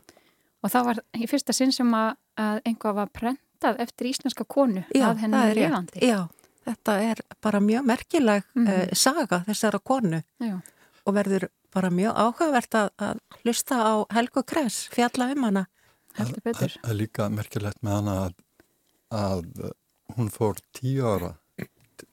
og 0.67 0.73
það 0.73 0.87
var 0.91 0.99
í 1.15 1.27
fyrsta 1.31 1.55
sinn 1.55 1.71
sem 1.75 1.93
að, 1.95 2.15
að 2.43 2.59
einhvað 2.67 2.97
var 2.99 3.11
prentað 3.15 3.79
eftir 3.85 4.09
íslenska 4.11 4.43
konu 4.45 4.83
já, 4.91 5.05
að 5.13 5.23
henni 5.23 5.43
er 5.51 5.55
lifandi. 5.61 6.01
rétt 6.01 6.09
Já, 6.11 6.19
þetta 6.67 6.97
er 7.11 7.21
bara 7.41 7.61
mjög 7.63 7.87
merkileg 7.87 8.43
Mhm. 8.53 8.67
uh, 8.67 8.93
saga 8.93 9.39
þessara 9.47 9.79
konu 9.79 10.19
Já. 10.43 10.57
og 11.07 11.15
verður 11.15 11.47
bara 11.73 11.89
mjög 11.93 12.15
áhugavert 12.19 12.75
að, 12.79 12.89
að 12.99 13.19
hlusta 13.43 13.75
á 13.79 13.93
Helgu 14.15 14.43
Kress 14.43 14.87
fjalla 14.91 15.31
um 15.31 15.43
hana 15.47 15.65
heldur 16.17 16.41
betur. 16.43 16.71
Það 16.81 16.89
er 16.91 16.95
líka 16.97 17.27
merkilegt 17.29 17.83
með 17.85 17.93
hana 17.99 18.15
að, 18.25 18.33
að 19.11 19.73
hún 20.17 20.31
fór 20.33 20.57
tíu 20.73 21.05
ára 21.05 21.35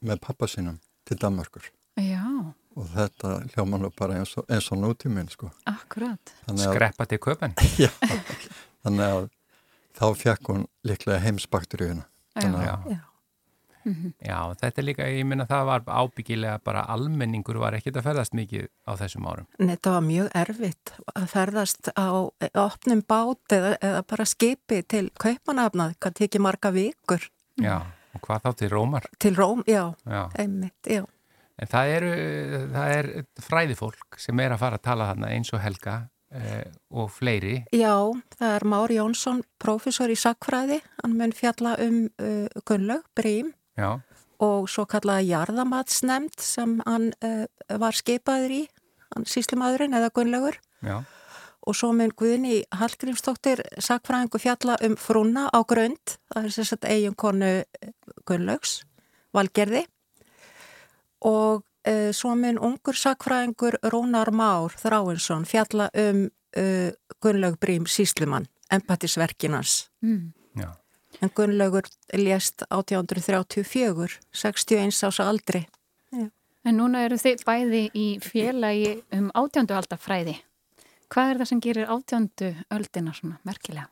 með 0.05 0.21
pappa 0.21 0.47
sínum 0.51 0.77
til 1.09 1.17
Danmarkur 1.21 1.71
Já, 1.97 2.25
og 2.75 2.89
þetta 2.91 3.31
hljóma 3.55 3.79
nú 3.79 3.89
bara 3.97 4.17
eins 4.19 4.33
og, 4.37 4.45
eins 4.51 4.67
og 4.75 4.81
nútíminn 4.83 5.29
sko. 5.31 5.51
akkurat. 5.71 6.33
Að, 6.51 6.59
Skreppa 6.65 7.07
til 7.07 7.21
köpen. 7.23 7.55
já, 7.85 7.89
þannig 8.85 9.09
að 9.17 9.27
þá 9.99 10.07
fekk 10.23 10.53
hún 10.53 10.65
líklega 10.87 11.23
heimsbakteríuna. 11.25 12.07
Þannig 12.39 12.65
Já. 12.69 12.73
að 12.77 12.95
Já. 12.95 13.01
Já, 14.25 14.39
þetta 14.63 14.81
er 14.81 14.85
líka, 14.87 15.07
ég 15.13 15.27
minna 15.29 15.45
það 15.45 15.67
var 15.69 15.83
ábyggilega 15.85 16.55
bara 16.65 16.87
almenningur 16.89 17.59
var 17.61 17.75
ekkit 17.77 17.99
að 18.01 18.07
ferðast 18.07 18.33
mikið 18.33 18.71
á 18.89 18.93
þessum 18.97 19.27
árum. 19.29 19.49
Nei, 19.61 19.75
Þetta 19.75 19.93
var 19.93 20.05
mjög 20.07 20.31
erfitt 20.41 20.93
að 21.13 21.27
ferðast 21.35 21.91
á 21.93 22.09
opnum 22.65 23.03
bát 23.05 23.53
eða, 23.53 23.75
eða 23.85 24.01
bara 24.09 24.25
skipi 24.31 24.79
til 24.89 25.11
kaupanafnað, 25.21 25.99
hvað 26.01 26.17
tekið 26.23 26.45
marga 26.47 26.73
vikur 26.73 27.29
Já, 27.61 27.77
og 28.17 28.25
hvað 28.25 28.47
þá 28.47 28.51
til 28.63 28.71
Rómar? 28.73 29.11
til 29.21 29.37
Róm, 29.37 29.61
já, 29.69 29.83
Já, 30.09 30.23
einmitt, 30.41 30.81
já. 30.89 31.05
en 31.61 31.69
það 31.77 31.93
eru, 31.99 32.13
það 32.73 32.97
er 32.97 33.11
fræðifólk 33.51 34.17
sem 34.25 34.41
er 34.41 34.57
að 34.57 34.65
fara 34.65 34.81
að 34.81 34.87
tala 34.89 35.11
þarna 35.13 35.35
eins 35.37 35.53
og 35.53 35.61
Helga 35.61 35.99
og 36.91 37.11
fleiri. 37.15 37.65
Já, 37.75 37.95
það 38.39 38.55
er 38.57 38.67
Már 38.69 38.93
Jónsson, 38.95 39.43
prófessor 39.63 40.11
í 40.11 40.19
sakfræði, 40.19 40.81
hann 41.03 41.17
mun 41.19 41.35
fjalla 41.37 41.77
um 41.85 42.05
uh, 42.19 42.47
Gunnlaug, 42.67 43.05
Brím 43.15 43.53
Já, 43.79 44.01
og 44.43 44.69
svo 44.71 44.87
kallaða 44.91 45.25
jarðamatsnemnd 45.29 46.39
sem 46.43 46.81
hann 46.87 47.13
uh, 47.25 47.45
var 47.81 47.97
skipaður 47.97 48.57
í, 48.59 48.63
hann 49.15 49.29
síslimaðurinn 49.31 49.95
eða 49.97 50.13
Gunnlaugur. 50.15 50.59
Já, 50.85 51.03
og 51.65 51.77
svo 51.79 51.93
mun 51.97 52.13
Guðni 52.13 52.63
Hallgrímsdóttir 52.77 53.63
sakfræðingu 53.83 54.41
fjalla 54.43 54.77
um 54.85 54.99
frúna 55.01 55.47
á 55.49 55.59
grönd, 55.65 56.19
það 56.33 56.49
er 56.49 56.57
sérstætt 56.57 56.89
eiginkonu 56.91 57.53
Gunnlaugs, 58.29 58.83
Valgerði. 59.35 59.87
Og 61.25 61.63
uh, 61.63 61.74
svo 62.13 62.35
mun 62.35 62.59
ungur 62.59 62.97
sakfræðingur 62.97 63.77
Rúnar 63.93 64.31
Már 64.33 64.73
Þráinsson 64.81 65.45
fjalla 65.45 65.91
um 65.93 66.25
uh, 66.57 66.91
Gunnlaug 67.21 67.59
Brím 67.61 67.87
Síslimann, 67.87 68.47
empatisverkinans. 68.71 69.91
Mm. 70.03 70.33
já. 70.57 70.71
En 71.23 71.31
Gunnlaugur 71.35 71.83
lést 72.13 72.63
1834, 72.71 74.21
61 74.33 75.05
ás 75.05 75.21
aldri. 75.21 75.69
En 76.65 76.79
núna 76.81 77.03
eru 77.05 77.19
þið 77.21 77.43
bæði 77.45 77.83
í 77.93 78.05
félagi 78.25 78.95
um 79.13 79.29
átjöndu 79.37 79.77
aldafræði. 79.77 80.39
Hvað 81.13 81.31
er 81.31 81.41
það 81.41 81.49
sem 81.51 81.61
gerir 81.61 81.91
átjöndu 81.93 82.49
öldina 82.73 83.13
svona 83.13 83.37
merkilega? 83.45 83.91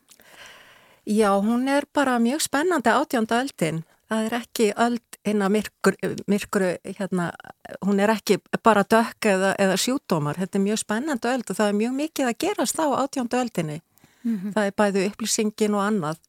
Já, 1.05 1.35
hún 1.37 1.69
er 1.69 1.85
bara 1.93 2.19
mjög 2.19 2.41
spennandi 2.41 2.89
átjönda 2.89 3.43
öldin. 3.43 3.83
Það 4.09 4.25
er 4.25 4.37
ekki 4.39 4.71
öld 4.77 5.12
inn 5.29 5.43
að 5.45 5.55
myrkru, 5.57 6.11
myrkru 6.31 6.71
hérna, 6.87 7.31
hún 7.87 8.01
er 8.03 8.11
ekki 8.15 8.41
bara 8.65 8.83
dökk 8.83 9.29
eða, 9.33 9.55
eða 9.63 9.79
sjúdómar. 9.79 10.41
Þetta 10.41 10.59
er 10.59 10.65
mjög 10.67 10.83
spennandi 10.83 11.31
öld 11.31 11.51
og 11.51 11.59
það 11.59 11.71
er 11.71 11.79
mjög 11.79 11.97
mikið 12.01 12.31
að 12.31 12.39
gerast 12.47 12.83
á 12.83 12.87
átjönda 12.91 13.43
öldinni. 13.43 13.81
Það 14.55 14.67
er 14.67 14.77
bæðu 14.79 15.07
upplýsingin 15.09 15.75
og 15.79 15.85
annað. 15.87 16.23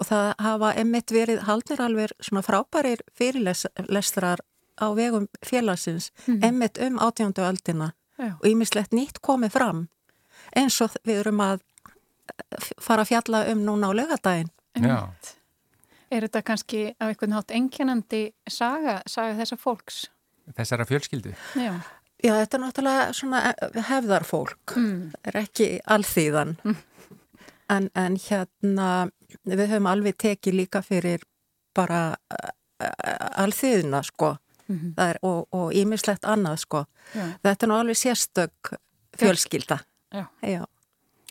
Og 0.00 0.08
það 0.08 0.28
hafa 0.42 0.72
emitt 0.80 1.12
verið 1.14 1.44
haldnir 1.46 1.80
alveg 1.80 2.14
svona 2.20 2.42
frábærir 2.44 3.04
fyrirlestrar 3.16 4.42
á 4.80 4.86
vegum 4.96 5.28
félagsins, 5.44 6.10
emitt 6.42 6.80
um 6.80 6.98
átjöndu 6.98 7.44
öldina 7.44 7.92
Já. 8.18 8.36
og 8.40 8.46
ýmislegt 8.46 8.92
nýtt 8.92 9.20
komið 9.20 9.52
fram 9.56 9.88
eins 10.56 10.80
og 10.84 10.96
við 11.06 11.22
erum 11.22 11.40
að 11.44 11.62
fara 12.80 13.04
að 13.04 13.12
fjalla 13.12 13.44
um 13.52 13.62
núna 13.66 13.90
á 13.90 13.92
lögadaginn. 13.96 14.50
Já, 14.80 15.08
Er 16.12 16.26
þetta 16.26 16.42
kannski 16.44 16.82
á 17.00 17.04
einhvern 17.08 17.32
hátt 17.38 17.52
engjannandi 17.56 18.22
saga, 18.50 18.98
saga 19.08 19.36
þessa 19.40 19.56
fólks? 19.60 20.02
þessara 20.58 20.84
fjölskyldu. 20.84 21.32
Já. 21.56 21.72
Já, 22.22 22.32
þetta 22.38 22.56
er 22.58 22.62
náttúrulega 22.62 23.04
svona 23.16 23.38
hefðarfólk, 23.88 24.74
Mm. 24.76 25.12
er 25.24 25.36
ekki 25.40 25.68
alþýðan. 25.90 26.56
En, 27.70 27.88
en 27.96 28.16
hérna, 28.16 28.88
við 29.48 29.62
höfum 29.70 29.86
alveg 29.90 30.16
tekið 30.20 30.54
líka 30.58 30.82
fyrir 30.84 31.22
bara 31.74 32.14
uh, 32.30 32.50
alþýðina, 33.42 34.02
sko. 34.04 34.36
Mhm. 34.68 34.92
Það 34.98 35.08
er, 35.14 35.18
og, 35.22 35.48
og 35.52 35.72
ímislegt 35.74 36.24
annað, 36.28 36.58
sko. 36.66 36.84
Já. 37.14 37.24
Þetta 37.42 37.66
er 37.66 37.68
nú 37.72 37.78
alveg 37.80 37.96
sérstök 37.98 38.72
fjölskylda. 39.18 39.80
Já. 40.12 40.26
Já. 40.42 40.62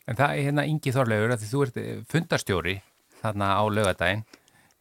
En 0.08 0.16
það 0.18 0.30
er 0.34 0.44
hérna 0.50 0.66
Ingi 0.68 0.92
Þorlegur 0.92 1.32
að 1.36 1.44
því 1.44 1.52
þú 1.54 1.64
ert 1.68 1.78
eh, 1.78 2.02
fundarstjóri 2.12 2.76
þarna 3.22 3.52
á 3.56 3.64
lögadaginn 3.70 4.24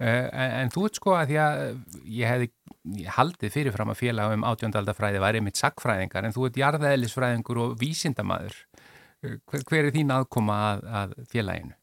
en, 0.00 0.54
en 0.62 0.72
þú 0.72 0.86
ert 0.88 1.00
sko 1.00 1.14
að 1.16 1.32
því 1.32 1.38
að 1.44 1.62
ég 2.16 2.32
hefði 2.32 2.50
ég 2.96 3.12
haldið 3.16 3.52
fyrirfram 3.52 3.92
að 3.92 4.00
félag 4.00 4.34
um 4.34 4.46
átjóndaldafræði 4.48 5.20
væri 5.20 5.42
mitt 5.44 5.60
sakfræðingar 5.60 6.26
en 6.26 6.34
þú 6.36 6.46
ert 6.48 6.60
jarðeðlisfræðingur 6.60 7.60
og 7.60 7.74
vísindamaður 7.80 8.56
hver, 9.20 9.64
hver 9.68 9.88
er 9.88 9.92
þín 9.94 10.14
aðkoma 10.14 10.56
að, 10.70 10.86
að 11.00 11.12
félaginu? 11.32 11.76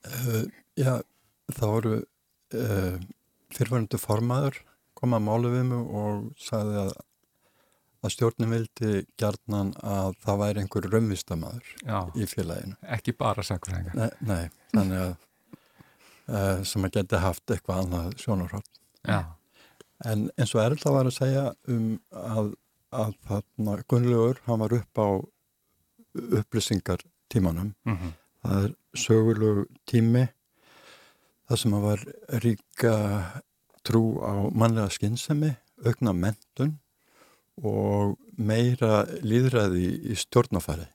Uh, 0.00 0.42
já, 0.80 0.94
þá 1.54 1.62
voru 1.66 1.94
uh, 2.00 2.98
fyrirværendu 3.54 4.00
formaður 4.00 4.60
kom 4.98 5.14
að 5.16 5.24
málu 5.28 5.54
við 5.54 5.64
mig 5.70 5.94
og 6.00 6.26
sagði 6.40 6.82
að, 6.82 6.92
að 8.00 8.14
stjórnum 8.16 8.54
vildi 8.56 8.92
gjarnan 9.20 9.74
að 9.84 10.16
það 10.24 10.42
væri 10.42 10.64
einhver 10.64 10.88
raunvistamæður 10.92 11.74
Já, 11.84 11.98
í 12.16 12.28
félaginu. 12.28 12.78
ekki 12.96 13.14
bara 13.16 13.44
sakfræðingar. 13.46 13.96
Nei, 13.96 14.10
nei 14.26 14.74
þannig 14.74 15.04
að 15.06 15.12
uh, 16.30 16.62
sem 16.64 16.86
að 16.86 16.94
geti 16.98 17.20
haft 17.20 17.52
eitthvað 17.52 17.84
annað 17.84 18.16
sjónarhótt. 18.22 18.70
Já, 19.04 19.20
En 20.08 20.30
eins 20.40 20.54
og 20.56 20.62
Erla 20.62 20.92
var 20.94 21.08
að 21.10 21.12
segja 21.18 21.42
um 21.68 21.88
að, 22.16 22.46
að 22.96 23.10
þarna 23.28 23.74
Gunnlaugur, 23.90 24.38
hann 24.46 24.62
var 24.62 24.72
upp 24.78 25.00
á 25.02 25.08
upplýsingar 26.40 27.04
tímanum. 27.28 27.74
mm 27.84 28.12
Það 28.40 28.62
er 28.64 28.70
sögulegu 28.96 29.66
tími 29.84 30.22
það 31.50 31.58
sem 31.60 31.74
að 31.76 31.82
var 31.84 32.04
ríka 32.40 32.92
trú 33.84 34.00
á 34.24 34.32
mannlega 34.48 34.88
skynsemi, 34.94 35.50
aukna 35.84 36.14
mentun 36.16 36.78
og 37.60 38.14
meira 38.40 39.02
líðræði 39.20 39.90
í 40.08 40.16
stjórnafæri, 40.16 40.86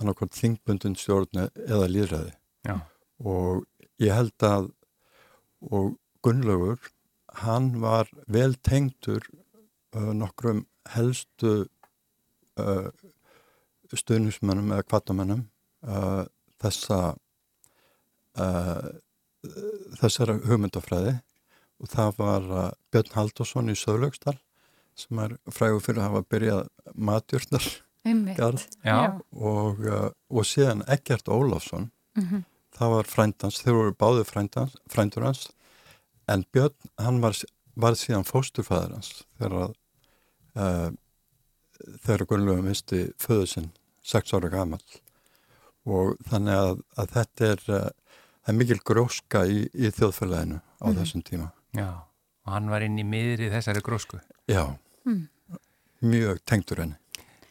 annarkvæmt 0.00 0.34
þingbundun 0.34 0.96
stjórn 0.98 1.44
eða 1.46 1.86
líðræði. 1.94 2.32
já, 2.66 2.80
Og 3.22 3.62
ég 4.00 4.14
held 4.16 4.44
að, 4.46 4.70
og 5.70 5.94
Gunnlaugur, 6.24 6.80
hann 7.44 7.70
var 7.80 8.08
vel 8.28 8.54
tengdur 8.66 9.24
uh, 9.96 10.10
nokkrum 10.16 10.64
helstu 10.94 11.52
uh, 12.60 12.88
stuðnismennum 13.94 14.72
eða 14.74 14.86
kvartamennum 14.88 15.44
uh, 15.86 16.24
þessa 16.60 17.00
uh, 18.40 18.90
þessara 20.00 20.36
hugmyndafræði. 20.46 21.16
Og 21.80 21.88
það 21.88 22.10
var 22.20 22.48
uh, 22.52 22.66
Björn 22.92 23.14
Haldursson 23.16 23.72
í 23.72 23.76
Söðlaugsdal 23.78 24.36
sem 25.00 25.20
er 25.22 25.36
frægur 25.48 25.80
fyrir 25.84 26.02
að 26.02 26.08
hafa 26.10 26.26
byrjað 26.34 26.66
matjörnar 27.08 27.68
og, 29.32 29.80
uh, 29.88 30.10
og 30.32 30.44
síðan 30.48 30.84
Eggert 30.88 31.28
Ólafsson 31.32 31.90
Mhm. 32.18 32.42
Það 32.80 32.94
var 32.96 33.10
frændans, 33.10 33.60
þeir 33.60 33.76
voru 33.76 33.96
báði 34.00 34.24
frændans, 34.28 34.76
frændur 34.90 35.28
hans 35.28 35.48
en 36.30 36.44
Björn, 36.54 36.76
hann 37.02 37.20
var, 37.22 37.36
var 37.76 37.96
síðan 37.98 38.26
fósturfæður 38.28 38.96
hans 38.96 39.12
þegar 39.36 39.56
að 39.66 39.76
uh, 40.56 40.90
þegar 42.04 42.26
Gunnlaugur 42.28 42.66
misti 42.66 43.06
föðu 43.20 43.48
sinn 43.50 43.70
6 44.06 44.36
ára 44.36 44.50
gammal 44.52 44.82
og 45.88 46.16
þannig 46.28 46.60
að, 46.60 46.84
að 47.00 47.16
þetta 47.16 47.50
er, 47.50 47.64
uh, 47.72 48.20
er 48.48 48.56
mikil 48.56 48.78
gróska 48.86 49.44
í, 49.48 49.64
í 49.72 49.92
þjóðfélaginu 49.96 50.60
á 50.60 50.86
mm. 50.88 50.96
þessum 51.00 51.24
tíma. 51.26 51.50
Já, 51.76 51.88
og 52.46 52.54
hann 52.54 52.70
var 52.72 52.84
inn 52.84 52.98
í 53.00 53.06
miðri 53.06 53.50
þessari 53.52 53.82
grósku. 53.84 54.20
Já, 54.50 54.64
mm. 55.08 55.22
mjög 56.04 56.42
tengdur 56.48 56.84
henni. 56.84 56.98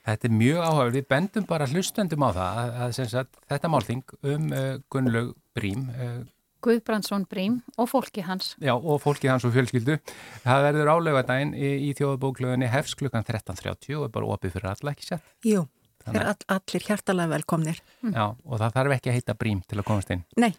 Þetta 0.08 0.30
er 0.30 0.36
mjög 0.40 0.60
áhugaður, 0.64 0.96
við 0.96 1.08
bendum 1.12 1.46
bara 1.50 1.68
hlustendum 1.70 2.26
á 2.26 2.30
það 2.32 2.60
að, 2.64 2.76
að, 2.86 3.16
að 3.22 3.40
þetta 3.54 3.72
málþing 3.74 4.04
um 4.34 4.52
uh, 4.56 4.68
Gunnlaug 4.90 5.34
Brím 5.58 5.88
uh, 5.92 6.20
Guðbrandsson 6.64 7.26
Brím 7.30 7.60
og 7.80 7.90
fólki 7.92 8.24
hans. 8.28 8.54
Já, 8.60 8.74
og 8.76 9.00
fólki 9.04 9.30
hans 9.32 9.46
og 9.48 9.54
fjölskyldu. 9.56 9.96
Það 10.44 10.66
verður 10.68 10.92
álaugadaginn 10.92 11.54
í, 11.56 11.70
í 11.88 11.92
þjóðabóklöðinni 11.98 12.72
hefs 12.72 12.98
klukkan 13.00 13.28
13.30 13.28 13.96
og 13.96 14.08
er 14.08 14.16
bara 14.16 14.32
opið 14.36 14.58
fyrir 14.58 14.72
alla, 14.74 14.96
ekki 14.96 15.08
sett? 15.08 15.30
Jú, 15.48 15.64
er 16.12 16.34
all, 16.34 16.42
allir 16.58 16.88
hjartalega 16.90 17.32
velkomnir. 17.38 17.80
Mm. 18.04 18.12
Já, 18.12 18.26
og 18.28 18.60
það 18.64 18.76
þarf 18.76 18.98
ekki 18.98 19.12
að 19.12 19.20
heita 19.20 19.38
Brím 19.40 19.64
til 19.70 19.80
að 19.80 19.88
komast 19.88 20.12
inn. 20.16 20.26
Nei. 20.40 20.52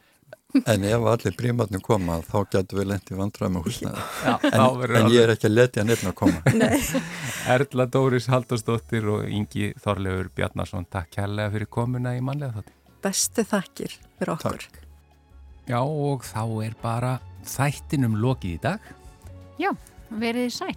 En 0.66 0.83
ef 0.83 1.05
allir 1.07 1.35
brímatnir 1.39 1.83
koma, 1.85 2.16
þá 2.26 2.39
getur 2.51 2.81
við 2.81 2.89
lendið 2.91 3.20
vandræð 3.20 3.53
með 3.55 3.66
húsnaði. 3.68 4.05
En, 4.51 4.97
en 4.99 5.11
ég 5.14 5.22
er 5.22 5.33
ekki 5.37 5.47
að 5.47 5.55
letja 5.55 5.85
nefn 5.87 6.11
að 6.11 6.16
koma. 6.18 6.41
Nei. 6.61 6.81
Erla 7.55 7.87
Dóris 7.87 8.26
Haldarsdóttir 8.33 9.07
og 9.14 9.28
Ingi 9.31 9.70
Þorleifur 9.85 10.33
Bjarnarsson, 10.35 10.89
takk 10.91 11.12
kærlega 11.14 11.55
fyrir 11.55 11.70
komuna 11.70 12.16
í 12.18 12.24
manlega 12.24 12.59
þátti. 12.59 12.74
Bestu 13.05 13.45
þakkir 13.47 13.95
fyrir 14.18 14.35
okkur. 14.35 14.66
Takk. 14.66 14.81
Já 15.70 15.78
og 15.85 16.26
þá 16.26 16.43
er 16.66 16.74
bara 16.83 17.12
þættinum 17.47 18.18
lokið 18.18 18.57
í 18.57 18.61
dag. 18.64 18.91
Já, 19.61 19.70
verið 20.11 20.51
sæl. 20.57 20.74